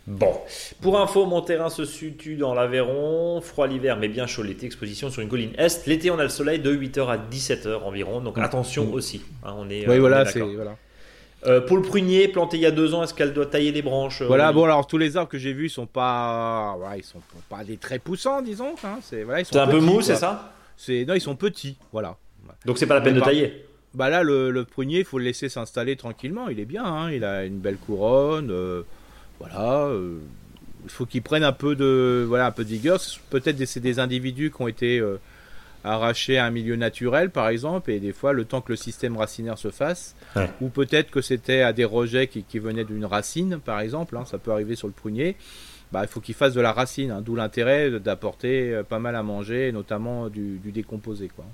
Bon, 0.09 0.33
pour 0.81 0.99
info, 0.99 1.25
mon 1.27 1.41
terrain 1.41 1.69
se 1.69 1.85
situe 1.85 2.35
dans 2.35 2.55
l'Aveyron, 2.55 3.41
froid 3.41 3.67
l'hiver 3.67 3.97
mais 3.97 4.07
bien 4.07 4.25
chaud 4.25 4.41
l'été, 4.41 4.65
exposition 4.65 5.11
sur 5.11 5.21
une 5.21 5.29
colline 5.29 5.51
est. 5.57 5.85
L'été, 5.85 6.09
on 6.09 6.17
a 6.17 6.23
le 6.23 6.29
soleil 6.29 6.59
de 6.59 6.75
8h 6.75 7.07
à 7.07 7.17
17h 7.17 7.83
environ, 7.83 8.19
donc 8.19 8.37
mmh. 8.37 8.41
attention 8.41 8.85
mmh. 8.85 8.93
aussi. 8.93 9.21
Hein, 9.43 9.53
on 9.57 9.69
est, 9.69 9.87
oui, 9.87 9.97
euh, 9.97 9.99
voilà, 9.99 10.25
c'est 10.25 10.41
voilà. 10.41 10.77
Euh, 11.45 11.61
pour 11.61 11.77
le 11.77 11.83
prunier, 11.83 12.27
planté 12.27 12.57
il 12.57 12.61
y 12.61 12.65
a 12.65 12.71
deux 12.71 12.93
ans, 12.93 13.03
est-ce 13.03 13.13
qu'elle 13.13 13.33
doit 13.33 13.45
tailler 13.45 13.71
les 13.71 13.81
branches 13.81 14.21
euh, 14.21 14.27
Voilà, 14.27 14.51
bon 14.51 14.65
alors 14.65 14.87
tous 14.87 14.97
les 14.97 15.15
arbres 15.15 15.29
que 15.29 15.37
j'ai 15.37 15.53
vus 15.53 15.69
sont 15.69 15.85
pas, 15.85 16.75
ils 16.97 17.03
sont 17.03 17.21
pas 17.47 17.63
des 17.63 17.77
très 17.77 17.99
poussants, 17.99 18.41
disons. 18.41 18.73
Hein, 18.83 18.97
c'est 19.01 19.23
voilà, 19.23 19.43
un 19.53 19.67
peu 19.67 19.79
mou, 19.79 20.01
c'est 20.01 20.15
ça? 20.15 20.53
C'est 20.75 21.05
non, 21.05 21.13
ils 21.13 21.21
sont 21.21 21.35
petits, 21.35 21.77
voilà. 21.93 22.17
Donc 22.65 22.77
c'est 22.77 22.87
pas 22.87 22.95
la 22.95 23.01
peine 23.01 23.15
de 23.15 23.21
tailler? 23.21 23.65
Bah 23.93 24.09
là, 24.09 24.21
le, 24.23 24.63
prunier, 24.63 24.99
il 24.99 25.05
faut 25.05 25.17
le 25.17 25.25
laisser 25.25 25.49
s'installer 25.49 25.95
tranquillement. 25.95 26.47
Il 26.49 26.59
est 26.59 26.65
bien, 26.65 26.83
hein, 26.83 27.11
il 27.11 27.23
a 27.23 27.45
une 27.45 27.59
belle 27.59 27.77
couronne, 27.77 28.51
euh, 28.51 28.83
voilà. 29.39 29.89
il 30.83 30.89
faut 30.89 31.05
qu'il 31.05 31.21
prenne 31.21 31.43
un 31.43 31.53
peu 31.53 31.75
de, 31.75 32.25
voilà, 32.27 32.47
un 32.47 32.51
peu 32.51 32.63
de 32.63 32.69
vigueur. 32.69 32.99
Peut-être 33.29 33.63
c'est 33.65 33.79
des 33.79 33.99
individus 33.99 34.51
qui 34.51 34.61
ont 34.61 34.67
été 34.67 35.01
arraché 35.83 36.37
à 36.37 36.45
un 36.45 36.51
milieu 36.51 36.75
naturel, 36.75 37.29
par 37.29 37.49
exemple, 37.49 37.91
et 37.91 37.99
des 37.99 38.11
fois, 38.11 38.33
le 38.33 38.45
temps 38.45 38.61
que 38.61 38.71
le 38.71 38.75
système 38.75 39.17
racinaire 39.17 39.57
se 39.57 39.71
fasse, 39.71 40.15
ou 40.61 40.69
peut-être 40.69 41.11
que 41.11 41.21
c'était 41.21 41.61
à 41.61 41.73
des 41.73 41.85
rejets 41.85 42.27
qui, 42.27 42.59
venaient 42.59 42.85
d'une 42.85 43.05
racine, 43.05 43.59
par 43.63 43.79
exemple, 43.79 44.17
hein, 44.17 44.25
ça 44.25 44.37
peut 44.37 44.51
arriver 44.51 44.75
sur 44.75 44.87
le 44.87 44.93
prunier, 44.93 45.35
bah, 45.91 46.01
il 46.03 46.07
faut 46.07 46.19
qu'il 46.19 46.35
fasse 46.35 46.53
de 46.53 46.61
la 46.61 46.71
racine, 46.71 47.11
hein, 47.11 47.21
d'où 47.21 47.35
l'intérêt 47.35 47.99
d'apporter 47.99 48.73
euh, 48.73 48.83
pas 48.83 48.99
mal 48.99 49.15
à 49.15 49.23
manger, 49.23 49.71
notamment 49.71 50.29
du, 50.29 50.59
décomposé, 50.65 51.29
quoi, 51.29 51.45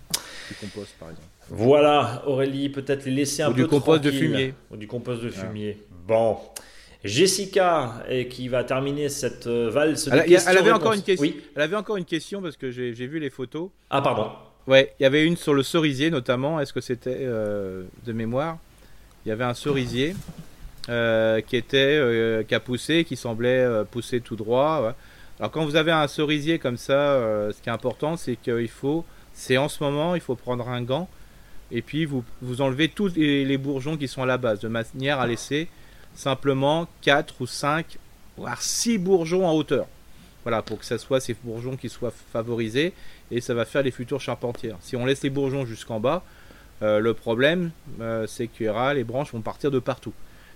du 0.50 0.56
compost, 0.56 0.93
par 1.00 1.10
exemple. 1.10 1.28
Voilà, 1.50 2.24
Aurélie, 2.26 2.69
peut-être 2.69 3.06
les 3.06 3.12
laisser 3.12 3.43
un 3.43 3.52
ou 3.52 3.54
du 3.54 3.67
compost 3.67 4.04
de 4.04 4.12
fumier. 4.12 4.54
Ou 4.71 4.78
du 4.78 4.88
compost 4.88 5.24
de 5.24 5.30
fumier. 5.30 5.78
Bon. 6.08 6.38
Jessica, 7.06 8.04
et 8.10 8.28
qui 8.28 8.48
va 8.48 8.63
terminer 8.63 9.10
cette 9.10 9.48
euh, 9.48 9.70
valse 9.70 10.10
elle, 10.12 10.26
questions. 10.26 10.52
Elle 10.52 10.58
avait, 10.58 10.72
encore 10.72 10.94
une 10.94 11.02
question, 11.02 11.34
elle 11.56 11.62
avait 11.62 11.76
encore 11.76 11.98
une 11.98 12.06
question 12.06 12.41
parce 12.41 12.58
que 12.58 12.72
j'ai 12.72 12.91
vu 12.91 13.20
les 13.20 13.30
photos. 13.30 13.70
Ah, 13.89 14.02
pardon. 14.02 14.32
Ouais, 14.68 14.94
il 15.00 15.04
y 15.04 15.06
avait 15.06 15.26
une 15.26 15.38
sur 15.38 15.54
le 15.54 15.63
cerisier 15.63 16.10
notamment. 16.10 16.60
Est-ce 16.60 16.74
que 16.74 16.82
c'était 16.82 17.18
euh, 17.22 17.84
de 18.06 18.13
mémoire? 18.13 18.58
Il 19.26 19.30
y 19.30 19.32
avait 19.32 19.44
un 19.44 19.54
cerisier. 19.54 20.15
qui 20.88 21.56
était, 21.56 22.46
qui 22.48 22.54
a 22.54 22.60
poussé, 22.60 23.06
qui 23.06 23.15
semblait 23.15 23.68
pousser 23.89 24.22
tout 24.22 24.36
droit. 24.36 24.96
Alors 25.39 25.52
quand 25.52 25.65
vous 25.65 25.76
avez 25.76 25.91
un 25.91 26.08
cerisier 26.08 26.60
comme 26.60 26.78
ça, 26.78 27.50
ce 27.52 27.62
qui 27.62 27.70
est 27.70 27.72
important, 27.72 28.18
c'est 28.18 28.36
qu'il 28.36 28.68
faut, 28.68 29.04
c'est 29.34 29.58
en 29.58 29.68
ce 29.68 29.84
moment, 29.84 30.13
il 30.13 30.22
faut 30.22 30.36
prendre 30.36 30.70
un 30.70 30.82
gant 30.84 31.10
et 31.72 31.82
puis 31.82 32.06
vous, 32.06 32.24
vous 32.41 32.62
enlevez 32.62 32.89
tous 32.89 33.15
les, 33.15 33.58
bourgeons 33.58 33.98
qui 33.98 34.08
sont 34.08 34.24
à 34.24 34.26
la 34.26 34.38
base, 34.38 34.60
de 34.60 34.68
manière 34.68 35.20
à 35.20 35.28
laisser 35.28 35.68
simplement 36.15 36.88
4 37.01 37.36
ou 37.41 37.47
5, 37.47 37.97
voire 38.38 38.62
6 38.62 38.97
bourgeons 38.97 39.47
en 39.47 39.54
hauteur. 39.54 39.88
Voilà, 40.43 40.62
pour 40.62 40.80
que 40.80 40.86
ce 40.86 40.97
soit 40.97 41.19
ces 41.19 41.36
bourgeons 41.43 41.75
qui 41.75 41.89
soient 41.89 42.13
favorisés, 42.32 42.93
et 43.32 43.41
ça 43.41 43.54
va 43.54 43.65
faire 43.65 43.84
les 43.84 43.91
futures 43.91 44.21
charpentières. 44.21 44.78
Si 44.82 44.95
on 44.95 45.06
laisse 45.06 45.23
les 45.23 45.30
bourgeons 45.30 45.65
jusqu'en 45.65 45.99
bas, 45.99 46.23
euh, 46.82 46.99
le 46.99 47.13
problème, 47.13 47.71
euh, 48.01 48.28
c'est 48.28 48.47
que 48.47 48.93
les 48.93 49.04
branches 49.04 49.34
vont 49.34 49.41
partir 49.41 49.71
de 49.71 49.80
partout. 49.80 50.13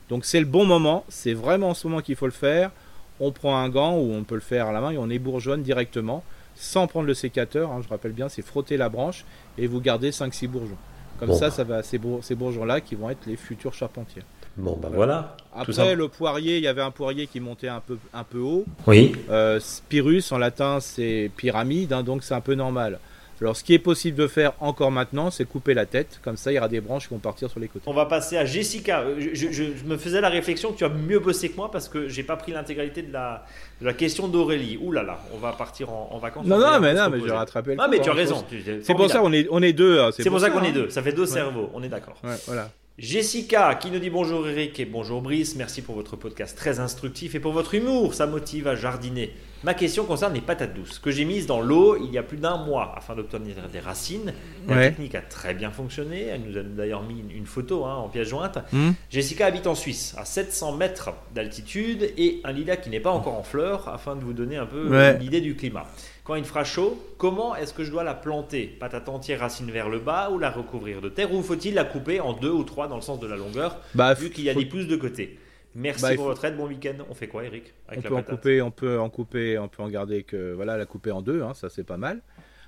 Donc 0.09 0.25
c'est 0.25 0.39
le 0.39 0.45
bon 0.45 0.65
moment, 0.65 1.05
c'est 1.07 1.33
vraiment 1.33 1.69
en 1.69 1.73
ce 1.73 1.87
moment 1.87 2.01
qu'il 2.01 2.15
faut 2.15 2.25
le 2.25 2.31
faire. 2.31 2.71
On 3.19 3.31
prend 3.31 3.57
un 3.57 3.69
gant 3.69 3.95
ou 3.95 4.13
on 4.13 4.23
peut 4.23 4.35
le 4.35 4.41
faire 4.41 4.67
à 4.67 4.71
la 4.71 4.81
main 4.81 4.91
et 4.91 4.97
on 4.97 5.09
ébourgeonne 5.09 5.61
directement 5.61 6.23
sans 6.55 6.87
prendre 6.87 7.07
le 7.07 7.13
sécateur. 7.13 7.71
Hein, 7.71 7.81
je 7.83 7.89
rappelle 7.89 8.11
bien, 8.11 8.29
c'est 8.29 8.41
frotter 8.41 8.77
la 8.77 8.89
branche 8.89 9.25
et 9.57 9.67
vous 9.67 9.81
gardez 9.81 10.11
5-6 10.11 10.47
bourgeons. 10.47 10.77
Comme 11.19 11.33
ça, 11.33 11.51
ça 11.51 11.65
va, 11.65 11.83
ces, 11.83 11.99
ces 12.21 12.35
bourgeons-là 12.35 12.79
qui 12.79 12.95
vont 12.95 13.09
être 13.09 13.25
les 13.25 13.35
futurs 13.35 13.73
charpentiers. 13.73 14.23
Bon, 14.57 14.77
ben 14.81 14.89
voilà. 14.93 15.38
Après, 15.55 15.95
le 15.95 16.07
poirier, 16.07 16.57
il 16.57 16.63
y 16.63 16.67
avait 16.67 16.81
un 16.81 16.91
poirier 16.91 17.27
qui 17.27 17.39
montait 17.39 17.67
un 17.67 17.79
peu, 17.79 17.97
un 18.13 18.23
peu 18.23 18.39
haut. 18.39 18.65
Oui. 18.88 19.13
Euh, 19.29 19.59
Spirus, 19.59 20.31
en 20.31 20.38
latin, 20.38 20.79
c'est 20.79 21.31
pyramide, 21.35 21.93
hein, 21.93 22.03
donc 22.03 22.23
c'est 22.23 22.33
un 22.33 22.41
peu 22.41 22.55
normal. 22.55 22.99
Alors, 23.41 23.55
ce 23.55 23.63
qui 23.63 23.73
est 23.73 23.79
possible 23.79 24.17
de 24.17 24.27
faire 24.27 24.51
encore 24.59 24.91
maintenant, 24.91 25.31
c'est 25.31 25.45
couper 25.45 25.73
la 25.73 25.85
tête. 25.85 26.19
Comme 26.21 26.35
ça, 26.35 26.51
il 26.51 26.55
y 26.55 26.57
aura 26.57 26.67
des 26.67 26.81
branches 26.81 27.07
qui 27.07 27.13
vont 27.13 27.19
partir 27.19 27.49
sur 27.49 27.59
les 27.59 27.69
côtés. 27.69 27.85
On 27.88 27.93
va 27.93 28.05
passer 28.05 28.38
à 28.38 28.43
Jessica. 28.43 29.05
Je, 29.17 29.85
me 29.85 29.97
faisais 29.97 30.19
la 30.19 30.27
réflexion 30.27 30.73
que 30.73 30.77
tu 30.77 30.83
as 30.83 30.89
mieux 30.89 31.19
bossé 31.19 31.49
que 31.49 31.55
moi 31.55 31.71
parce 31.71 31.88
que 31.88 32.09
j'ai 32.09 32.23
pas 32.23 32.35
pris 32.35 32.51
l'intégralité 32.51 33.01
de 33.01 33.13
la, 33.13 33.45
la 33.81 33.93
question 33.93 34.27
d'Aurélie. 34.27 34.77
Ouh 34.81 34.91
là 34.91 35.03
là, 35.03 35.19
on 35.33 35.38
va 35.38 35.53
partir 35.53 35.89
en, 35.89 36.17
vacances. 36.19 36.45
Non, 36.45 36.59
non, 36.59 36.79
mais 36.81 36.93
non, 36.93 37.09
mais 37.09 37.19
j'ai 37.21 37.31
rattrapé 37.31 37.75
le 37.75 37.81
Ah, 37.81 37.88
mais 37.89 37.99
tu 37.99 38.09
as 38.09 38.12
hein, 38.12 38.15
raison. 38.15 38.45
C'est 38.83 38.93
pour 38.93 39.09
ça, 39.09 39.23
on 39.23 39.31
est, 39.31 39.47
on 39.51 39.62
est 39.62 39.73
deux. 39.73 40.01
Hein, 40.01 40.09
c'est 40.12 40.29
pour, 40.29 40.41
ça, 40.41 40.49
qu'on 40.49 40.63
est 40.63 40.73
deux. 40.73 40.89
Ça 40.89 41.01
fait 41.01 41.13
deux 41.13 41.25
cerveaux. 41.25 41.69
On 41.73 41.81
est 41.81 41.89
d'accord. 41.89 42.17
voilà. 42.45 42.69
Jessica 42.99 43.75
qui 43.75 43.91
nous 43.91 43.99
dit 43.99 44.09
bonjour 44.09 44.45
Eric 44.45 44.77
et 44.77 44.83
bonjour 44.83 45.21
Brice, 45.21 45.55
merci 45.55 45.81
pour 45.81 45.95
votre 45.95 46.17
podcast 46.17 46.57
très 46.57 46.81
instructif 46.81 47.33
et 47.33 47.39
pour 47.39 47.53
votre 47.53 47.73
humour, 47.73 48.13
ça 48.13 48.27
motive 48.27 48.67
à 48.67 48.75
jardiner. 48.75 49.33
Ma 49.63 49.73
question 49.73 50.03
concerne 50.03 50.33
les 50.33 50.41
patates 50.41 50.73
douces 50.73 50.99
que 50.99 51.09
j'ai 51.09 51.23
mises 51.23 51.45
dans 51.47 51.62
l'eau 51.62 51.95
il 51.95 52.12
y 52.12 52.17
a 52.17 52.23
plus 52.23 52.35
d'un 52.35 52.57
mois 52.57 52.93
afin 52.97 53.15
d'obtenir 53.15 53.55
des 53.71 53.79
racines. 53.79 54.33
La 54.67 54.89
technique 54.89 55.15
a 55.15 55.21
très 55.21 55.53
bien 55.53 55.71
fonctionné, 55.71 56.23
elle 56.23 56.41
nous 56.41 56.57
a 56.57 56.62
d'ailleurs 56.62 57.03
mis 57.03 57.23
une, 57.33 57.45
photo 57.45 57.85
hein, 57.85 57.95
en 57.95 58.09
pièce 58.09 58.27
jointe. 58.27 58.57
Hmm. 58.73 58.91
Jessica 59.09 59.45
habite 59.45 59.67
en 59.67 59.75
Suisse 59.75 60.13
à 60.17 60.25
700 60.25 60.75
mètres 60.75 61.12
d'altitude 61.33 62.12
et 62.17 62.41
un 62.43 62.51
lilas 62.51 62.75
qui 62.75 62.89
n'est 62.89 62.99
pas 62.99 63.12
encore 63.12 63.35
en 63.35 63.43
fleurs 63.43 63.88
afin 63.88 64.17
de 64.17 64.25
vous 64.25 64.33
donner 64.33 64.57
un 64.57 64.65
peu 64.65 65.13
l'idée 65.19 65.39
du 65.39 65.55
climat 65.55 65.85
quand 66.29 66.35
il 66.35 66.45
fera 66.45 66.63
chaud, 66.63 66.95
comment 67.17 67.55
est-ce 67.55 67.73
que 67.73 67.83
je 67.83 67.89
dois 67.89 68.03
la 68.03 68.13
planter? 68.13 68.67
Patate 68.67 69.09
entière, 69.09 69.39
racine 69.39 69.71
vers 69.71 69.89
le 69.89 69.97
bas 69.97 70.29
ou 70.29 70.37
la 70.37 70.51
recouvrir 70.51 71.01
de 71.01 71.09
terre? 71.09 71.33
Ou 71.33 71.41
faut-il 71.41 71.73
la 71.73 71.85
couper 71.85 72.19
en 72.19 72.33
deux 72.33 72.51
ou 72.51 72.63
trois 72.63 72.87
dans 72.87 72.97
le 72.97 73.01
sens 73.01 73.19
de 73.19 73.25
la 73.25 73.35
longueur 73.35 73.81
bah, 73.95 74.13
Vu 74.13 74.29
qu'il 74.29 74.43
y 74.43 74.49
a 74.51 74.53
des 74.53 74.67
pousses 74.67 74.85
de 74.85 74.95
côté? 74.95 75.39
Merci 75.73 76.03
bah, 76.03 76.13
pour 76.13 76.25
votre 76.25 76.45
aide, 76.45 76.55
bon 76.55 76.67
week-end. 76.67 76.93
On 77.09 77.15
fait 77.15 77.27
quoi, 77.27 77.45
Eric 77.45 77.73
On 77.97 77.99
peut 77.99 78.15
en 78.15 78.21
couper, 78.21 78.61
on 78.61 78.69
peut 78.69 78.99
en 78.99 79.09
couper, 79.09 79.57
on 79.57 79.67
peut 79.67 79.81
en 79.81 79.89
garder 79.89 80.21
que 80.21 80.53
voilà, 80.53 80.77
la 80.77 80.85
couper 80.85 81.09
en 81.09 81.23
deux, 81.23 81.41
hein, 81.41 81.55
ça 81.55 81.67
c'est 81.67 81.83
pas 81.83 81.97
mal. 81.97 82.21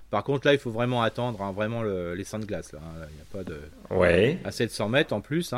Par 0.10 0.24
contre, 0.24 0.48
là, 0.48 0.54
il 0.54 0.60
faut 0.60 0.72
vraiment 0.72 1.04
attendre, 1.04 1.44
hein, 1.44 1.52
vraiment 1.52 1.84
les 1.84 2.24
seins 2.24 2.40
de 2.40 2.46
glace. 2.46 2.74
Là, 2.74 2.80
hein. 2.82 3.06
il 3.12 3.16
n'y 3.16 3.22
a 3.22 3.26
pas 3.32 3.44
de. 3.44 3.60
Ouais. 3.96 4.40
À 4.44 4.50
700 4.50 4.90
mètres 4.90 5.14
en 5.14 5.22
plus, 5.22 5.54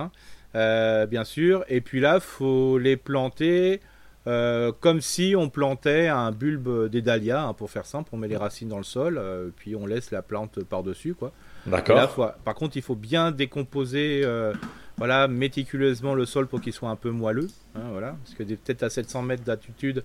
euh, 0.55 1.05
bien 1.05 1.23
sûr. 1.23 1.63
Et 1.69 1.79
puis 1.79 2.01
là, 2.01 2.19
faut 2.19 2.77
les 2.77 2.97
planter 2.97 3.79
euh, 4.25 4.71
comme 4.79 5.01
si 5.01 5.35
on 5.37 5.49
plantait 5.49 6.07
un 6.07 6.31
bulbe 6.31 6.89
des 6.89 7.01
dahlias, 7.01 7.43
hein, 7.43 7.53
pour 7.53 7.69
faire 7.69 7.85
simple, 7.85 8.09
on 8.13 8.17
met 8.17 8.29
les 8.29 8.37
racines 8.37 8.69
dans 8.69 8.77
le 8.77 8.83
sol, 8.83 9.17
euh, 9.17 9.49
puis 9.55 9.75
on 9.75 9.85
laisse 9.85 10.11
la 10.11 10.21
plante 10.21 10.63
par-dessus. 10.63 11.13
quoi. 11.13 11.33
D'accord. 11.65 12.33
Par 12.45 12.55
contre, 12.55 12.77
il 12.77 12.81
faut 12.81 12.95
bien 12.95 13.31
décomposer 13.31 14.21
euh, 14.23 14.53
voilà, 14.97 15.27
méticuleusement 15.27 16.13
le 16.13 16.25
sol 16.25 16.47
pour 16.47 16.61
qu'il 16.61 16.71
soit 16.71 16.89
un 16.89 16.95
peu 16.95 17.09
moelleux. 17.09 17.49
Hein, 17.75 17.89
voilà, 17.91 18.15
parce 18.23 18.35
que 18.35 18.43
peut-être 18.43 18.83
à 18.83 18.89
700 18.89 19.23
mètres 19.23 19.43
d'altitude, 19.43 20.03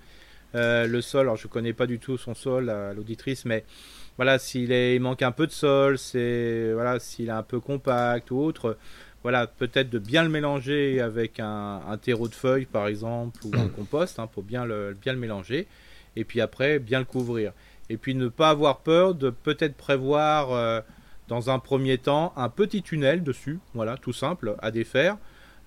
le 0.54 1.00
sol, 1.00 1.22
alors 1.22 1.36
je 1.36 1.46
connais 1.46 1.72
pas 1.72 1.86
du 1.86 2.00
tout 2.00 2.16
son 2.16 2.34
sol, 2.34 2.72
l'auditrice, 2.96 3.44
mais 3.44 3.64
voilà, 4.16 4.40
s'il 4.40 4.72
il 4.72 5.00
manque 5.00 5.22
un 5.22 5.30
peu 5.30 5.46
de 5.46 5.52
sol, 5.52 5.96
c'est 5.96 6.72
voilà, 6.72 6.98
s'il 6.98 7.28
est 7.28 7.32
un 7.32 7.44
peu 7.44 7.60
compact 7.60 8.32
ou 8.32 8.40
autre, 8.40 8.76
voilà, 9.22 9.46
peut-être 9.46 9.90
de 9.90 9.98
bien 9.98 10.22
le 10.22 10.28
mélanger 10.28 11.00
avec 11.00 11.40
un, 11.40 11.80
terreau 12.00 12.28
de 12.28 12.34
feuilles 12.34 12.66
par 12.66 12.86
exemple 12.86 13.40
ou 13.44 13.50
un 13.54 13.64
mm. 13.64 13.70
compost 13.70 14.18
hein, 14.18 14.26
pour 14.26 14.42
bien 14.42 14.64
le, 14.64 14.96
bien 15.00 15.12
le 15.12 15.18
mélanger 15.18 15.66
et 16.16 16.24
puis 16.24 16.40
après 16.40 16.78
bien 16.78 16.98
le 16.98 17.04
couvrir. 17.04 17.52
Et 17.90 17.96
puis 17.96 18.14
ne 18.14 18.28
pas 18.28 18.50
avoir 18.50 18.78
peur 18.80 19.14
de 19.14 19.30
peut-être 19.30 19.74
prévoir 19.74 20.52
euh, 20.52 20.80
dans 21.28 21.50
un 21.50 21.58
premier 21.58 21.98
temps 21.98 22.32
un 22.36 22.48
petit 22.48 22.82
tunnel 22.82 23.22
dessus, 23.22 23.60
voilà, 23.74 23.96
tout 23.96 24.12
simple, 24.12 24.56
à 24.60 24.70
défaire. 24.70 25.16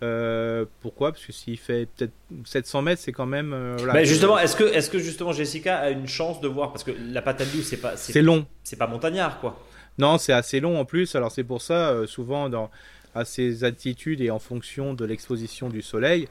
Euh, 0.03 0.65
pourquoi? 0.81 1.11
Parce 1.11 1.25
que 1.25 1.31
s'il 1.31 1.57
fait 1.57 1.87
peut-être 1.95 2.13
700 2.45 2.81
mètres, 2.81 3.01
c'est 3.03 3.11
quand 3.11 3.27
même. 3.27 3.53
Euh, 3.53 3.77
Mais 3.93 4.05
justement, 4.05 4.39
est-ce 4.39 4.55
que, 4.55 4.63
est-ce 4.63 4.89
que 4.89 4.97
justement 4.97 5.31
Jessica 5.31 5.77
a 5.77 5.89
une 5.91 6.07
chance 6.07 6.41
de 6.41 6.47
voir? 6.47 6.71
Parce 6.71 6.83
que 6.83 6.91
la 6.91 7.21
patate 7.21 7.51
douce, 7.51 7.67
c'est 7.67 7.77
pas. 7.77 7.95
C'est 7.97 8.23
long. 8.23 8.47
C'est 8.63 8.77
pas 8.77 8.87
montagnard, 8.87 9.39
quoi. 9.39 9.63
Non, 9.99 10.17
c'est 10.17 10.33
assez 10.33 10.59
long 10.59 10.79
en 10.79 10.85
plus. 10.85 11.13
Alors 11.15 11.31
c'est 11.31 11.43
pour 11.43 11.61
ça, 11.61 12.07
souvent 12.07 12.49
dans 12.49 12.71
à 13.15 13.25
ses 13.25 13.63
altitudes 13.63 14.21
et 14.21 14.31
en 14.31 14.39
fonction 14.39 14.93
de 14.93 15.05
l'exposition 15.05 15.69
du 15.69 15.81
soleil, 15.81 16.27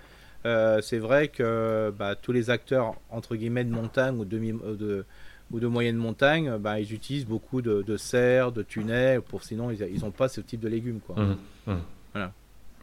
euh, 0.46 0.80
c'est 0.80 0.98
vrai 0.98 1.28
que 1.28 1.92
bah, 1.98 2.14
tous 2.14 2.32
les 2.32 2.48
acteurs 2.48 2.94
entre 3.10 3.36
guillemets 3.36 3.64
de 3.64 3.70
montagne 3.72 4.18
ou 4.18 4.24
de, 4.24 4.38
euh, 4.38 4.76
de, 4.76 5.04
ou 5.50 5.60
de 5.60 5.66
moyenne 5.66 5.96
montagne, 5.96 6.56
bah, 6.58 6.80
ils 6.80 6.94
utilisent 6.94 7.26
beaucoup 7.26 7.60
de, 7.60 7.82
de 7.82 7.96
serres, 7.96 8.52
de 8.52 8.62
tunnels, 8.62 9.20
pour 9.20 9.42
sinon 9.42 9.70
ils 9.70 10.00
n'ont 10.00 10.10
pas 10.10 10.28
ce 10.28 10.40
type 10.40 10.60
de 10.60 10.68
légumes. 10.68 11.00
Quoi. 11.00 11.16
Mmh, 11.16 11.36
mmh. 11.66 11.76
Voilà. 12.12 12.32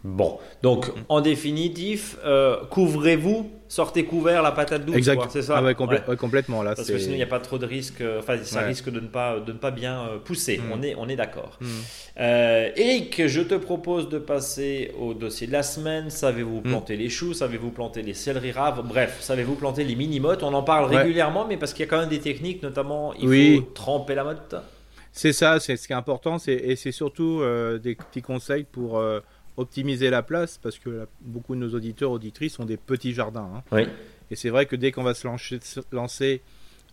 Bon, 0.07 0.39
donc 0.61 0.89
en 1.09 1.19
définitif, 1.19 2.15
euh, 2.23 2.63
couvrez-vous, 2.69 3.51
sortez 3.67 4.05
couvert 4.05 4.41
la 4.41 4.53
patate 4.53 4.85
douce. 4.85 4.95
Exact. 4.95 5.27
C'est 5.29 5.41
ça. 5.41 5.61
Ah 5.61 5.73
complètement 5.73 6.63
là. 6.63 6.75
Parce 6.75 6.87
que 6.87 6.97
sinon 6.97 7.15
il 7.15 7.17
n'y 7.17 7.23
a 7.23 7.27
pas 7.27 7.41
trop 7.41 7.57
de 7.57 7.65
risque. 7.65 7.99
Euh, 7.99 8.19
enfin, 8.19 8.37
ça 8.41 8.61
risque 8.61 8.89
de 8.89 9.01
ne 9.01 9.07
pas 9.07 9.41
de 9.41 9.51
ne 9.51 9.57
pas 9.57 9.69
bien 9.69 9.99
euh, 9.99 10.17
pousser. 10.17 10.59
Mm. 10.59 10.71
On 10.71 10.81
est 10.81 10.95
on 10.95 11.09
est 11.09 11.17
d'accord. 11.17 11.59
Mm. 11.59 12.21
Eric, 12.77 13.27
je 13.27 13.41
te 13.41 13.55
propose 13.55 14.07
de 14.07 14.17
passer 14.17 14.93
au 14.97 15.13
dossier 15.13 15.45
de 15.45 15.51
la 15.51 15.61
semaine. 15.61 16.09
Savez-vous 16.09 16.59
mm. 16.59 16.69
planter 16.69 16.95
les 16.95 17.09
choux? 17.09 17.33
Savez-vous 17.33 17.71
planter 17.71 18.01
les 18.01 18.13
céleri 18.13 18.53
raves? 18.53 18.81
Bref, 18.87 19.17
savez-vous 19.19 19.55
planter 19.55 19.83
les 19.83 19.95
mini 19.95 20.21
mottes 20.21 20.43
On 20.43 20.53
en 20.53 20.63
parle 20.63 20.85
régulièrement, 20.85 21.45
mais 21.45 21.57
parce 21.57 21.73
qu'il 21.73 21.85
y 21.85 21.87
a 21.87 21.89
quand 21.89 21.99
même 21.99 22.09
des 22.09 22.21
techniques, 22.21 22.63
notamment 22.63 23.13
il 23.15 23.57
faut 23.57 23.61
tremper 23.73 24.15
la 24.15 24.23
motte. 24.23 24.55
C'est 25.11 25.33
ça, 25.33 25.59
c'est 25.59 25.75
ce 25.75 25.87
qui 25.87 25.93
est 25.93 25.97
important, 25.97 26.37
et 26.47 26.75
c'est 26.77 26.91
surtout 26.93 27.41
des 27.83 27.95
petits 27.95 28.21
conseils 28.21 28.63
pour 28.63 29.01
optimiser 29.57 30.09
la 30.09 30.21
place 30.21 30.57
parce 30.57 30.77
que 30.77 31.07
beaucoup 31.21 31.55
de 31.55 31.59
nos 31.59 31.73
auditeurs 31.73 32.11
auditrices 32.11 32.59
ont 32.59 32.65
des 32.65 32.77
petits 32.77 33.13
jardins. 33.13 33.63
Hein. 33.71 33.85
Et 34.29 34.35
c'est 34.35 34.49
vrai 34.49 34.65
que 34.65 34.75
dès 34.75 34.91
qu'on 34.91 35.03
va 35.03 35.13
se 35.13 35.27
lancer, 35.91 36.41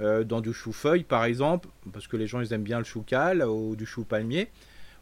euh, 0.00 0.24
dans 0.24 0.40
du 0.40 0.52
chou-feuille 0.52 1.04
par 1.04 1.24
exemple, 1.24 1.68
parce 1.92 2.08
que 2.08 2.16
les 2.16 2.26
gens 2.26 2.40
ils 2.40 2.52
aiment 2.52 2.62
bien 2.62 2.78
le 2.78 2.84
chou-cal 2.84 3.44
ou 3.44 3.76
du 3.76 3.86
chou-palmier, 3.86 4.48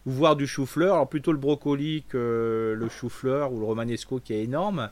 ou 0.04 0.10
voir 0.10 0.34
du 0.34 0.46
chou-fleur, 0.46 0.94
alors 0.94 1.08
plutôt 1.08 1.32
le 1.32 1.38
brocoli 1.38 2.04
que 2.08 2.74
le 2.76 2.88
chou-fleur 2.88 3.52
ou 3.52 3.60
le 3.60 3.64
romanesco 3.64 4.18
qui 4.18 4.34
est 4.34 4.42
énorme, 4.42 4.90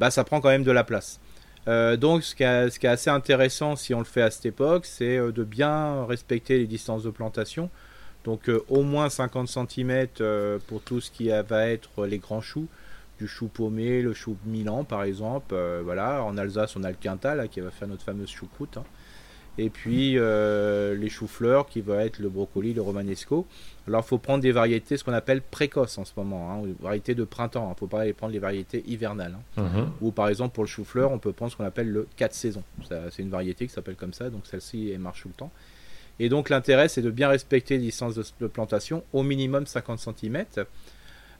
bah 0.00 0.10
ça 0.10 0.24
prend 0.24 0.40
quand 0.40 0.48
même 0.48 0.64
de 0.64 0.72
la 0.72 0.84
place. 0.84 1.20
Euh, 1.66 1.98
donc 1.98 2.22
ce 2.22 2.34
qui, 2.34 2.44
est, 2.44 2.70
ce 2.70 2.78
qui, 2.78 2.86
est, 2.86 2.90
assez 2.90 3.10
intéressant 3.10 3.76
si 3.76 3.92
on 3.92 3.98
le 3.98 4.04
fait 4.04 4.22
à 4.22 4.30
cette 4.30 4.46
époque, 4.46 4.86
c'est 4.86 5.18
euh, 5.18 5.32
de 5.32 5.44
bien 5.44 6.06
respecter 6.06 6.56
les 6.56 6.66
distances 6.66 7.02
de 7.02 7.10
plantation. 7.10 7.68
Donc 8.24 8.48
euh, 8.48 8.64
au 8.68 8.82
moins 8.82 9.08
50 9.08 9.48
cm 9.48 10.08
euh, 10.20 10.58
pour 10.66 10.82
tout 10.82 11.00
ce 11.00 11.10
qui 11.10 11.28
va 11.28 11.68
être 11.68 12.06
les 12.06 12.18
grands 12.18 12.40
choux, 12.40 12.66
du 13.18 13.26
chou 13.26 13.48
paumé, 13.48 14.02
le 14.02 14.12
chou 14.12 14.36
Milan 14.44 14.84
par 14.84 15.02
exemple. 15.02 15.54
Euh, 15.54 15.80
voilà, 15.84 16.22
en 16.22 16.36
Alsace 16.36 16.76
on 16.76 16.84
a 16.84 16.90
le 16.90 16.96
Quintal 16.96 17.48
qui 17.48 17.60
va 17.60 17.70
faire 17.70 17.88
notre 17.88 18.04
fameuse 18.04 18.28
choucroute. 18.28 18.76
Hein. 18.76 18.84
Et 19.60 19.70
puis 19.70 20.12
les 20.12 21.08
choux-fleurs 21.08 21.66
qui 21.66 21.80
va 21.80 22.04
être 22.04 22.20
le 22.20 22.28
brocoli, 22.28 22.74
le 22.74 22.82
romanesco. 22.82 23.44
Alors 23.88 24.04
il 24.04 24.08
faut 24.08 24.18
prendre 24.18 24.40
des 24.40 24.52
variétés, 24.52 24.96
ce 24.96 25.02
qu'on 25.02 25.12
appelle 25.12 25.42
précoces 25.42 25.98
en 25.98 26.04
ce 26.04 26.12
moment, 26.16 26.52
hein, 26.52 26.68
variétés 26.78 27.16
de 27.16 27.24
printemps. 27.24 27.64
Il 27.64 27.70
hein. 27.70 27.70
ne 27.70 27.78
faut 27.78 27.88
pas 27.88 28.02
aller 28.02 28.12
prendre 28.12 28.32
les 28.32 28.38
variétés 28.38 28.84
hivernales. 28.86 29.36
Mhm. 29.56 29.90
Ou 30.00 30.12
par 30.12 30.28
exemple 30.28 30.54
pour 30.54 30.62
le 30.62 30.68
chou-fleur, 30.68 31.10
on 31.10 31.18
peut 31.18 31.32
prendre 31.32 31.50
ce 31.50 31.56
qu'on 31.56 31.64
appelle 31.64 31.90
le 31.90 32.06
4 32.14 32.34
saisons. 32.34 32.62
C'est 33.10 33.22
une 33.22 33.30
variété 33.30 33.66
qui 33.66 33.72
s'appelle 33.72 33.96
comme 33.96 34.12
ça, 34.12 34.30
donc 34.30 34.46
celle-ci 34.46 34.94
marche 34.96 35.22
tout 35.22 35.28
le 35.28 35.34
temps. 35.34 35.50
Et 36.20 36.28
donc 36.28 36.48
l'intérêt, 36.48 36.88
c'est 36.88 37.02
de 37.02 37.10
bien 37.10 37.28
respecter 37.28 37.76
les 37.76 37.84
distances 37.84 38.14
de, 38.14 38.46
plantation, 38.46 39.04
au 39.12 39.22
minimum 39.22 39.66
50 39.66 39.98
cm. 39.98 40.44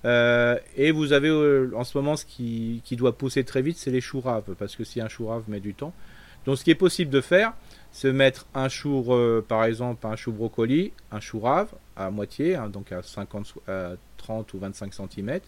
Euh, 0.04 0.56
et 0.76 0.92
vous 0.92 1.12
avez 1.12 1.28
euh, 1.28 1.72
en 1.74 1.82
ce 1.82 1.98
moment 1.98 2.16
ce 2.16 2.24
qui, 2.24 2.82
doit 2.92 3.16
pousser 3.16 3.44
très 3.44 3.62
vite, 3.62 3.78
c'est 3.78 3.90
les 3.90 4.00
choux 4.00 4.20
raves, 4.20 4.54
parce 4.58 4.76
que 4.76 4.84
si 4.84 5.00
un 5.00 5.08
chou 5.08 5.26
rave 5.26 5.44
met 5.48 5.60
du 5.60 5.74
temps. 5.74 5.92
Donc 6.46 6.56
ce 6.56 6.64
qui 6.64 6.70
est 6.70 6.76
possible 6.76 7.10
de 7.10 7.20
faire, 7.20 7.52
c'est 7.90 8.12
mettre 8.12 8.46
un 8.54 8.68
chou, 8.68 9.04
euh, 9.08 9.44
par 9.46 9.64
exemple, 9.64 10.06
un 10.06 10.16
chou 10.16 10.32
brocoli, 10.32 10.92
un 11.10 11.20
chou 11.20 11.40
rave 11.40 11.72
à 11.96 12.10
moitié, 12.10 12.54
hein, 12.54 12.68
donc 12.68 12.92
à 12.92 13.02
50, 13.02 13.54
30 14.16 14.54
ou 14.54 14.58
25 14.58 14.94
cm, 14.94 15.40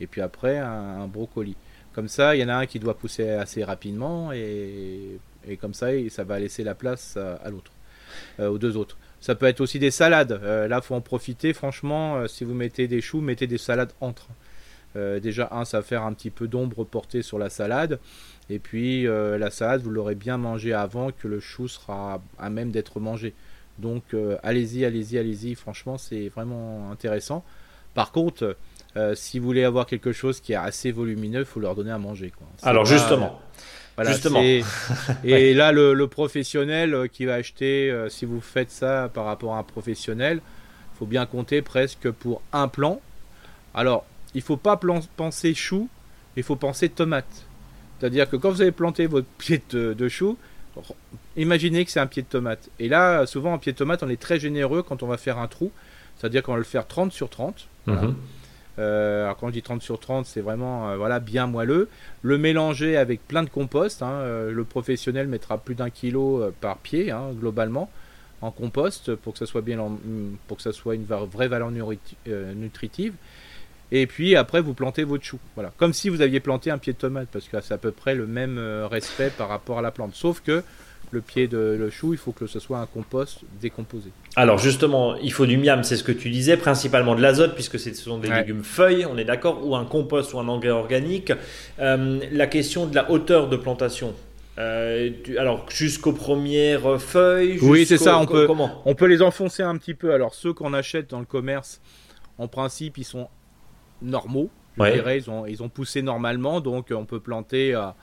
et 0.00 0.06
puis 0.06 0.20
après 0.20 0.58
un, 0.58 1.06
brocoli. 1.08 1.56
Comme 1.92 2.08
ça, 2.08 2.36
il 2.36 2.40
y 2.40 2.44
en 2.44 2.48
a 2.48 2.54
un 2.54 2.66
qui 2.66 2.78
doit 2.78 2.96
pousser 2.96 3.28
assez 3.30 3.64
rapidement 3.64 4.30
et, 4.32 5.18
et 5.48 5.56
comme 5.56 5.74
ça, 5.74 5.88
ça 6.10 6.22
va 6.22 6.38
laisser 6.38 6.62
la 6.62 6.76
place 6.76 7.16
à, 7.16 7.50
l'autre, 7.50 7.72
aux 8.38 8.58
deux 8.58 8.76
autres. 8.76 8.96
Ça 9.20 9.34
peut 9.34 9.46
être 9.46 9.60
aussi 9.60 9.78
des 9.78 9.90
salades. 9.90 10.32
Euh, 10.42 10.68
là, 10.68 10.80
faut 10.80 10.94
en 10.94 11.00
profiter. 11.00 11.52
Franchement, 11.52 12.16
euh, 12.16 12.26
si 12.28 12.44
vous 12.44 12.54
mettez 12.54 12.86
des 12.86 13.00
choux, 13.00 13.20
mettez 13.20 13.46
des 13.46 13.58
salades 13.58 13.92
entre. 14.00 14.28
déjà, 14.94 15.48
un, 15.52 15.64
ça 15.64 15.78
va 15.78 15.82
faire 15.82 16.02
un 16.02 16.12
petit 16.12 16.30
peu 16.30 16.48
d'ombre 16.48 16.84
portée 16.84 17.22
sur 17.22 17.38
la 17.38 17.50
salade. 17.50 18.00
Et 18.50 18.58
puis, 18.58 19.04
la 19.04 19.50
salade, 19.50 19.82
vous 19.82 19.90
l'aurez 19.90 20.16
bien 20.16 20.38
mangé 20.38 20.72
avant 20.72 21.12
que 21.12 21.28
le 21.28 21.38
chou 21.38 21.68
sera 21.68 22.20
à 22.38 22.50
même 22.50 22.70
d'être 22.70 22.98
mangé. 22.98 23.34
Donc, 23.78 24.02
allez-y, 24.42 24.84
allez-y, 24.84 25.18
allez-y. 25.18 25.54
Franchement, 25.54 25.98
c'est 25.98 26.28
vraiment 26.30 26.90
intéressant. 26.90 27.44
Par 27.94 28.10
contre, 28.10 28.56
si 29.14 29.38
vous 29.38 29.46
voulez 29.46 29.62
avoir 29.62 29.86
quelque 29.86 30.10
chose 30.10 30.40
qui 30.40 30.52
est 30.52 30.56
assez 30.56 30.90
volumineux, 30.90 31.40
il 31.40 31.44
faut 31.46 31.60
leur 31.60 31.76
donner 31.76 31.92
à 31.92 31.98
manger. 31.98 32.32
Alors, 32.62 32.84
justement. 32.84 33.40
Justement. 34.06 34.40
Et 35.24 35.54
là, 35.54 35.72
le, 35.72 36.06
professionnel 36.06 36.94
euh, 36.94 37.06
qui 37.06 37.24
va 37.24 37.34
acheter, 37.34 37.90
euh, 37.90 38.08
si 38.08 38.24
vous 38.24 38.40
faites 38.40 38.70
ça 38.70 39.10
par 39.12 39.24
rapport 39.24 39.54
à 39.54 39.58
un 39.58 39.62
professionnel, 39.62 40.40
faut 40.98 41.06
bien 41.06 41.26
compter 41.26 41.62
presque 41.62 42.10
pour 42.10 42.42
un 42.52 42.68
plan. 42.68 43.00
Alors, 43.74 44.04
il 44.34 44.42
faut 44.42 44.56
pas 44.56 44.78
penser 45.16 45.54
chou, 45.54 45.88
il 46.36 46.42
faut 46.42 46.56
penser 46.56 46.88
tomate. 46.88 47.46
C'est-à-dire 47.98 48.28
que 48.28 48.36
quand 48.36 48.50
vous 48.50 48.62
avez 48.62 48.72
planté 48.72 49.06
votre 49.06 49.26
pied 49.38 49.62
de, 49.70 50.08
chou, 50.08 50.36
imaginez 51.36 51.84
que 51.84 51.90
c'est 51.90 52.00
un 52.00 52.06
pied 52.06 52.22
de 52.22 52.28
tomate. 52.28 52.68
Et 52.78 52.88
là, 52.88 53.26
souvent, 53.26 53.54
un 53.54 53.58
pied 53.58 53.72
de 53.72 53.78
tomate, 53.78 54.02
on 54.02 54.08
est 54.08 54.20
très 54.20 54.38
généreux 54.38 54.82
quand 54.82 55.02
on 55.02 55.06
va 55.06 55.16
faire 55.16 55.38
un 55.38 55.48
trou. 55.48 55.70
C'est-à-dire 56.16 56.42
qu'on 56.42 56.52
va 56.52 56.58
le 56.58 56.64
faire 56.64 56.86
30 56.86 57.12
sur 57.12 57.28
30. 57.30 57.68
Euh, 58.78 59.24
alors 59.24 59.36
quand 59.36 59.48
je 59.48 59.54
dis 59.54 59.62
30 59.62 59.82
sur 59.82 59.98
30, 59.98 60.26
c'est 60.26 60.40
vraiment 60.40 60.90
euh, 60.90 60.96
voilà, 60.96 61.20
bien 61.20 61.46
moelleux. 61.46 61.88
Le 62.22 62.38
mélanger 62.38 62.96
avec 62.96 63.26
plein 63.26 63.42
de 63.42 63.50
compost. 63.50 64.02
Hein, 64.02 64.10
euh, 64.10 64.52
le 64.52 64.64
professionnel 64.64 65.26
mettra 65.26 65.58
plus 65.58 65.74
d'un 65.74 65.90
kilo 65.90 66.52
par 66.60 66.78
pied 66.78 67.10
hein, 67.10 67.30
globalement 67.34 67.90
en 68.40 68.52
compost 68.52 69.16
pour 69.16 69.32
que 69.32 69.40
ça 69.40 69.46
soit 69.46 69.62
bien 69.62 69.78
pour 70.46 70.58
que 70.58 70.62
ça 70.62 70.72
soit 70.72 70.94
une 70.94 71.04
vraie 71.04 71.48
valeur 71.48 71.72
nutritive. 71.72 73.14
Et 73.90 74.06
puis 74.06 74.36
après 74.36 74.60
vous 74.60 74.74
plantez 74.74 75.02
votre 75.02 75.24
chou. 75.24 75.40
Voilà, 75.56 75.72
comme 75.76 75.92
si 75.92 76.08
vous 76.08 76.20
aviez 76.20 76.38
planté 76.38 76.70
un 76.70 76.78
pied 76.78 76.92
de 76.92 76.98
tomate 76.98 77.28
parce 77.32 77.48
que 77.48 77.60
c'est 77.60 77.74
à 77.74 77.78
peu 77.78 77.90
près 77.90 78.14
le 78.14 78.26
même 78.28 78.58
respect 78.88 79.30
par 79.30 79.48
rapport 79.48 79.80
à 79.80 79.82
la 79.82 79.90
plante. 79.90 80.14
Sauf 80.14 80.40
que 80.40 80.62
le 81.12 81.20
pied 81.20 81.48
de 81.48 81.76
le 81.78 81.90
chou, 81.90 82.12
il 82.12 82.18
faut 82.18 82.32
que 82.32 82.46
ce 82.46 82.58
soit 82.58 82.78
un 82.78 82.86
compost 82.86 83.40
décomposé. 83.60 84.10
Alors 84.36 84.58
justement, 84.58 85.16
il 85.16 85.32
faut 85.32 85.46
du 85.46 85.56
miam, 85.56 85.82
c'est 85.82 85.96
ce 85.96 86.04
que 86.04 86.12
tu 86.12 86.30
disais, 86.30 86.56
principalement 86.56 87.14
de 87.14 87.22
l'azote, 87.22 87.54
puisque 87.54 87.78
ce 87.78 87.92
sont 87.94 88.18
des 88.18 88.28
légumes 88.28 88.64
feuilles, 88.64 89.06
on 89.06 89.16
est 89.18 89.24
d'accord, 89.24 89.66
ou 89.66 89.76
un 89.76 89.84
compost 89.84 90.34
ou 90.34 90.38
un 90.38 90.48
engrais 90.48 90.70
organique. 90.70 91.32
Euh, 91.78 92.20
la 92.32 92.46
question 92.46 92.86
de 92.86 92.94
la 92.94 93.10
hauteur 93.10 93.48
de 93.48 93.56
plantation. 93.56 94.14
Euh, 94.58 95.10
alors 95.38 95.70
jusqu'aux 95.70 96.12
premières 96.12 97.00
feuilles. 97.00 97.58
Oui, 97.62 97.86
c'est 97.86 97.96
ça. 97.96 98.18
On 98.18 98.26
peut, 98.26 98.46
comment 98.46 98.82
on 98.84 98.94
peut 98.94 99.06
les 99.06 99.22
enfoncer 99.22 99.62
un 99.62 99.76
petit 99.76 99.94
peu. 99.94 100.12
Alors 100.12 100.34
ceux 100.34 100.52
qu'on 100.52 100.74
achète 100.74 101.08
dans 101.10 101.20
le 101.20 101.26
commerce, 101.26 101.80
en 102.38 102.48
principe, 102.48 102.98
ils 102.98 103.04
sont 103.04 103.28
normaux. 104.02 104.50
Je 104.76 104.92
dirais, 104.92 105.18
ils 105.18 105.30
ont, 105.30 105.44
ils 105.46 105.62
ont 105.62 105.68
poussé 105.68 106.02
normalement, 106.02 106.60
donc 106.60 106.92
on 106.92 107.04
peut 107.04 107.18
planter 107.18 107.74
à, 107.74 107.96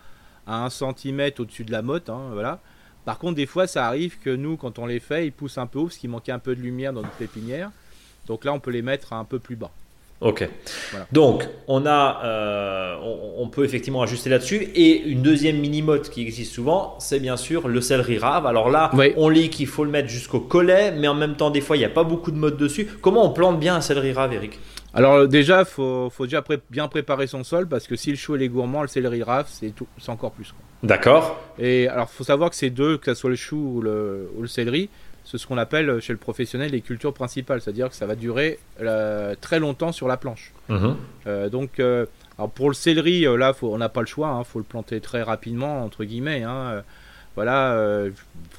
à 0.46 0.66
1 0.66 0.70
cm 0.70 1.32
au-dessus 1.40 1.64
de 1.64 1.72
la 1.72 1.82
motte. 1.82 2.10
Hein, 2.10 2.30
voilà. 2.34 2.60
Par 3.06 3.20
contre, 3.20 3.36
des 3.36 3.46
fois, 3.46 3.68
ça 3.68 3.86
arrive 3.86 4.18
que 4.20 4.32
nous, 4.32 4.58
quand 4.58 4.80
on 4.80 4.86
les 4.86 5.00
fait, 5.00 5.28
ils 5.28 5.32
poussent 5.32 5.60
un 5.60 5.68
peu 5.68 5.80
haut 5.80 5.86
parce 5.86 5.98
qu'il 5.98 6.10
manquait 6.10 6.32
un 6.32 6.40
peu 6.40 6.56
de 6.56 6.62
lumière 6.62 6.92
dans 6.92 7.02
notre 7.02 7.16
pépinière. 7.16 7.70
Donc 8.28 8.44
là, 8.44 8.54
on 8.54 8.60
peut 8.60 8.72
les 8.72 8.82
mettre 8.82 9.14
un 9.14 9.24
peu 9.24 9.40
plus 9.40 9.56
bas. 9.56 9.72
Ok. 10.22 10.48
Donc, 11.12 11.48
on 11.68 11.86
a, 11.86 12.22
euh, 12.24 12.96
on, 13.38 13.48
peut 13.50 13.66
effectivement 13.66 14.02
ajuster 14.02 14.30
là-dessus. 14.30 14.70
Et 14.74 15.04
une 15.04 15.22
deuxième 15.22 15.58
mini-motte 15.58 16.10
qui 16.10 16.22
existe 16.22 16.54
souvent, 16.54 16.96
c'est 17.00 17.20
bien 17.20 17.38
sûr 17.38 17.68
le 17.68 17.82
céleri 17.82 18.18
rave. 18.18 18.46
Alors 18.46 18.70
là, 18.70 18.92
on 19.18 19.30
lit 19.30 19.50
qu'il 19.50 19.68
faut 19.68 19.84
le 19.84 19.92
mettre 19.92 20.08
jusqu'au 20.08 20.40
collet, 20.40 20.92
mais 20.92 21.08
en 21.08 21.14
même 21.14 21.36
temps, 21.36 21.52
des 21.52 21.62
fois, 21.62 21.76
il 21.76 21.80
n'y 21.80 21.86
a 21.86 21.90
pas 21.90 22.06
beaucoup 22.06 22.32
de 22.32 22.38
modes 22.38 22.58
dessus. 22.58 22.88
Comment 23.02 23.26
on 23.26 23.34
plante 23.34 23.60
bien 23.60 23.76
un 23.76 23.82
céleri 23.82 24.14
rave, 24.14 24.34
Eric? 24.34 24.58
Alors 24.96 25.28
déjà, 25.28 25.66
faut, 25.66 26.10
faut 26.10 26.26
déjà 26.26 26.44
bien 26.70 26.88
préparer 26.88 27.28
son 27.28 27.44
sol 27.44 27.68
parce 27.68 27.86
que 27.86 27.96
si 27.96 28.10
le 28.12 28.16
chou 28.16 28.36
est 28.38 28.48
gourmand, 28.48 28.82
le 28.82 28.88
céleri 28.88 29.22
rave, 29.24 29.48
c'est 29.50 29.74
encore 30.10 30.32
plus. 30.32 30.56
D'accord. 30.84 31.40
Et 31.60 31.88
alors, 31.88 32.10
faut 32.10 32.24
savoir 32.24 32.50
que 32.50 32.56
ces 32.56 32.70
deux, 32.70 32.98
que 32.98 33.14
ce 33.14 33.20
soit 33.20 33.30
le 33.30 33.36
chou 33.36 33.58
ou 33.58 33.82
le, 33.82 34.30
ou 34.36 34.42
le 34.42 34.48
céleri, 34.48 34.90
c'est 35.26 35.38
ce 35.38 35.48
qu'on 35.48 35.58
appelle 35.58 36.00
chez 36.00 36.14
le 36.14 36.20
professionnel 36.20 36.72
les 36.72 36.82
cultures 36.82 37.14
principales, 37.14 37.60
c'est-à-dire 37.60 37.90
que 37.90 37.96
ça 37.96 38.06
va 38.06 38.16
durer 38.16 38.60
euh, 38.80 39.36
très 39.42 39.60
longtemps 39.60 39.92
sur 39.92 40.08
la 40.08 40.18
planche. 40.18 40.54
Mhm. 40.70 40.96
Euh, 41.28 41.50
donc, 41.50 41.80
euh, 41.80 42.06
alors 42.38 42.52
pour 42.52 42.70
le 42.70 42.76
céleri, 42.76 43.26
là, 43.38 43.54
faut, 43.54 43.74
on 43.74 43.78
n'a 43.80 43.90
pas 43.90 44.02
le 44.02 44.08
choix, 44.08 44.32
il 44.34 44.40
hein, 44.40 44.44
faut 44.44 44.60
le 44.60 44.66
planter 44.66 45.02
très 45.02 45.24
rapidement 45.24 45.84
entre 45.84 46.04
guillemets. 46.06 46.44
Hein, 46.44 46.84
voilà, 47.36 48.08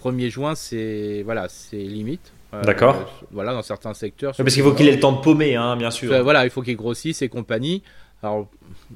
1er 0.05 0.29
juin, 0.29 0.55
c'est 0.55 1.23
voilà, 1.25 1.49
c'est 1.49 1.77
limite. 1.77 2.33
D'accord. 2.65 3.25
voilà, 3.31 3.53
dans 3.53 3.63
certains 3.63 3.95
secteurs. 3.95 4.35
parce 4.37 4.55
qu'il 4.55 4.63
faut 4.63 4.73
qu'il 4.73 4.89
ait 4.89 4.93
le 4.93 5.01
temps 5.01 5.13
de 5.13 5.21
paumer, 5.21 5.57
hein, 5.57 5.77
bien 5.77 5.91
sûr. 5.91 6.23
voilà, 6.23 6.45
il 6.45 6.51
faut 6.51 6.63
qu'il 6.63 6.77
grossisse 6.77 7.23
et 7.23 7.29
compagnie. 7.29 7.83
Alors, 8.23 8.49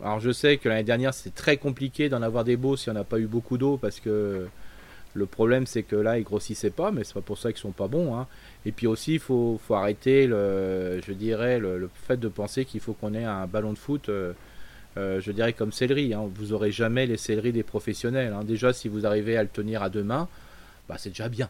alors 0.02 0.20
je 0.20 0.30
sais 0.30 0.56
que 0.56 0.68
l'année 0.68 0.82
dernière 0.82 1.12
c'était 1.12 1.34
très 1.34 1.56
compliqué 1.56 2.08
d'en 2.08 2.22
avoir 2.22 2.44
des 2.44 2.56
beaux 2.56 2.76
si 2.76 2.88
on 2.88 2.94
n'a 2.94 3.04
pas 3.04 3.18
eu 3.18 3.26
beaucoup 3.26 3.58
d'eau 3.58 3.76
parce 3.76 4.00
que 4.00 4.46
le 5.12 5.26
problème 5.26 5.66
c'est 5.66 5.82
que 5.82 5.96
là 5.96 6.18
ils 6.18 6.24
grossissaient 6.24 6.70
pas, 6.70 6.90
mais 6.90 7.04
c'est 7.04 7.14
pas 7.14 7.20
pour 7.20 7.36
ça 7.36 7.52
qu'ils 7.52 7.60
sont 7.60 7.72
pas 7.72 7.86
bons. 7.88 8.16
Hein. 8.16 8.26
Et 8.64 8.72
puis 8.72 8.86
aussi 8.86 9.14
il 9.14 9.18
faut, 9.20 9.60
faut, 9.66 9.74
arrêter 9.74 10.26
le, 10.26 11.00
je 11.06 11.12
dirais 11.12 11.58
le, 11.58 11.90
fait 12.06 12.16
de 12.18 12.28
penser 12.28 12.64
qu'il 12.64 12.80
faut 12.80 12.94
qu'on 12.94 13.12
ait 13.14 13.24
un 13.24 13.46
ballon 13.46 13.72
de 13.72 13.78
foot. 13.78 14.08
Euh, 14.08 14.32
euh, 14.96 15.20
je 15.20 15.30
dirais 15.30 15.52
comme 15.52 15.70
céleri, 15.70 16.14
hein. 16.14 16.28
vous 16.34 16.52
aurez 16.52 16.72
jamais 16.72 17.06
les 17.06 17.16
céleris 17.16 17.52
des 17.52 17.62
professionnels. 17.62 18.32
Hein. 18.32 18.42
Déjà, 18.44 18.72
si 18.72 18.88
vous 18.88 19.06
arrivez 19.06 19.36
à 19.36 19.42
le 19.42 19.48
tenir 19.48 19.84
à 19.84 19.88
deux 19.88 20.02
mains, 20.02 20.28
bah, 20.90 20.96
c'est 20.98 21.10
déjà 21.10 21.28
bien. 21.28 21.48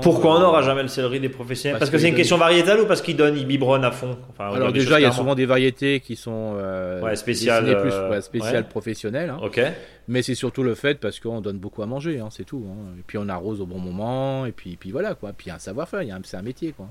Pourquoi 0.00 0.38
on 0.38 0.40
n'aura 0.40 0.62
jamais 0.62 0.80
le 0.80 0.88
céleri 0.88 1.20
des 1.20 1.28
professionnels 1.28 1.78
Parce, 1.78 1.90
que, 1.90 1.98
c'est 1.98 2.08
une 2.08 2.14
question 2.14 2.38
variétale 2.38 2.80
ou 2.80 2.86
parce 2.86 3.02
qu'ils 3.02 3.18
donnent, 3.18 3.36
ils 3.36 3.46
biberonnent 3.46 3.84
à 3.84 3.90
fond 3.90 4.16
Alors 4.38 4.72
déjà, 4.72 4.98
il 4.98 5.02
y 5.02 5.06
a 5.06 5.12
souvent 5.12 5.34
des 5.34 5.44
variétés 5.44 6.00
qui 6.00 6.16
sont 6.16 6.54
euh, 6.56 7.14
spéciales, 7.14 7.64
plus 7.82 7.92
euh, 7.92 8.20
spéciales 8.22 8.66
professionnelles. 8.66 9.28
Hein. 9.28 9.40
Ok. 9.42 9.60
Mais 10.08 10.22
c'est 10.22 10.34
surtout 10.34 10.62
le 10.62 10.74
fait 10.74 10.98
parce 10.98 11.20
qu'on 11.20 11.42
donne 11.42 11.58
beaucoup 11.58 11.82
à 11.82 11.86
manger, 11.86 12.18
hein, 12.18 12.28
c'est 12.30 12.44
tout. 12.44 12.64
Hein. 12.66 12.94
Et 12.98 13.02
puis 13.06 13.18
on 13.18 13.28
arrose 13.28 13.60
au 13.60 13.66
bon 13.66 13.78
moment, 13.78 14.46
et 14.46 14.52
puis, 14.52 14.78
puis 14.80 14.90
voilà 14.90 15.14
quoi. 15.14 15.34
Puis 15.36 15.48
il 15.48 15.48
y 15.50 15.52
a 15.52 15.56
un 15.56 15.58
savoir-faire, 15.58 16.00
c'est 16.24 16.38
un 16.38 16.42
métier 16.42 16.72
quoi. 16.72 16.88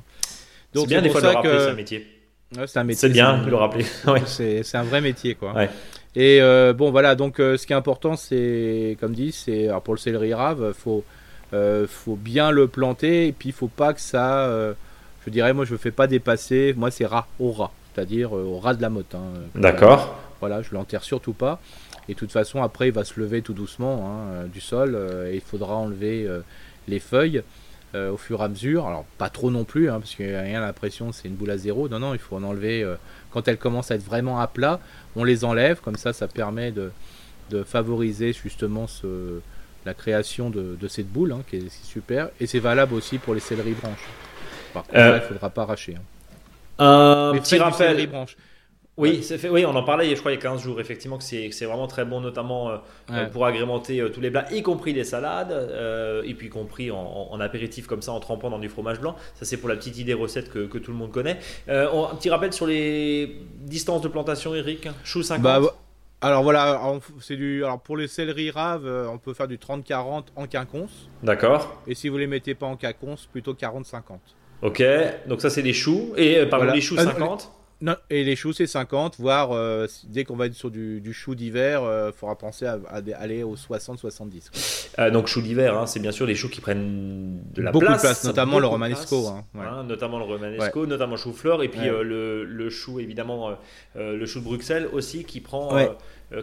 Donc 0.76 0.84
c'est 0.84 0.89
bien 0.89 1.02
des 1.02 1.10
fois 1.10 1.22
de 1.22 1.28
rappeler, 1.28 1.58
c'est 1.58 1.70
un 1.70 1.74
métier. 1.74 2.08
c'est 2.68 2.78
un 2.78 2.84
métier. 2.84 3.00
C'est 3.00 3.10
bien 3.10 3.41
de 3.43 3.50
le 3.50 3.56
rappeler. 3.56 3.86
c'est 4.28 4.76
un 4.76 4.84
vrai 4.84 5.02
métier 5.02 5.34
quoi. 5.34 5.56
Et 6.16 6.43
euh, 6.43 6.74
bon 6.74 6.91
voilà, 6.91 7.16
donc 7.16 7.38
ce 7.38 7.66
qui 7.66 7.74
est 7.74 7.76
important, 7.76 8.16
c'est 8.16 8.98
comme 9.00 9.16
dit, 9.16 9.32
c'est 9.32 9.68
pour 9.84 9.95
le 9.95 10.00
céleri 10.00 10.36
rave, 10.36 10.74
faut 10.74 11.04
faut 11.52 12.16
bien 12.16 12.52
le 12.52 12.68
planter 12.68 13.28
et 13.28 13.32
puis 13.32 13.50
il 13.50 13.54
faut 13.54 13.68
pas 13.68 13.93
que 13.93 14.02
ça, 14.02 14.45
euh, 14.45 14.74
je 15.26 15.30
dirais, 15.30 15.54
moi 15.54 15.66
je 15.66 15.74
ne 15.74 15.78
fais 15.78 15.91
pas 15.91 16.08
dépasser, 16.08 16.74
moi 16.76 16.91
c'est 16.91 17.06
ras 17.06 17.28
au 17.39 17.52
ras, 17.52 17.72
c'est-à-dire 17.93 18.36
euh, 18.36 18.43
au 18.43 18.60
ras 18.60 18.74
de 18.74 18.82
la 18.82 18.89
motte. 18.89 19.16
Hein. 19.16 19.26
D'accord. 19.56 20.18
Voilà, 20.39 20.62
je 20.62 20.74
l'enterre 20.74 21.04
surtout 21.04 21.34
pas. 21.34 21.60
Et 22.10 22.14
de 22.14 22.18
toute 22.18 22.32
façon, 22.32 22.64
après, 22.64 22.88
il 22.88 22.93
va 22.93 23.04
se 23.04 23.20
lever 23.20 23.41
tout 23.41 23.54
doucement 23.54 24.06
hein, 24.08 24.45
du 24.45 24.62
sol 24.62 24.98
et 25.30 25.36
il 25.36 25.41
faudra 25.41 25.76
enlever 25.76 26.26
les 26.88 27.00
feuilles 27.00 27.43
au 27.95 28.16
fur 28.16 28.39
et 28.39 28.43
à 28.43 28.48
mesure. 28.48 28.88
Alors, 28.88 29.04
pas 29.18 29.30
trop 29.30 29.52
non 29.52 29.66
plus, 29.66 29.89
hein, 29.89 30.00
parce 30.00 30.16
qu'il 30.16 30.28
n'y 30.28 30.36
a 30.36 30.41
rien 30.41 30.62
l'impression 30.62 31.12
c'est 31.12 31.28
une 31.28 31.34
boule 31.34 31.50
à 31.50 31.58
zéro. 31.58 31.89
Non, 31.89 32.00
non, 32.00 32.14
il 32.14 32.20
faut 32.20 32.38
en 32.38 32.43
enlever 32.43 32.89
quand 33.32 33.50
elles 33.50 33.58
commencent 33.58 33.91
à 33.91 33.95
être 33.95 34.06
vraiment 34.06 34.39
à 34.39 34.48
plat. 34.48 34.80
On 35.18 35.26
les 35.26 35.43
enlève, 35.43 35.82
comme 35.82 35.98
ça, 35.98 36.14
ça 36.14 36.30
permet 36.30 36.72
de, 36.72 36.91
de 37.50 37.64
favoriser 37.64 38.32
justement 38.32 38.88
ce, 38.88 39.41
la 39.88 39.94
création 39.94 40.52
de, 40.52 40.88
cette 40.88 41.08
boule, 41.08 41.32
hein, 41.32 41.42
qui 41.50 41.56
est, 41.56 41.84
super. 41.84 42.30
Et 42.40 42.46
c'est 42.46 42.60
valable 42.60 42.94
aussi 42.94 43.18
pour 43.18 43.34
les 43.34 43.40
céleri 43.40 43.72
branches. 43.72 44.06
Par 44.74 44.84
contre, 44.84 44.98
euh, 44.98 45.18
il 45.18 45.24
ne 45.24 45.28
faudra 45.28 45.50
pas 45.50 45.64
arracher. 45.64 45.96
Hein. 45.96 47.32
Un 47.34 47.40
petit 47.40 47.58
rappel. 47.58 48.10
Oui, 48.98 49.22
c'est 49.22 49.38
fait. 49.38 49.50
Oui, 49.50 49.64
on 49.64 49.76
en 49.76 49.84
parlait, 49.84 50.10
je 50.16 50.20
crois, 50.20 50.32
il 50.32 50.36
y 50.36 50.38
a 50.40 50.42
15 50.42 50.60
jours, 50.60 50.82
effectivement, 50.82 51.20
que 51.20 51.24
c'est 51.24 51.66
vraiment 51.66 51.86
très 51.86 52.04
bon, 52.04 52.20
notamment 52.20 52.70
euh, 52.70 52.78
euh, 53.12 53.28
pour 53.28 53.46
agrémenter 53.46 54.04
tous 54.12 54.22
les 54.22 54.32
plats, 54.32 54.52
y 54.52 54.64
compris 54.64 54.92
les 54.92 55.04
salades, 55.04 55.54
et 56.26 56.34
puis 56.34 56.48
y 56.48 56.50
compris 56.50 56.90
en, 56.92 57.40
apéritif 57.40 57.88
comme 57.88 58.02
ça, 58.02 58.12
en 58.12 58.20
trempant 58.20 58.50
dans 58.50 58.60
du 58.60 58.70
fromage 58.70 59.00
blanc. 59.00 59.16
Ça, 59.36 59.46
c'est 59.46 59.58
pour 59.58 59.70
la 59.70 59.76
petite 59.76 60.00
idée 60.00 60.16
recette 60.16 60.52
que, 60.52 60.78
tout 60.78 60.92
le 60.92 60.98
monde 60.98 61.12
connaît. 61.12 61.40
un 61.68 62.16
petit 62.16 62.30
rappel 62.30 62.52
sur 62.54 62.68
les 62.68 63.40
distances 63.60 64.02
de 64.02 64.08
plantation, 64.08 64.54
Eric 64.54 64.90
Chou 65.04 65.24
50 65.24 65.87
alors 66.20 66.41
voilà, 66.41 66.82
c'est 67.22 67.36
du. 67.36 67.63
Alors 67.63 67.80
pour 67.80 67.95
les 67.95 68.07
céleri 68.07 68.49
rave, 68.49 68.88
euh, 68.88 69.07
on 69.07 69.20
peut 69.20 69.36
faire 69.36 69.47
du 69.47 69.57
30-40 69.57 70.26
en 70.36 70.47
quinconce. 70.47 71.09
D'accord. 71.22 71.82
Et 71.86 71.93
si 71.93 72.09
vous 72.09 72.18
les 72.18 72.26
mettez 72.26 72.55
pas 72.55 72.65
en 72.65 72.76
quinconce, 72.76 73.28
plutôt 73.28 73.53
40-50. 73.53 74.01
Ok, 74.63 74.84
donc 75.28 75.41
ça 75.41 75.51
c'est 75.51 75.61
des 75.61 75.74
choux. 75.74 76.13
Et 76.18 76.39
euh, 76.39 76.45
par 76.47 76.65
les 76.65 76.82
choux 76.82 76.97
50 76.97 77.51
Non, 77.80 77.96
et 78.10 78.24
les 78.24 78.36
choux, 78.36 78.54
c'est 78.54 78.66
50, 78.66 79.18
voire 79.20 79.52
euh, 79.52 79.86
dès 80.06 80.24
qu'on 80.24 80.36
va 80.36 80.48
être 80.48 80.56
sur 80.56 80.72
du, 80.72 81.14
chou 81.14 81.36
d'hiver, 81.36 81.82
il 81.84 81.88
euh, 81.88 82.12
faudra 82.12 82.36
penser 82.36 82.66
à, 82.66 82.80
aller 83.20 83.44
aux 83.44 83.56
60-70. 83.56 84.96
Euh, 84.98 85.12
donc, 85.12 85.28
chou 85.28 85.42
d'hiver, 85.42 85.78
hein, 85.78 85.86
c'est 85.86 86.00
bien 86.00 86.12
sûr 86.12 86.26
des 86.26 86.34
choux 86.34 86.50
qui 86.50 86.60
prennent 86.60 87.40
de 87.54 87.62
la 87.62 87.72
beaucoup 87.72 87.86
place. 87.86 88.02
De 88.02 88.08
place 88.08 88.24
notamment 88.24 88.58
le 88.58 88.66
romanesco. 88.66 89.28
Hein, 89.28 89.44
hein, 89.60 89.84
notamment 89.84 90.18
le 90.18 90.24
romanesco, 90.24 90.88
notamment 90.88 91.18
chou-fleur, 91.18 91.62
et 91.62 91.68
puis 91.68 91.86
le, 91.86 92.44
le, 92.44 92.70
chou, 92.72 93.00
évidemment, 93.00 93.56
le 93.96 94.26
chou 94.26 94.40
de 94.40 94.46
Bruxelles 94.46 94.90
aussi, 94.92 95.24
qui 95.24 95.40
prend, 95.40 95.78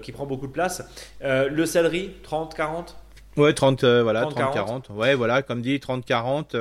qui 0.02 0.12
prend 0.12 0.26
beaucoup 0.26 0.46
de 0.46 0.52
place. 0.52 0.84
le 1.20 1.66
céleri, 1.66 2.12
30, 2.22 2.54
40 2.54 2.96
Ouais, 3.36 3.52
30, 3.52 3.82
voilà, 3.82 4.20
30, 4.26 4.54
40. 4.54 4.90
Ouais, 4.90 5.16
voilà, 5.16 5.42
comme 5.42 5.62
dit, 5.62 5.80
30, 5.80 6.04
40, 6.04 6.54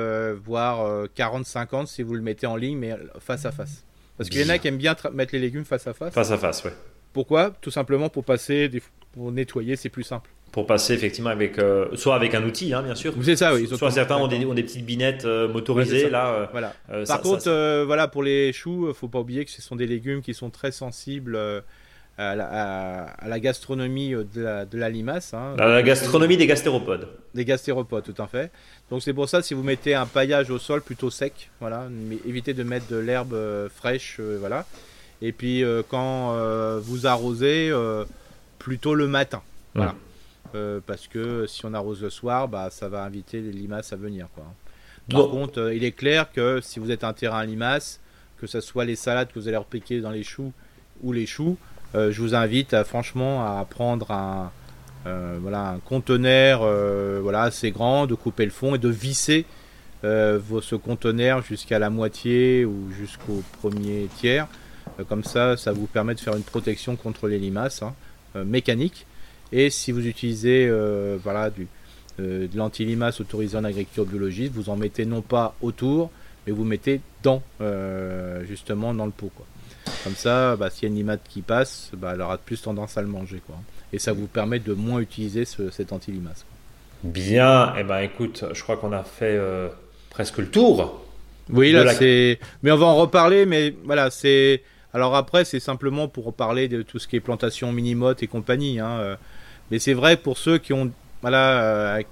voire 0.44 1.06
40, 1.14 1.46
50 1.46 1.86
si 1.86 2.02
vous 2.02 2.14
le 2.14 2.22
mettez 2.22 2.48
en 2.48 2.56
ligne, 2.56 2.78
mais 2.78 2.96
face 3.20 3.46
à 3.46 3.52
face. 3.52 3.84
Parce 4.16 4.30
qu'il 4.30 4.40
y 4.40 4.44
en 4.44 4.48
a 4.48 4.58
qui 4.58 4.68
aiment 4.68 4.78
bien 4.78 4.96
mettre 5.12 5.34
les 5.34 5.40
légumes 5.40 5.64
face 5.64 5.86
à 5.86 5.92
face. 5.92 6.14
Face 6.14 6.30
à 6.30 6.38
face, 6.38 6.64
ouais. 6.64 6.72
Pourquoi? 7.12 7.52
Tout 7.60 7.70
simplement 7.70 8.08
pour 8.08 8.24
passer, 8.24 8.70
pour 9.12 9.32
nettoyer, 9.32 9.76
c'est 9.76 9.88
plus 9.88 10.02
simple. 10.02 10.30
Pour 10.52 10.66
passer 10.66 10.94
effectivement 10.94 11.30
avec, 11.30 11.58
euh, 11.58 11.88
soit 11.94 12.14
avec 12.14 12.34
un 12.34 12.44
outil, 12.44 12.72
hein, 12.72 12.82
bien 12.82 12.94
sûr. 12.94 13.12
C'est 13.22 13.36
ça, 13.36 13.54
oui. 13.54 13.66
Soit 13.66 13.90
certains 13.90 14.16
ont 14.16 14.28
des, 14.28 14.44
ont 14.46 14.54
des, 14.54 14.62
petites 14.62 14.86
binettes 14.86 15.24
euh, 15.24 15.48
motorisées, 15.48 16.10
là. 16.10 16.32
Euh, 16.32 16.46
voilà. 16.52 16.74
Par 17.06 17.20
contre, 17.20 17.84
voilà, 17.84 18.06
pour 18.06 18.22
les 18.22 18.52
choux, 18.52 18.92
faut 18.94 19.08
pas 19.08 19.20
oublier 19.20 19.44
que 19.44 19.50
ce 19.50 19.62
sont 19.62 19.76
des 19.76 19.86
légumes 19.86 20.22
qui 20.22 20.34
sont 20.34 20.50
très 20.50 20.70
sensibles 20.70 21.36
à 22.16 22.36
la, 23.26 23.40
gastronomie 23.40 24.10
de 24.12 24.40
la, 24.40 24.64
de 24.64 24.78
la 24.78 24.88
limace. 24.88 25.34
Hein. 25.34 25.54
la 25.58 25.82
gastronomie 25.82 26.36
des 26.36 26.46
gastéropodes. 26.46 27.08
Des 27.34 27.44
gastéropodes, 27.44 28.04
tout 28.04 28.22
à 28.22 28.26
fait. 28.26 28.52
Donc 28.90 29.02
c'est 29.02 29.12
pour 29.12 29.28
ça, 29.28 29.42
si 29.42 29.54
vous 29.54 29.62
mettez 29.62 29.94
un 29.94 30.06
paillage 30.06 30.50
au 30.50 30.58
sol 30.58 30.80
plutôt 30.82 31.10
sec, 31.10 31.50
voilà, 31.60 31.88
mais 31.90 32.18
évitez 32.26 32.54
de 32.54 32.62
mettre 32.62 32.86
de 32.88 32.96
l'herbe 32.96 33.34
euh, 33.34 33.68
fraîche, 33.68 34.18
euh, 34.20 34.36
voilà. 34.38 34.66
Et 35.22 35.32
puis 35.32 35.64
euh, 35.64 35.82
quand 35.88 36.36
vous 36.80 37.06
arrosez, 37.06 37.72
plutôt 38.58 38.94
le 38.94 39.08
matin, 39.08 39.42
voilà. 39.74 39.94
parce 40.86 41.08
que 41.08 41.46
si 41.46 41.66
on 41.66 41.74
arrose 41.74 42.02
le 42.02 42.10
soir, 42.10 42.48
bah, 42.48 42.68
ça 42.70 42.88
va 42.88 43.02
inviter 43.02 43.40
les 43.40 43.52
limaces 43.52 43.92
à 43.92 43.96
venir, 43.96 44.28
quoi. 44.34 44.44
Par 45.10 45.28
contre, 45.28 45.72
il 45.74 45.84
est 45.84 45.92
clair 45.92 46.32
que 46.32 46.60
si 46.62 46.78
vous 46.78 46.90
êtes 46.90 47.04
un 47.04 47.12
terrain 47.12 47.40
à 47.40 47.44
limaces, 47.44 48.00
que 48.38 48.46
ce 48.46 48.60
soit 48.60 48.86
les 48.86 48.96
salades 48.96 49.28
que 49.28 49.38
vous 49.38 49.48
allez 49.48 49.56
repiquer 49.58 50.00
dans 50.00 50.10
les 50.10 50.22
choux 50.22 50.52
ou 51.02 51.12
les 51.12 51.26
choux, 51.26 51.58
je 51.94 52.20
vous 52.20 52.34
invite 52.34 52.74
à, 52.74 52.84
franchement 52.84 53.44
à 53.44 53.64
prendre 53.64 54.10
un, 54.10 54.50
euh, 55.06 55.76
conteneur 55.84 56.60
euh, 56.62 57.32
assez 57.34 57.70
grand, 57.70 58.06
de 58.06 58.14
couper 58.14 58.46
le 58.46 58.50
fond 58.50 58.74
et 58.74 58.78
de 58.78 58.88
visser 58.88 59.44
euh, 60.02 60.40
ce 60.62 60.76
conteneur 60.76 61.42
jusqu'à 61.42 61.78
la 61.78 61.90
moitié 61.90 62.64
ou 62.64 62.90
jusqu'au 62.90 63.42
premier 63.60 64.08
tiers. 64.16 64.46
comme 65.08 65.24
ça, 65.24 65.56
ça 65.56 65.72
vous 65.72 65.86
permet 65.86 66.14
de 66.14 66.20
faire 66.20 66.36
une 66.36 66.42
protection 66.42 66.96
contre 66.96 67.28
les 67.28 67.38
limaces 67.38 67.82
hein, 67.82 67.94
mécanique. 68.44 69.06
Et 69.52 69.70
si 69.70 69.92
vous 69.92 70.06
utilisez 70.06 70.70
voilà, 71.22 71.50
du, 71.50 71.68
de 72.18 72.48
l'anti-limace 72.54 73.20
autorisé 73.20 73.56
en 73.56 73.64
agriculture 73.64 74.06
biologique, 74.06 74.52
vous 74.52 74.70
en 74.70 74.76
mettez 74.76 75.04
non 75.04 75.20
pas 75.22 75.54
autour, 75.62 76.10
mais 76.46 76.52
vous 76.52 76.64
mettez 76.64 77.00
dans, 77.22 77.42
justement 78.46 78.94
dans 78.94 79.06
le 79.06 79.12
pot. 79.12 79.32
Comme 80.02 80.14
ça, 80.14 80.56
bah, 80.56 80.70
s'il 80.70 80.84
y 80.84 80.86
a 80.86 80.88
une 80.88 80.96
limace 80.96 81.20
qui 81.28 81.42
passe, 81.42 81.90
bah, 81.94 82.12
elle 82.14 82.20
aura 82.20 82.38
plus 82.38 82.60
tendance 82.60 82.96
à 82.96 83.02
le 83.02 83.08
manger. 83.08 83.40
Quoi 83.46 83.56
et 83.94 83.98
ça 84.00 84.12
vous 84.12 84.26
permet 84.26 84.58
de 84.58 84.72
moins 84.74 84.98
utiliser 84.98 85.44
cet 85.44 85.92
anti-limace. 85.92 86.44
Bien, 87.04 87.74
et 87.76 87.80
eh 87.80 87.84
ben 87.84 88.00
écoute, 88.00 88.44
je 88.52 88.60
crois 88.62 88.76
qu'on 88.76 88.92
a 88.92 89.04
fait 89.04 89.36
euh, 89.38 89.68
presque 90.10 90.38
le 90.38 90.48
tour. 90.48 91.00
Oui, 91.50 91.70
là 91.70 91.94
c'est. 91.94 92.40
Mais 92.62 92.72
on 92.72 92.76
va 92.76 92.86
en 92.86 92.96
reparler, 92.96 93.46
mais 93.46 93.72
voilà, 93.84 94.10
c'est. 94.10 94.62
Alors 94.92 95.14
après, 95.14 95.44
c'est 95.44 95.60
simplement 95.60 96.08
pour 96.08 96.32
parler 96.34 96.66
de 96.66 96.82
tout 96.82 96.98
ce 96.98 97.06
qui 97.06 97.14
est 97.14 97.20
plantation 97.20 97.70
minimote 97.70 98.22
et 98.24 98.26
compagnie. 98.26 98.80
Hein, 98.80 98.98
euh. 98.98 99.16
Mais 99.70 99.78
c'est 99.78 99.92
vrai 99.92 100.16
pour 100.16 100.38
ceux 100.38 100.58
qui 100.58 100.72
ont, 100.72 100.90
voilà, 101.22 101.62
euh, 101.62 102.02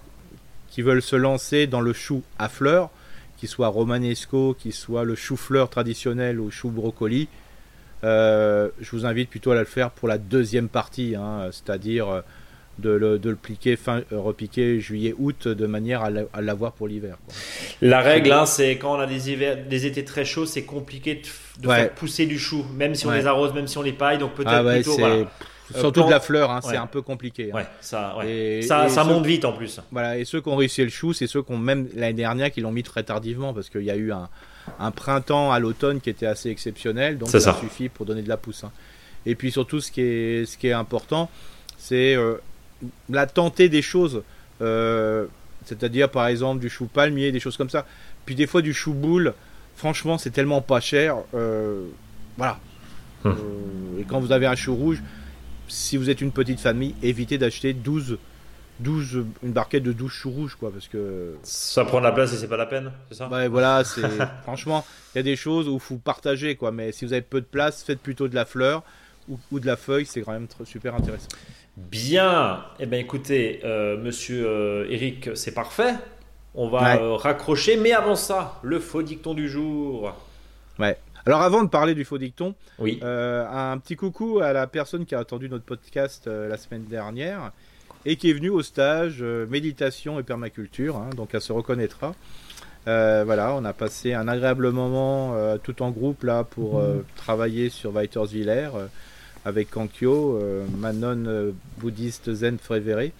qui 0.71 0.83
veulent 0.83 1.03
se 1.03 1.17
lancer 1.17 1.67
dans 1.67 1.81
le 1.81 1.93
chou 1.93 2.23
à 2.39 2.49
fleurs, 2.49 2.91
qu'il 3.39 3.49
soit 3.49 3.69
romanesco, 3.69 4.55
qu'il 4.55 4.73
soit 4.73 5.05
le 5.05 5.17
chou-fleur 5.17 5.69
traditionnel 5.69 6.39
ou 6.39 6.51
chou 6.51 6.71
brocoli, 6.71 7.29
euh, 8.05 8.69
je 8.81 8.91
vous 8.91 9.07
invite 9.07 9.31
plutôt 9.31 9.53
à 9.53 9.55
le 9.55 9.65
faire 9.65 9.91
pour 9.91 10.09
la 10.09 10.19
deuxième 10.19 10.69
partie, 10.69 11.15
hein, 11.15 11.49
c'est-à-dire 11.53 12.09
euh, 12.09 12.21
de 12.79 12.91
le, 12.91 13.19
de 13.19 13.31
le 13.31 13.37
pliquer 13.37 13.77
fin, 13.77 13.99
euh, 14.13 14.19
repiquer 14.19 14.81
juillet-août 14.81 15.47
de 15.47 15.67
manière 15.67 16.03
à 16.03 16.41
l'avoir 16.41 16.73
pour 16.73 16.89
l'hiver. 16.89 17.17
La 17.81 18.01
règle, 18.01 18.33
hein, 18.33 18.47
c'est 18.47 18.77
quand 18.77 18.97
on 18.97 19.01
a 19.01 19.07
des, 19.07 19.31
hivers, 19.31 19.57
des 19.69 19.87
étés 19.87 20.05
très 20.05 20.25
chauds, 20.25 20.47
c'est 20.47 20.65
compliqué 20.65 21.23
de, 21.61 21.69
faire 21.69 21.91
pousser 21.91 22.27
du 22.27 22.39
chou, 22.39 22.65
même 22.75 22.95
si 22.95 23.07
on 23.07 23.13
les 23.13 23.27
arrose, 23.27 23.55
même 23.55 23.69
si 23.69 23.79
on 23.79 23.83
les 23.83 23.93
paille. 23.93 24.19
Donc 24.19 24.35
peut-être 24.35 24.51
ah 24.51 24.73
plutôt. 24.73 24.99
Surtout 25.75 26.05
de 26.05 26.11
la 26.11 26.21
fleur, 26.21 26.51
hein, 26.51 26.61
c'est 26.63 26.77
un 26.77 26.87
peu 26.87 27.03
compliqué. 27.03 27.53
Ouais, 27.53 27.67
ça, 27.81 28.17
ça, 28.63 28.89
ça 28.89 29.05
monte 29.05 29.27
vite 29.27 29.45
en 29.45 29.53
plus. 29.53 29.81
Voilà, 29.91 30.19
et 30.19 30.25
ceux 30.25 30.41
qui 30.41 30.49
ont 30.49 30.57
réussi 30.57 30.83
le 30.83 30.91
chou, 30.91 31.13
c'est 31.13 31.27
ceux 31.27 31.43
qui 31.43 31.53
ont 31.53 31.59
même 31.59 31.89
l'année 31.95 32.13
dernière 32.13 32.51
qui 32.51 32.61
l'ont 32.61 32.73
mis 32.73 32.83
très 32.83 33.03
tardivement 33.03 33.55
parce 33.55 33.71
qu'il 33.71 33.83
y 33.83 33.91
a 33.91 33.97
eu 33.97 34.13
un, 34.13 34.29
un 34.79 34.91
printemps 34.91 35.53
à 35.53 35.59
l'automne 35.59 36.01
qui 36.01 36.11
était 36.11 36.27
assez 36.27 36.51
exceptionnel, 36.51 37.19
donc 37.19 37.29
ça, 37.29 37.55
suffit 37.59 37.89
pour 37.89 38.07
donner 38.07 38.23
de 38.23 38.29
la 38.29 38.37
pousse. 38.37 38.65
Hein. 38.65 38.73
Et 39.27 39.35
puis 39.35 39.53
surtout, 39.53 39.81
ce 39.81 39.91
qui 39.91 40.01
est, 40.01 40.47
ce 40.47 40.59
qui 40.59 40.69
est 40.69 40.73
important, 40.73 41.31
c'est 41.79 42.15
euh, 42.15 42.37
la 43.09 43.27
tenter 43.27 43.69
des 43.69 43.83
choses. 43.83 44.23
Euh, 44.61 45.27
c'est-à-dire, 45.65 46.11
par 46.11 46.27
exemple, 46.27 46.61
du 46.61 46.69
chou 46.69 46.87
palmier, 46.87 47.31
des 47.31 47.41
choses 47.41 47.57
comme 47.57 47.71
ça. 47.71 47.87
Puis 48.27 48.35
des 48.35 48.47
fois, 48.47 48.63
du 48.63 48.75
chou 48.75 48.93
boule, 48.93 49.35
franchement, 49.77 50.19
c'est 50.19 50.31
tellement 50.31 50.61
pas 50.61 50.81
cher. 50.81 51.17
Euh, 51.35 51.87
voilà. 52.37 52.59
Hum. 53.25 53.37
et 54.01 54.03
quand 54.03 54.19
vous 54.19 54.33
avez 54.33 54.47
un 54.47 54.57
chou 54.57 54.75
rouge, 54.75 55.01
si 55.73 55.97
vous 55.97 56.11
êtes 56.11 56.21
une 56.21 56.33
petite 56.33 56.61
famille, 56.61 56.95
évitez 57.03 57.39
d'acheter 57.39 57.73
12 57.73 58.19
12, 58.81 59.25
une 59.43 59.53
barquette 59.53 59.83
de 59.83 59.93
12 59.93 60.11
choux 60.11 60.31
rouges, 60.31 60.57
quoi, 60.57 60.73
parce 60.73 60.89
que. 60.89 61.37
Ça 61.43 61.85
prend 61.85 62.01
la 62.01 62.11
place 62.11 62.33
et 62.33 62.37
c'est 62.37 62.49
pas 62.49 62.57
la 62.57 62.67
peine, 62.67 62.91
c'est 63.09 63.17
ça? 63.17 63.29
Ouais, 63.29 63.47
voilà, 63.47 63.85
c'est. 63.85 64.03
Franchement, 64.43 64.85
il 65.15 65.19
y 65.19 65.21
a 65.21 65.23
des 65.23 65.37
choses 65.37 65.69
où 65.69 65.75
il 65.75 65.81
faut 65.81 65.99
partager, 65.99 66.57
quoi, 66.57 66.73
mais 66.73 66.91
si 66.91 67.05
vous 67.05 67.13
avez 67.13 67.23
peu 67.23 67.41
de 67.41 67.47
place, 67.47 67.83
faites 67.85 68.01
plutôt 68.01 68.29
de 68.29 68.35
la 68.35 68.45
fleur 68.45 68.83
ou, 69.29 69.61
de 69.61 69.67
la 69.67 69.77
feuille, 69.77 70.05
c'est 70.05 70.23
quand 70.23 70.33
même 70.33 70.49
super 70.65 70.95
intéressant. 70.95 71.29
Bien, 71.77 72.65
eh 72.81 72.87
bien 72.87 72.99
écoutez, 72.99 73.61
euh, 73.65 73.97
monsieur 73.97 74.47
euh, 74.47 74.91
Eric, 74.91 75.31
c'est 75.35 75.55
parfait. 75.55 75.95
On 76.55 76.69
va 76.69 76.97
euh, 76.97 77.15
raccrocher, 77.15 77.77
mais 77.77 77.93
avant 77.93 78.17
ça, 78.17 78.59
le 78.63 78.79
faux 78.81 79.03
dicton 79.03 79.33
du 79.33 79.49
jour. 79.49 80.15
Ouais. 80.79 80.99
Alors 81.25 81.43
avant 81.43 81.63
de 81.63 81.69
parler 81.69 81.95
du 81.95 82.05
faux 82.05 82.19
dicton, 82.19 82.55
oui. 82.79 82.99
un 83.03 83.79
petit 83.79 83.97
coucou 83.97 84.41
à 84.41 84.53
la 84.53 84.67
personne 84.67 85.07
qui 85.07 85.15
a 85.15 85.21
attendu 85.21 85.49
notre 85.49 85.65
podcast 85.65 86.27
la 86.27 86.57
semaine 86.57 86.85
dernière 86.85 87.53
et 88.05 88.17
qui 88.17 88.31
est 88.31 88.33
venu 88.33 88.49
au 88.51 88.63
stage 88.63 89.19
euh, 89.21 89.47
méditation 89.47 90.19
et 90.19 90.23
permaculture, 90.23 90.97
hein, 90.97 91.11
donc 91.17 91.31
elle 91.33 91.41
se 91.41 91.53
reconnaîtra. 91.53 92.15
Euh, 92.89 93.23
voilà, 93.25 93.55
on 93.55 93.65
a 93.65 93.73
passé 93.73 94.13
un 94.13 94.27
agréable 94.27 94.71
moment 94.71 95.35
euh, 95.35 95.57
tout 95.57 95.83
en 95.83 95.91
groupe 95.91 96.25
là 96.25 96.43
pour 96.43 96.81
mhm. 96.81 97.05
travailler 97.17 97.69
sur 97.69 97.93
Weiterswiller 97.93 98.71
avec 99.45 99.71
Kankyo, 99.71 100.41
Manon 100.79 101.53
bouddhiste 101.79 102.33
zen 102.33 102.59
préféré. 102.59 103.13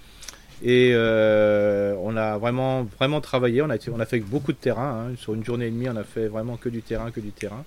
Et 0.65 0.95
on 0.95 2.17
a 2.17 2.39
vraiment, 2.39 2.85
vraiment 2.85 3.21
travaillé. 3.21 3.61
On 3.61 3.71
a, 3.71 3.77
on 3.93 3.99
a 3.99 4.07
fait 4.07 4.21
beaucoup 4.21 4.53
de 4.53 4.57
terrain. 4.57 5.09
Hein. 5.11 5.15
Sur 5.17 5.35
une 5.35 5.45
journée 5.45 5.67
et 5.67 5.71
demie, 5.73 5.89
on 5.89 5.97
a 5.97 6.05
fait 6.05 6.29
vraiment 6.29 6.57
que 6.57 6.69
du 6.69 6.81
terrain, 6.81 7.11
que 7.11 7.19
du 7.19 7.33
terrain. 7.33 7.65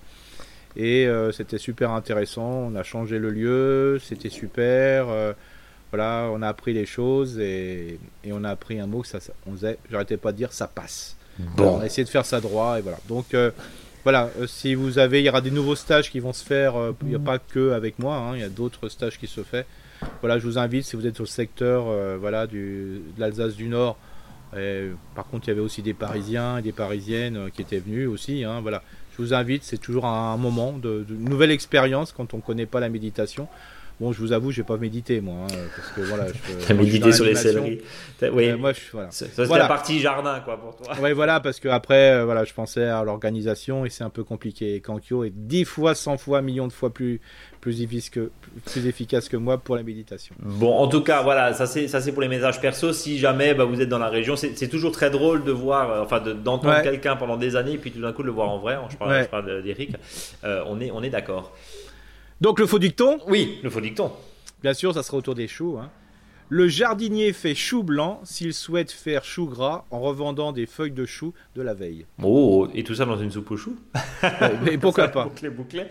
Et 0.76 1.08
c'était 1.32 1.58
super 1.58 1.92
intéressant. 1.92 2.68
On 2.70 2.76
a 2.76 2.82
changé 2.82 3.18
le 3.18 3.30
lieu. 3.30 3.98
C'était 4.02 4.28
super 4.30 5.34
voilà, 5.90 6.28
on 6.32 6.42
a 6.42 6.48
appris 6.48 6.72
les 6.72 6.86
choses 6.86 7.38
et, 7.38 7.98
on 8.30 8.44
a 8.44 8.50
appris 8.50 8.80
un 8.80 8.86
mot 8.86 9.02
que 9.02 9.08
ça, 9.08 9.18
on 9.46 9.52
faisait, 9.52 9.78
j'arrêtais 9.90 10.16
pas 10.16 10.32
de 10.32 10.36
dire 10.36 10.52
ça 10.52 10.66
passe. 10.66 11.16
Bon. 11.38 11.76
on 11.76 11.80
a 11.80 11.86
essayé 11.86 12.04
de 12.04 12.08
faire 12.08 12.24
ça 12.24 12.40
droit 12.40 12.78
et 12.78 12.82
voilà. 12.82 12.98
Donc 13.08 13.34
euh, 13.34 13.50
voilà, 14.04 14.30
euh, 14.38 14.46
si 14.46 14.74
vous 14.74 14.98
avez, 14.98 15.20
il 15.20 15.26
y 15.26 15.28
aura 15.28 15.40
des 15.40 15.50
nouveaux 15.50 15.76
stages 15.76 16.10
qui 16.10 16.18
vont 16.18 16.32
se 16.32 16.44
faire. 16.44 16.76
Euh, 16.76 16.92
il 17.02 17.08
n'y 17.08 17.14
a 17.14 17.18
pas 17.18 17.38
que 17.38 17.72
avec 17.72 17.98
moi, 17.98 18.16
hein, 18.16 18.32
il 18.34 18.40
y 18.40 18.44
a 18.44 18.48
d'autres 18.48 18.88
stages 18.88 19.18
qui 19.18 19.26
se 19.26 19.42
font. 19.42 19.62
Voilà, 20.20 20.38
je 20.38 20.46
vous 20.46 20.58
invite 20.58 20.84
si 20.84 20.96
vous 20.96 21.06
êtes 21.06 21.20
au 21.20 21.26
secteur, 21.26 21.86
voilà, 22.18 22.46
du, 22.46 23.00
de 23.16 23.20
l'Alsace 23.20 23.54
du 23.54 23.66
Nord. 23.68 23.96
par 25.14 25.26
contre, 25.26 25.46
il 25.46 25.48
y 25.48 25.50
avait 25.52 25.62
aussi 25.62 25.80
des 25.80 25.94
Parisiens 25.94 26.58
et 26.58 26.62
des 26.62 26.72
Parisiennes 26.72 27.50
qui 27.54 27.62
étaient 27.62 27.78
venus 27.78 28.06
aussi. 28.06 28.44
Hein, 28.44 28.60
voilà, 28.60 28.82
je 29.16 29.22
vous 29.22 29.34
invite. 29.34 29.64
C'est 29.64 29.78
toujours 29.78 30.06
un 30.06 30.36
moment 30.36 30.72
de, 30.72 31.04
nouvelle 31.08 31.50
expérience 31.50 32.12
quand 32.12 32.34
on 32.34 32.38
ne 32.38 32.42
connaît 32.42 32.66
pas 32.66 32.80
la 32.80 32.88
méditation 32.88 33.48
Bon, 33.98 34.12
je 34.12 34.20
vous 34.20 34.32
avoue, 34.32 34.50
j'ai 34.50 34.62
pas 34.62 34.76
médité 34.76 35.22
moi, 35.22 35.46
hein, 35.50 35.54
parce 35.74 35.88
que 35.92 36.02
voilà. 36.02 36.26
T'as 36.68 36.74
médité 36.74 37.12
sur 37.12 37.24
les 37.24 37.34
céleris. 37.34 37.80
Oui. 38.20 38.48
Euh, 38.50 38.56
moi, 38.58 38.72
je, 38.74 38.80
voilà. 38.92 39.10
Ça, 39.10 39.26
c'est 39.34 39.46
la 39.48 39.68
partie 39.68 40.00
jardin, 40.00 40.40
quoi, 40.40 40.58
pour 40.60 40.76
toi. 40.76 40.94
Oui, 41.02 41.12
voilà, 41.12 41.40
parce 41.40 41.60
que 41.60 41.68
après, 41.68 42.12
euh, 42.12 42.24
voilà, 42.26 42.44
je 42.44 42.52
pensais 42.52 42.84
à 42.84 43.02
l'organisation 43.04 43.86
et 43.86 43.90
c'est 43.90 44.04
un 44.04 44.10
peu 44.10 44.22
compliqué. 44.22 44.82
Kankyo 44.82 45.24
est 45.24 45.32
10 45.34 45.64
fois, 45.64 45.94
100 45.94 46.18
fois, 46.18 46.42
millions 46.42 46.66
de 46.66 46.74
fois 46.74 46.92
plus, 46.92 47.22
plus, 47.62 47.80
efficace 47.80 48.10
que, 48.10 48.30
plus 48.66 48.86
efficace 48.86 49.30
que 49.30 49.38
moi 49.38 49.56
pour 49.56 49.76
la 49.76 49.82
méditation. 49.82 50.34
Bon, 50.40 50.76
en 50.76 50.88
tout 50.88 51.00
cas, 51.00 51.22
voilà, 51.22 51.54
ça 51.54 51.66
c'est, 51.66 51.88
ça 51.88 52.02
c'est 52.02 52.12
pour 52.12 52.20
les 52.20 52.28
messages 52.28 52.60
perso. 52.60 52.92
Si 52.92 53.18
jamais 53.18 53.54
bah, 53.54 53.64
vous 53.64 53.80
êtes 53.80 53.88
dans 53.88 53.98
la 53.98 54.10
région, 54.10 54.36
c'est, 54.36 54.68
toujours 54.68 54.92
très 54.92 55.08
drôle 55.08 55.42
de 55.42 55.52
voir, 55.52 55.90
euh, 55.90 56.02
enfin, 56.02 56.20
d'entendre 56.20 56.82
quelqu'un 56.82 57.16
pendant 57.16 57.38
des 57.38 57.56
années, 57.56 57.78
puis 57.78 57.92
tout 57.92 58.02
d'un 58.02 58.12
coup 58.12 58.22
de 58.22 58.26
le 58.26 58.34
voir 58.34 58.50
en 58.50 58.58
vrai. 58.58 58.76
Je 58.90 58.96
parle, 58.98 59.22
je 59.22 59.28
parle 59.28 59.62
d'Eric. 59.62 59.92
on 60.44 60.80
est, 60.80 60.90
on 60.90 61.02
est 61.02 61.10
d'accord. 61.10 61.54
Donc 62.40 62.58
le 62.58 62.66
faux 62.66 62.78
dicton 62.78 63.18
Oui, 63.28 63.58
le 63.62 63.70
faux 63.70 63.80
dicton. 63.80 64.12
Bien 64.62 64.74
sûr, 64.74 64.92
ça 64.92 65.02
sera 65.02 65.16
autour 65.16 65.34
des 65.34 65.48
choux. 65.48 65.78
Hein. 65.80 65.90
Le 66.48 66.68
jardinier 66.68 67.32
fait 67.32 67.56
chou 67.56 67.82
blanc 67.82 68.20
s'il 68.22 68.54
souhaite 68.54 68.92
faire 68.92 69.24
chou 69.24 69.46
gras 69.46 69.84
en 69.90 69.98
revendant 69.98 70.52
des 70.52 70.66
feuilles 70.66 70.92
de 70.92 71.04
chou 71.04 71.34
de 71.56 71.62
la 71.62 71.74
veille. 71.74 72.06
Oh, 72.22 72.68
et 72.72 72.84
tout 72.84 72.94
ça 72.94 73.04
dans 73.04 73.16
une 73.16 73.32
soupe 73.32 73.50
aux 73.50 73.56
choux 73.56 73.76
Mais 74.62 74.78
pourquoi 74.80 75.08
pas 75.08 75.24
bouclé, 75.24 75.50
bouclé. 75.50 75.86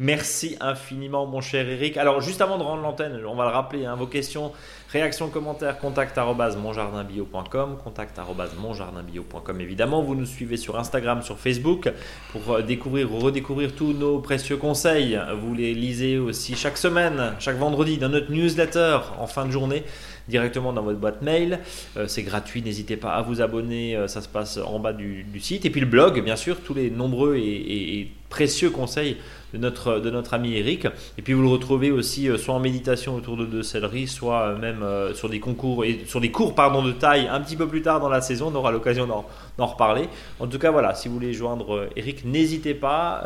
Merci 0.00 0.56
infiniment, 0.60 1.26
mon 1.26 1.40
cher 1.40 1.68
Eric. 1.68 1.96
Alors, 1.96 2.20
juste 2.22 2.40
avant 2.40 2.58
de 2.58 2.64
rendre 2.64 2.82
l'antenne, 2.82 3.24
on 3.24 3.36
va 3.36 3.44
le 3.44 3.50
rappeler, 3.50 3.84
hein, 3.84 3.94
vos 3.94 4.08
questions, 4.08 4.52
réactions, 4.92 5.28
commentaires, 5.28 5.78
contact 5.78 6.18
monjardinbio.com, 6.18 7.78
contact 7.82 8.20
monjardinbio.com 8.58 9.60
évidemment. 9.60 10.02
Vous 10.02 10.14
nous 10.14 10.26
suivez 10.26 10.56
sur 10.56 10.78
Instagram, 10.78 11.22
sur 11.22 11.38
Facebook 11.38 11.90
pour 12.32 12.54
euh, 12.54 12.62
découvrir 12.62 13.12
ou 13.12 13.18
redécouvrir 13.18 13.74
tous 13.74 13.92
nos 13.92 14.18
précieux 14.18 14.56
conseils. 14.56 15.18
Vous 15.40 15.54
les 15.54 15.74
lisez 15.74 16.18
aussi 16.18 16.56
chaque 16.56 16.76
semaine, 16.76 17.34
chaque 17.38 17.56
vendredi 17.56 17.98
dans 17.98 18.08
notre 18.08 18.32
newsletter 18.32 18.98
en 19.18 19.26
fin 19.26 19.46
de 19.46 19.50
journée 19.50 19.84
directement 20.28 20.72
dans 20.72 20.82
votre 20.82 20.98
boîte 20.98 21.22
mail. 21.22 21.60
Euh, 21.96 22.06
c'est 22.06 22.22
gratuit, 22.22 22.62
n'hésitez 22.62 22.96
pas 22.96 23.14
à 23.14 23.22
vous 23.22 23.40
abonner, 23.40 23.96
euh, 23.96 24.06
ça 24.06 24.20
se 24.20 24.28
passe 24.28 24.58
en 24.58 24.78
bas 24.78 24.92
du, 24.92 25.24
site. 25.40 25.64
Et 25.64 25.70
puis 25.70 25.80
le 25.80 25.86
blog, 25.86 26.22
bien 26.22 26.36
sûr, 26.36 26.60
tous 26.60 26.74
les 26.74 26.90
nombreux 26.90 27.36
et 27.36 28.10
précieux 28.30 28.70
conseils 28.70 29.18
de 29.52 29.58
notre, 29.58 29.98
de 29.98 30.10
notre 30.10 30.34
ami 30.34 30.56
Eric. 30.56 30.86
Et 31.18 31.22
puis 31.22 31.32
vous 31.32 31.42
le 31.42 31.48
retrouvez 31.48 31.90
aussi 31.90 32.28
euh, 32.28 32.38
soit 32.38 32.54
en 32.54 32.60
méditation 32.60 33.14
autour 33.14 33.36
de 33.36 33.44
deux 33.44 33.62
céleri, 33.62 34.06
soit 34.06 34.42
euh, 34.42 34.58
même 34.58 34.82
euh, 34.82 35.14
sur 35.14 35.28
des 35.28 35.40
concours 35.40 35.84
et 35.84 36.04
sur 36.06 36.20
des 36.20 36.30
cours 36.30 36.54
pardon, 36.54 36.82
de 36.82 36.92
taille 36.92 37.28
un 37.28 37.40
petit 37.40 37.56
peu 37.56 37.66
plus 37.66 37.82
tard 37.82 38.00
dans 38.00 38.08
la 38.08 38.20
saison. 38.20 38.50
On 38.52 38.54
aura 38.54 38.70
l'occasion 38.70 39.06
d'en 39.06 39.66
reparler. 39.66 40.08
En 40.38 40.46
tout 40.46 40.58
cas, 40.58 40.70
voilà, 40.70 40.94
si 40.94 41.08
vous 41.08 41.14
voulez 41.14 41.32
joindre 41.32 41.88
Eric, 41.96 42.24
n'hésitez 42.24 42.74
pas 42.74 43.16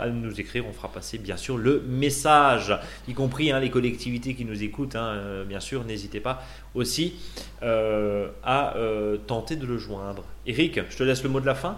à 0.00 0.08
nous 0.08 0.40
écrire. 0.40 0.64
On 0.68 0.72
fera 0.72 0.88
passer 0.88 1.18
bien 1.18 1.36
sûr 1.36 1.56
le 1.56 1.82
message, 1.86 2.76
y 3.06 3.14
compris 3.14 3.52
hein, 3.52 3.60
les 3.60 3.70
collectivités 3.70 4.34
qui 4.34 4.44
nous 4.44 4.62
écoutent. 4.62 4.96
Hein, 4.96 5.44
bien 5.46 5.60
sûr, 5.60 5.84
n'hésitez 5.84 6.20
pas 6.20 6.42
aussi 6.74 7.14
à 7.62 8.74
tenter 9.26 9.56
de 9.56 9.66
le 9.66 9.78
joindre. 9.78 10.24
Eric, 10.46 10.80
je 10.90 10.96
te 10.96 11.02
laisse 11.02 11.22
le 11.22 11.28
mot 11.28 11.40
de 11.40 11.46
la 11.46 11.54
fin. 11.54 11.76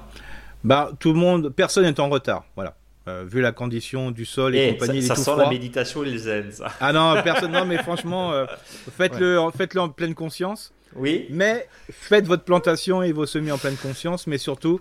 Bah, 0.64 0.90
tout 0.98 1.12
le 1.12 1.18
monde, 1.18 1.52
personne 1.54 1.84
n'est 1.84 2.00
en 2.00 2.08
retard. 2.08 2.44
Voilà. 2.54 2.76
Euh, 3.08 3.24
vu 3.26 3.40
la 3.40 3.52
condition 3.52 4.10
du 4.10 4.26
sol 4.26 4.54
et, 4.54 4.68
eh, 4.68 4.72
compagnie. 4.72 5.02
Ça, 5.02 5.14
ça 5.14 5.24
sent 5.24 5.38
la 5.38 5.48
méditation 5.48 6.04
et 6.04 6.10
le 6.10 6.18
zen, 6.18 6.52
ça. 6.52 6.68
Ah 6.80 6.92
non, 6.92 7.14
personne, 7.22 7.50
non, 7.50 7.64
mais 7.64 7.78
franchement, 7.78 8.32
euh, 8.32 8.44
faites-le 8.96 9.40
faites 9.56 9.74
-le 9.74 9.80
en 9.80 9.88
pleine 9.88 10.14
conscience. 10.14 10.72
Oui. 10.94 11.26
Mais 11.30 11.66
faites 11.90 12.26
votre 12.26 12.44
plantation 12.44 13.02
et 13.02 13.12
vos 13.12 13.24
semis 13.24 13.52
en 13.52 13.58
pleine 13.58 13.76
conscience, 13.76 14.26
mais 14.26 14.36
surtout, 14.36 14.80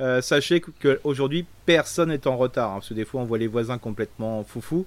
euh, 0.00 0.20
sachez 0.20 0.60
qu'aujourd'hui, 0.60 1.46
personne 1.64 2.08
n'est 2.08 2.26
en 2.26 2.36
retard. 2.36 2.70
Hein, 2.70 2.74
parce 2.74 2.88
que 2.88 2.94
des 2.94 3.04
fois, 3.04 3.20
on 3.20 3.24
voit 3.24 3.38
les 3.38 3.46
voisins 3.46 3.78
complètement 3.78 4.42
foufou. 4.44 4.86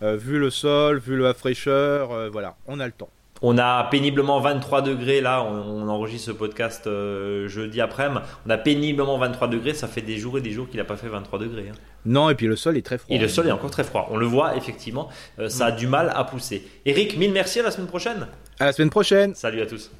vu 0.00 0.40
le 0.40 0.50
sol, 0.50 0.98
vu 0.98 1.16
la 1.16 1.32
fraîcheur, 1.32 2.30
voilà, 2.32 2.56
on 2.66 2.80
a 2.80 2.86
le 2.86 2.92
temps. 2.92 3.10
On 3.42 3.58
a 3.58 3.84
péniblement 3.84 4.40
23 4.40 4.82
degrés 4.82 5.20
là, 5.20 5.42
on, 5.42 5.88
enregistre 5.88 6.26
ce 6.26 6.32
podcast 6.32 6.86
euh, 6.86 7.48
jeudi 7.48 7.80
après-midi. 7.80 8.20
On 8.46 8.50
a 8.50 8.56
péniblement 8.56 9.18
23 9.18 9.48
degrés, 9.48 9.74
ça 9.74 9.88
fait 9.88 10.00
des 10.00 10.16
jours 10.16 10.38
et 10.38 10.40
des 10.40 10.52
jours 10.52 10.68
qu'il 10.68 10.78
n'a 10.78 10.84
pas 10.84 10.96
fait 10.96 11.08
23 11.08 11.38
degrés. 11.38 11.66
Hein. 11.70 11.76
Non, 12.06 12.30
et 12.30 12.34
puis 12.34 12.46
le 12.46 12.56
sol 12.56 12.76
est 12.76 12.82
très 12.82 12.98
froid. 12.98 13.14
Et 13.14 13.18
le 13.18 13.28
sol 13.28 13.48
est 13.48 13.52
encore 13.52 13.70
très 13.70 13.84
froid. 13.84 14.08
On 14.10 14.16
le 14.16 14.26
voit 14.26 14.56
effectivement, 14.56 15.08
euh, 15.38 15.48
ça 15.48 15.66
a 15.66 15.72
mm. 15.72 15.76
du 15.76 15.86
mal 15.86 16.12
à 16.14 16.24
pousser. 16.24 16.66
Eric, 16.86 17.18
mille 17.18 17.32
merci, 17.32 17.60
à 17.60 17.64
la 17.64 17.70
semaine 17.70 17.88
prochaine. 17.88 18.26
À 18.60 18.66
la 18.66 18.72
semaine 18.72 18.90
prochaine. 18.90 19.34
Salut 19.34 19.60
à 19.60 19.66
tous. 19.66 19.90